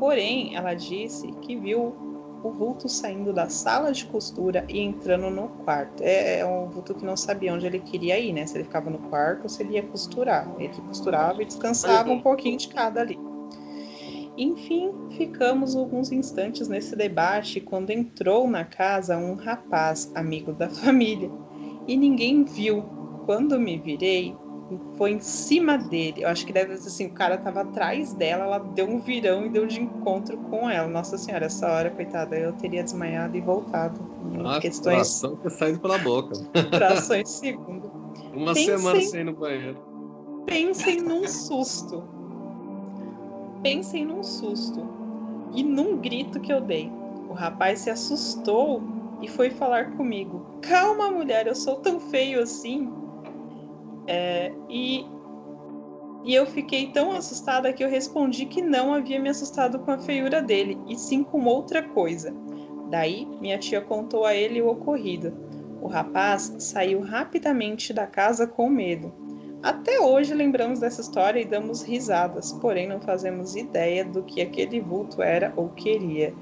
Porém, 0.00 0.56
ela 0.56 0.74
disse 0.74 1.28
que 1.40 1.54
viu 1.54 2.13
o 2.44 2.50
vulto 2.50 2.88
saindo 2.88 3.32
da 3.32 3.48
sala 3.48 3.90
de 3.90 4.04
costura 4.04 4.66
e 4.68 4.78
entrando 4.78 5.30
no 5.30 5.48
quarto. 5.64 6.02
É, 6.02 6.40
é 6.40 6.46
um 6.46 6.68
vulto 6.68 6.94
que 6.94 7.04
não 7.04 7.16
sabia 7.16 7.52
onde 7.54 7.66
ele 7.66 7.80
queria 7.80 8.18
ir, 8.18 8.34
né? 8.34 8.46
Se 8.46 8.56
ele 8.56 8.64
ficava 8.64 8.90
no 8.90 8.98
quarto 9.08 9.44
ou 9.44 9.48
se 9.48 9.62
ele 9.62 9.74
ia 9.74 9.82
costurar. 9.82 10.54
Ele 10.58 10.74
costurava 10.86 11.42
e 11.42 11.46
descansava 11.46 12.10
um 12.10 12.20
pouquinho 12.20 12.58
de 12.58 12.68
cada 12.68 13.00
ali. 13.00 13.18
Enfim, 14.36 14.92
ficamos 15.10 15.74
alguns 15.74 16.12
instantes 16.12 16.68
nesse 16.68 16.94
debate 16.94 17.60
quando 17.60 17.90
entrou 17.90 18.48
na 18.48 18.64
casa 18.64 19.16
um 19.16 19.34
rapaz, 19.34 20.10
amigo 20.14 20.52
da 20.52 20.68
família, 20.70 21.30
e 21.86 21.96
ninguém 21.96 22.44
viu. 22.44 22.84
Quando 23.24 23.58
me 23.58 23.78
virei, 23.78 24.36
foi 24.96 25.12
em 25.12 25.20
cima 25.20 25.76
dele. 25.76 26.22
Eu 26.22 26.28
acho 26.28 26.46
que 26.46 26.52
deve 26.52 26.76
ser 26.76 26.88
assim, 26.88 27.06
o 27.06 27.12
cara 27.12 27.36
tava 27.36 27.62
atrás 27.62 28.12
dela, 28.14 28.44
ela 28.44 28.58
deu 28.58 28.86
um 28.86 28.98
virão 28.98 29.44
e 29.44 29.48
deu 29.48 29.66
de 29.66 29.80
encontro 29.80 30.36
com 30.38 30.68
ela. 30.68 30.88
Nossa 30.88 31.18
senhora, 31.18 31.46
essa 31.46 31.70
hora, 31.70 31.90
coitada, 31.90 32.36
eu 32.36 32.52
teria 32.52 32.82
desmaiado 32.82 33.36
e 33.36 33.40
voltado. 33.40 34.00
Nossa, 34.32 34.60
questões. 34.60 34.96
Tração 34.96 35.36
que 35.36 35.50
saindo 35.50 35.80
pela 35.80 35.98
boca. 35.98 36.34
Trações 36.70 37.28
segundo. 37.30 37.90
Uma 38.32 38.54
pensem, 38.54 38.78
semana 38.78 39.00
sem 39.00 39.20
ir 39.20 39.24
no 39.24 39.34
banheiro. 39.34 39.78
Pensem 40.46 41.00
num 41.00 41.28
susto. 41.28 42.02
Pensem 43.62 44.04
num 44.04 44.22
susto. 44.22 44.86
E 45.52 45.62
num 45.62 45.98
grito 45.98 46.40
que 46.40 46.52
eu 46.52 46.60
dei. 46.60 46.90
O 47.28 47.32
rapaz 47.32 47.80
se 47.80 47.90
assustou 47.90 48.82
e 49.20 49.28
foi 49.28 49.50
falar 49.50 49.92
comigo. 49.92 50.44
Calma, 50.60 51.10
mulher, 51.10 51.46
eu 51.46 51.54
sou 51.54 51.76
tão 51.76 52.00
feio 52.00 52.42
assim. 52.42 52.92
É, 54.06 54.52
e, 54.68 55.04
e 56.24 56.34
eu 56.34 56.46
fiquei 56.46 56.90
tão 56.90 57.12
assustada 57.12 57.72
que 57.72 57.82
eu 57.82 57.88
respondi 57.88 58.46
que 58.46 58.62
não 58.62 58.92
havia 58.94 59.20
me 59.20 59.28
assustado 59.28 59.78
com 59.80 59.90
a 59.90 59.98
feiura 59.98 60.42
dele, 60.42 60.78
e 60.88 60.96
sim 60.96 61.22
com 61.22 61.44
outra 61.44 61.82
coisa. 61.82 62.34
Daí, 62.90 63.26
minha 63.40 63.58
tia 63.58 63.80
contou 63.80 64.24
a 64.24 64.34
ele 64.34 64.60
o 64.60 64.68
ocorrido. 64.68 65.32
O 65.80 65.88
rapaz 65.88 66.54
saiu 66.58 67.00
rapidamente 67.00 67.92
da 67.92 68.06
casa 68.06 68.46
com 68.46 68.68
medo. 68.68 69.12
Até 69.62 69.98
hoje 69.98 70.34
lembramos 70.34 70.80
dessa 70.80 71.00
história 71.00 71.40
e 71.40 71.44
damos 71.46 71.82
risadas, 71.82 72.52
porém 72.52 72.86
não 72.86 73.00
fazemos 73.00 73.56
ideia 73.56 74.04
do 74.04 74.22
que 74.22 74.42
aquele 74.42 74.78
vulto 74.78 75.22
era 75.22 75.52
ou 75.56 75.70
queria. 75.70 76.34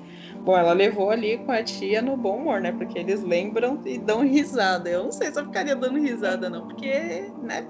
Bom, 0.44 0.56
ela 0.56 0.72
levou 0.72 1.10
ali 1.10 1.38
com 1.38 1.52
a 1.52 1.62
tia 1.62 2.02
no 2.02 2.16
bom 2.16 2.38
humor, 2.38 2.60
né? 2.60 2.72
Porque 2.72 2.98
eles 2.98 3.22
lembram 3.22 3.80
e 3.86 3.96
dão 3.96 4.26
risada. 4.26 4.90
Eu 4.90 5.04
não 5.04 5.12
sei 5.12 5.30
se 5.30 5.38
eu 5.38 5.44
ficaria 5.44 5.76
dando 5.76 6.00
risada, 6.00 6.50
não, 6.50 6.66
porque, 6.66 7.30
né? 7.40 7.68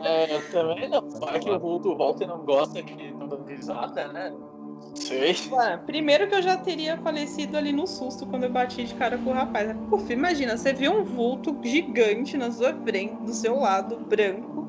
É, 0.00 0.32
eu 0.32 0.50
também 0.50 0.88
não. 0.88 1.02
Vai 1.18 1.40
que 1.40 1.50
o 1.50 1.58
vulto 1.58 1.96
volta 1.96 2.22
e 2.22 2.26
não 2.26 2.44
gosta 2.44 2.80
que 2.82 3.10
não 3.12 3.26
dão 3.26 3.42
risada, 3.44 4.12
né? 4.12 4.32
Sei. 4.94 5.34
Ué, 5.50 5.76
primeiro 5.78 6.28
que 6.28 6.36
eu 6.36 6.42
já 6.42 6.56
teria 6.56 6.96
falecido 6.98 7.56
ali 7.56 7.72
no 7.72 7.86
susto 7.86 8.26
quando 8.26 8.44
eu 8.44 8.50
bati 8.50 8.84
de 8.84 8.94
cara 8.94 9.18
com 9.18 9.30
o 9.30 9.34
rapaz. 9.34 9.76
Puf, 9.90 10.12
imagina, 10.12 10.56
você 10.56 10.72
viu 10.72 11.00
um 11.00 11.04
vulto 11.04 11.58
gigante 11.64 12.36
na 12.36 12.50
sua 12.52 12.72
frente, 12.74 13.16
do 13.24 13.32
seu 13.32 13.58
lado, 13.58 13.96
branco. 13.98 14.68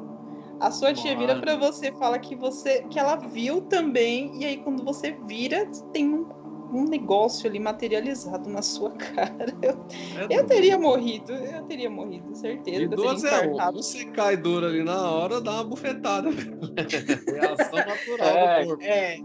A 0.59 0.71
sua 0.71 0.93
tia 0.93 1.15
vira 1.15 1.39
para 1.39 1.55
você, 1.55 1.91
fala 1.93 2.19
que 2.19 2.35
você 2.35 2.83
que 2.89 2.99
ela 2.99 3.15
viu 3.15 3.61
também, 3.61 4.41
e 4.41 4.45
aí 4.45 4.57
quando 4.57 4.83
você 4.83 5.11
vira, 5.25 5.65
tem 5.93 6.13
um 6.13 6.38
um 6.71 6.83
negócio 6.85 7.49
ali 7.49 7.59
materializado 7.59 8.49
na 8.49 8.61
sua 8.61 8.91
cara. 9.15 9.53
Eu, 9.61 10.27
é 10.29 10.39
eu 10.39 10.45
teria 10.45 10.77
morrido, 10.77 11.33
eu 11.33 11.63
teria 11.63 11.89
morrido, 11.89 12.35
certeza. 12.35 12.83
E 12.83 12.87
duas 12.87 13.23
é 13.23 13.47
um, 13.47 13.71
você 13.73 14.05
cai 14.05 14.37
duro 14.37 14.65
ali 14.65 14.83
na 14.83 15.09
hora, 15.11 15.41
dá 15.41 15.53
uma 15.53 15.63
bufetada. 15.63 16.29
reação 16.29 17.75
natural 17.75 18.27
é, 18.27 18.61
do 18.61 18.67
corpo. 18.67 18.83
É, 18.83 19.17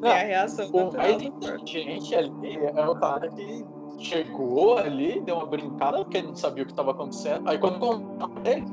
Não, 0.00 0.08
é 0.08 0.20
a 0.20 0.26
reação 0.26 0.68
o 0.70 0.84
natural. 0.84 1.06
mais 1.06 1.22
inteligente 1.22 2.14
ali 2.14 2.56
é 2.56 2.88
o 2.88 2.94
cara 2.96 3.28
que 3.30 3.64
chegou 3.98 4.78
ali, 4.78 5.20
deu 5.20 5.36
uma 5.36 5.46
brincada, 5.46 5.98
porque 5.98 6.18
ele 6.18 6.28
não 6.28 6.36
sabia 6.36 6.62
o 6.62 6.66
que 6.66 6.72
estava 6.72 6.90
acontecendo. 6.92 7.48
Aí 7.48 7.58
quando 7.58 8.02
ele, 8.44 8.64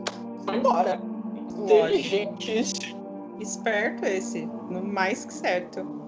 foi 0.46 0.58
embora. 0.58 1.02
Inteligente. 1.50 2.96
Esperto 3.40 4.04
esse, 4.06 4.50
mais 4.70 5.26
que 5.26 5.34
certo. 5.34 6.07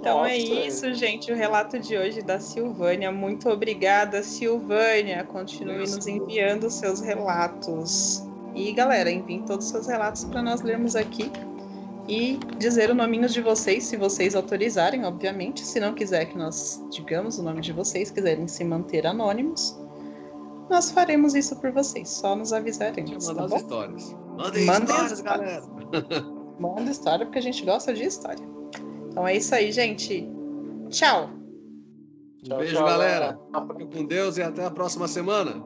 Então 0.00 0.24
é 0.24 0.38
Nossa, 0.38 0.54
é 0.54 0.66
isso, 0.66 0.94
gente. 0.94 1.30
O 1.30 1.36
relato 1.36 1.78
de 1.78 1.96
hoje 1.96 2.22
da 2.22 2.40
Silvânia. 2.40 3.12
Muito 3.12 3.50
obrigada, 3.50 4.22
Silvânia. 4.22 5.22
Continue 5.24 5.80
nos 5.80 6.06
enviando 6.06 6.70
seus 6.70 7.00
relatos. 7.00 8.24
E 8.54 8.72
galera, 8.72 9.10
enviem 9.10 9.42
todos 9.42 9.66
os 9.66 9.70
seus 9.70 9.86
relatos 9.86 10.24
para 10.24 10.42
nós 10.42 10.62
lermos 10.62 10.96
aqui 10.96 11.30
e 12.08 12.40
dizer 12.58 12.90
o 12.90 12.94
nominho 12.94 13.28
de 13.28 13.42
vocês, 13.42 13.84
se 13.84 13.96
vocês 13.98 14.34
autorizarem, 14.34 15.04
obviamente. 15.04 15.60
Se 15.60 15.78
não 15.78 15.92
quiser 15.92 16.24
que 16.24 16.36
nós 16.36 16.82
digamos 16.90 17.38
o 17.38 17.42
nome 17.42 17.60
de 17.60 17.72
vocês, 17.72 18.10
quiserem 18.10 18.48
se 18.48 18.64
manter 18.64 19.06
anônimos, 19.06 19.78
nós 20.70 20.90
faremos 20.90 21.34
isso 21.34 21.54
por 21.56 21.72
vocês. 21.72 22.08
Só 22.08 22.34
nos 22.34 22.54
avisarem. 22.54 23.04
Manda 23.04 23.34
tá 23.34 23.44
as 23.44 23.52
histórias. 23.52 24.16
Mandem, 24.34 24.64
Mandem 24.64 24.96
histórias, 24.96 25.20
galera. 25.20 25.62
Manda 26.58 26.90
história, 26.90 27.26
porque 27.26 27.38
a 27.38 27.42
gente 27.42 27.64
gosta 27.66 27.92
de 27.92 28.04
história. 28.04 28.59
Então 29.10 29.26
é 29.26 29.36
isso 29.36 29.52
aí, 29.54 29.72
gente. 29.72 30.26
Tchau. 30.88 31.30
Um 32.48 32.56
beijo, 32.58 32.76
tchau, 32.76 32.86
galera. 32.86 33.38
Fique 33.76 33.98
com 33.98 34.06
Deus 34.06 34.38
e 34.38 34.42
até 34.42 34.64
a 34.64 34.70
próxima 34.70 35.08
semana. 35.08 35.62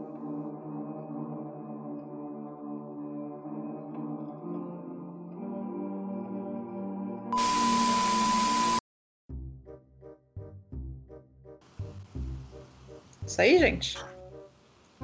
Isso 13.26 13.40
aí, 13.40 13.58
gente. 13.58 13.98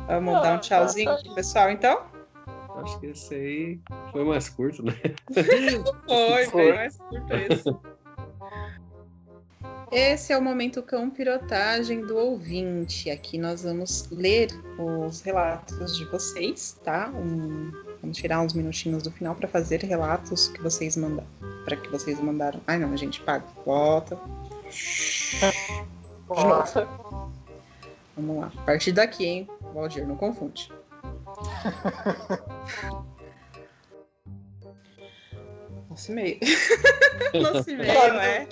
Vamos 0.06 0.34
ah, 0.34 0.40
dar 0.40 0.52
um 0.52 0.56
tá, 0.56 0.58
tchauzinho 0.60 1.22
pro 1.22 1.34
pessoal, 1.34 1.70
então? 1.70 2.04
Acho 2.76 3.00
que 3.00 3.06
esse 3.06 3.34
aí 3.34 3.80
foi 4.12 4.24
mais 4.24 4.48
curto, 4.48 4.82
né? 4.82 4.94
foi, 6.08 6.46
foi 6.46 6.72
mais 6.72 6.96
curto 6.96 7.34
esse. 7.34 7.89
Esse 9.92 10.32
é 10.32 10.38
o 10.38 10.42
momento 10.42 10.82
cão 10.84 11.10
pirotagem 11.10 12.06
do 12.06 12.16
ouvinte. 12.16 13.10
Aqui 13.10 13.36
nós 13.36 13.64
vamos 13.64 14.08
ler 14.10 14.48
os 14.78 15.20
relatos 15.20 15.96
de 15.96 16.04
vocês, 16.04 16.78
tá? 16.84 17.08
Um, 17.08 17.72
vamos 18.00 18.16
tirar 18.16 18.40
uns 18.40 18.54
minutinhos 18.54 19.02
do 19.02 19.10
final 19.10 19.34
para 19.34 19.48
fazer 19.48 19.82
relatos 19.82 20.46
que 20.46 20.62
vocês 20.62 20.96
mandaram. 20.96 21.28
Para 21.64 21.76
que 21.76 21.88
vocês 21.88 22.20
mandaram. 22.20 22.60
Ai 22.68 22.78
não, 22.78 22.96
gente, 22.96 23.20
paga. 23.22 23.44
Volta. 23.66 24.16
Nossa. 26.28 26.86
Vamos 28.16 28.40
lá. 28.42 28.52
A 28.58 28.62
partir 28.62 28.92
daqui, 28.92 29.26
hein? 29.26 29.48
Valdir, 29.74 30.06
não 30.06 30.16
confunde. 30.16 30.72
Nossa, 35.90 36.12
meio. 36.12 36.38
Nossa, 37.34 37.72
meio, 37.72 37.90
é. 37.90 38.46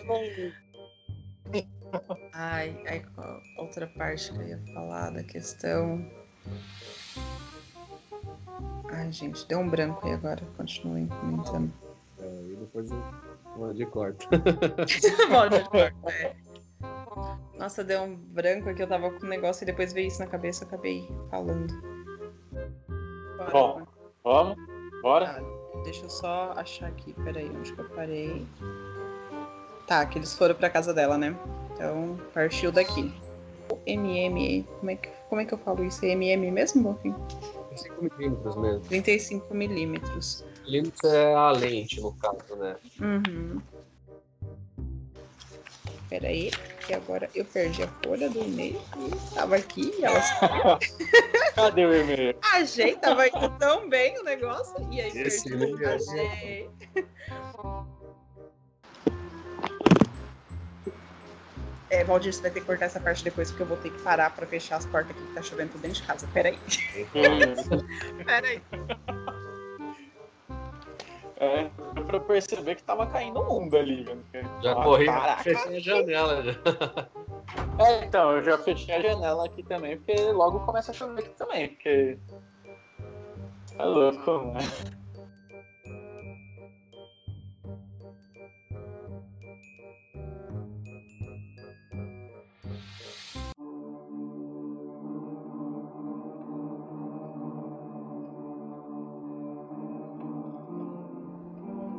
Ai, 2.32 2.76
ai, 2.86 3.02
qual 3.14 3.42
outra 3.56 3.86
parte 3.86 4.32
que 4.32 4.38
eu 4.38 4.48
ia 4.48 4.58
falar 4.72 5.10
da 5.10 5.22
questão. 5.22 6.04
Ai, 8.90 9.12
gente, 9.12 9.46
deu 9.46 9.58
um 9.58 9.68
branco 9.68 10.06
aí 10.06 10.12
agora. 10.12 10.42
Continuem 10.56 11.06
comentando. 11.06 11.72
É, 12.20 12.24
e 12.24 12.56
depois 12.56 12.90
eu 12.90 13.74
de 13.74 13.86
corta. 13.86 14.26
de 14.86 15.26
corta, 15.28 15.56
é. 16.10 16.34
Nossa, 17.58 17.82
deu 17.82 18.02
um 18.02 18.14
branco 18.14 18.68
aqui, 18.68 18.82
eu 18.82 18.88
tava 18.88 19.10
com 19.10 19.26
um 19.26 19.28
negócio 19.28 19.64
e 19.64 19.66
depois 19.66 19.92
veio 19.92 20.06
isso 20.06 20.20
na 20.20 20.28
cabeça, 20.28 20.62
eu 20.62 20.68
acabei 20.68 21.08
falando. 21.28 21.74
Bora, 23.36 23.50
Bom, 23.50 23.86
vamos? 24.22 24.56
Bora? 25.02 25.38
Ah, 25.38 25.82
deixa 25.82 26.04
eu 26.04 26.10
só 26.10 26.52
achar 26.56 26.88
aqui, 26.88 27.12
peraí, 27.24 27.50
onde 27.50 27.72
que 27.72 27.80
eu 27.80 27.88
parei? 27.90 28.46
Tá, 29.86 30.06
que 30.06 30.18
eles 30.18 30.34
foram 30.34 30.54
pra 30.54 30.70
casa 30.70 30.94
dela, 30.94 31.18
né? 31.18 31.36
Então, 31.78 32.18
partiu 32.34 32.72
daqui. 32.72 33.14
O 33.70 33.78
MM, 33.86 34.66
como 34.80 34.90
é 34.90 34.96
que, 34.96 35.08
como 35.28 35.40
é 35.40 35.44
que 35.44 35.54
eu 35.54 35.58
falo 35.58 35.84
isso? 35.84 36.04
É 36.04 36.08
MM 36.08 36.50
mesmo, 36.50 36.82
Bonfim? 36.82 37.14
35 37.68 38.02
milímetros 38.02 38.56
mesmo. 38.56 38.80
35 38.88 39.54
milímetros. 39.54 40.44
Milímetros 40.64 41.04
é 41.12 41.34
a 41.34 41.52
lente, 41.52 42.00
no 42.00 42.12
caso, 42.14 42.56
né? 42.56 42.76
Uhum. 43.00 43.62
Peraí, 46.08 46.50
que 46.84 46.94
agora 46.94 47.30
eu 47.32 47.44
perdi 47.44 47.84
a 47.84 47.88
folha 48.02 48.28
do 48.28 48.40
e-mail 48.40 48.80
e 48.96 49.34
tava 49.34 49.56
aqui 49.56 49.94
e 49.96 50.04
elas. 50.04 50.24
Cadê 51.54 51.84
o 51.84 51.94
e-mail? 51.94 52.34
Achei, 52.54 52.96
tava 52.96 53.28
indo 53.28 53.50
tão 53.58 53.88
bem 53.88 54.18
o 54.18 54.24
negócio 54.24 54.74
e 54.90 55.00
aí 55.00 55.16
Esse 55.16 55.48
perdi. 55.48 55.84
Achei. 55.84 56.70
É, 61.90 62.04
Valdir, 62.04 62.32
você 62.32 62.42
vai 62.42 62.50
ter 62.50 62.60
que 62.60 62.66
cortar 62.66 62.86
essa 62.86 63.00
parte 63.00 63.24
depois, 63.24 63.50
porque 63.50 63.62
eu 63.62 63.66
vou 63.66 63.76
ter 63.78 63.90
que 63.90 64.02
parar 64.02 64.34
pra 64.34 64.46
fechar 64.46 64.76
as 64.76 64.86
portas 64.86 65.16
aqui 65.16 65.26
que 65.26 65.34
tá 65.34 65.42
chovendo 65.42 65.72
tudo 65.72 65.82
dentro 65.82 66.00
de 66.00 66.06
casa. 66.06 66.28
Peraí. 66.32 66.58
Peraí. 68.26 68.62
É, 71.40 71.70
deu 71.94 72.04
pra 72.04 72.20
perceber 72.20 72.74
que 72.74 72.82
tava 72.82 73.06
caindo 73.06 73.40
o 73.40 73.60
mundo 73.60 73.76
ali, 73.76 74.02
velho. 74.02 74.24
Já 74.62 74.72
ah, 74.72 74.82
corri, 74.82 75.06
fechei 75.42 75.76
a 75.76 75.80
janela 75.80 76.42
já. 76.42 76.52
É, 77.78 78.04
então, 78.04 78.32
eu 78.32 78.42
já 78.42 78.58
fechei 78.58 78.94
a 78.94 79.00
janela 79.00 79.46
aqui 79.46 79.62
também, 79.62 79.96
porque 79.96 80.20
logo 80.32 80.60
começa 80.66 80.90
a 80.90 80.94
chover 80.94 81.20
aqui 81.20 81.30
também, 81.30 81.68
porque. 81.68 82.18
É 83.78 83.84
louco, 83.84 84.52
né? 84.52 84.60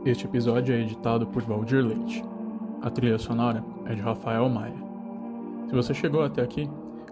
Este 0.06 0.26
episódio 0.26 0.74
é 0.74 0.80
editado 0.80 1.28
por 1.28 1.44
Valdir 1.44 1.86
Leite. 1.86 2.24
A 2.82 2.90
trilha 2.90 3.20
sonora 3.20 3.62
é 3.86 3.94
de 3.94 4.02
Rafael 4.02 4.48
Maia. 4.48 4.74
Se 5.68 5.76
você 5.76 5.94
chegou 5.94 6.24
até 6.24 6.42
aqui, 6.42 6.70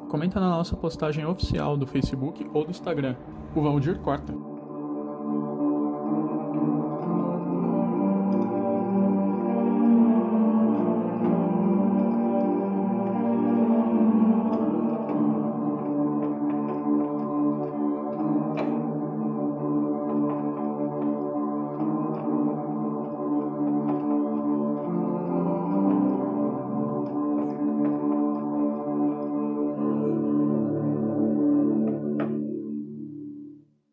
comenta 0.08 0.40
na 0.40 0.50
nossa 0.50 0.74
postagem 0.78 1.26
oficial 1.26 1.76
do 1.76 1.86
Facebook 1.86 2.50
ou 2.54 2.64
do 2.64 2.72
Instagram. 2.72 3.18
O 3.54 3.62
Valdir 3.62 4.00
corta. 4.00 4.34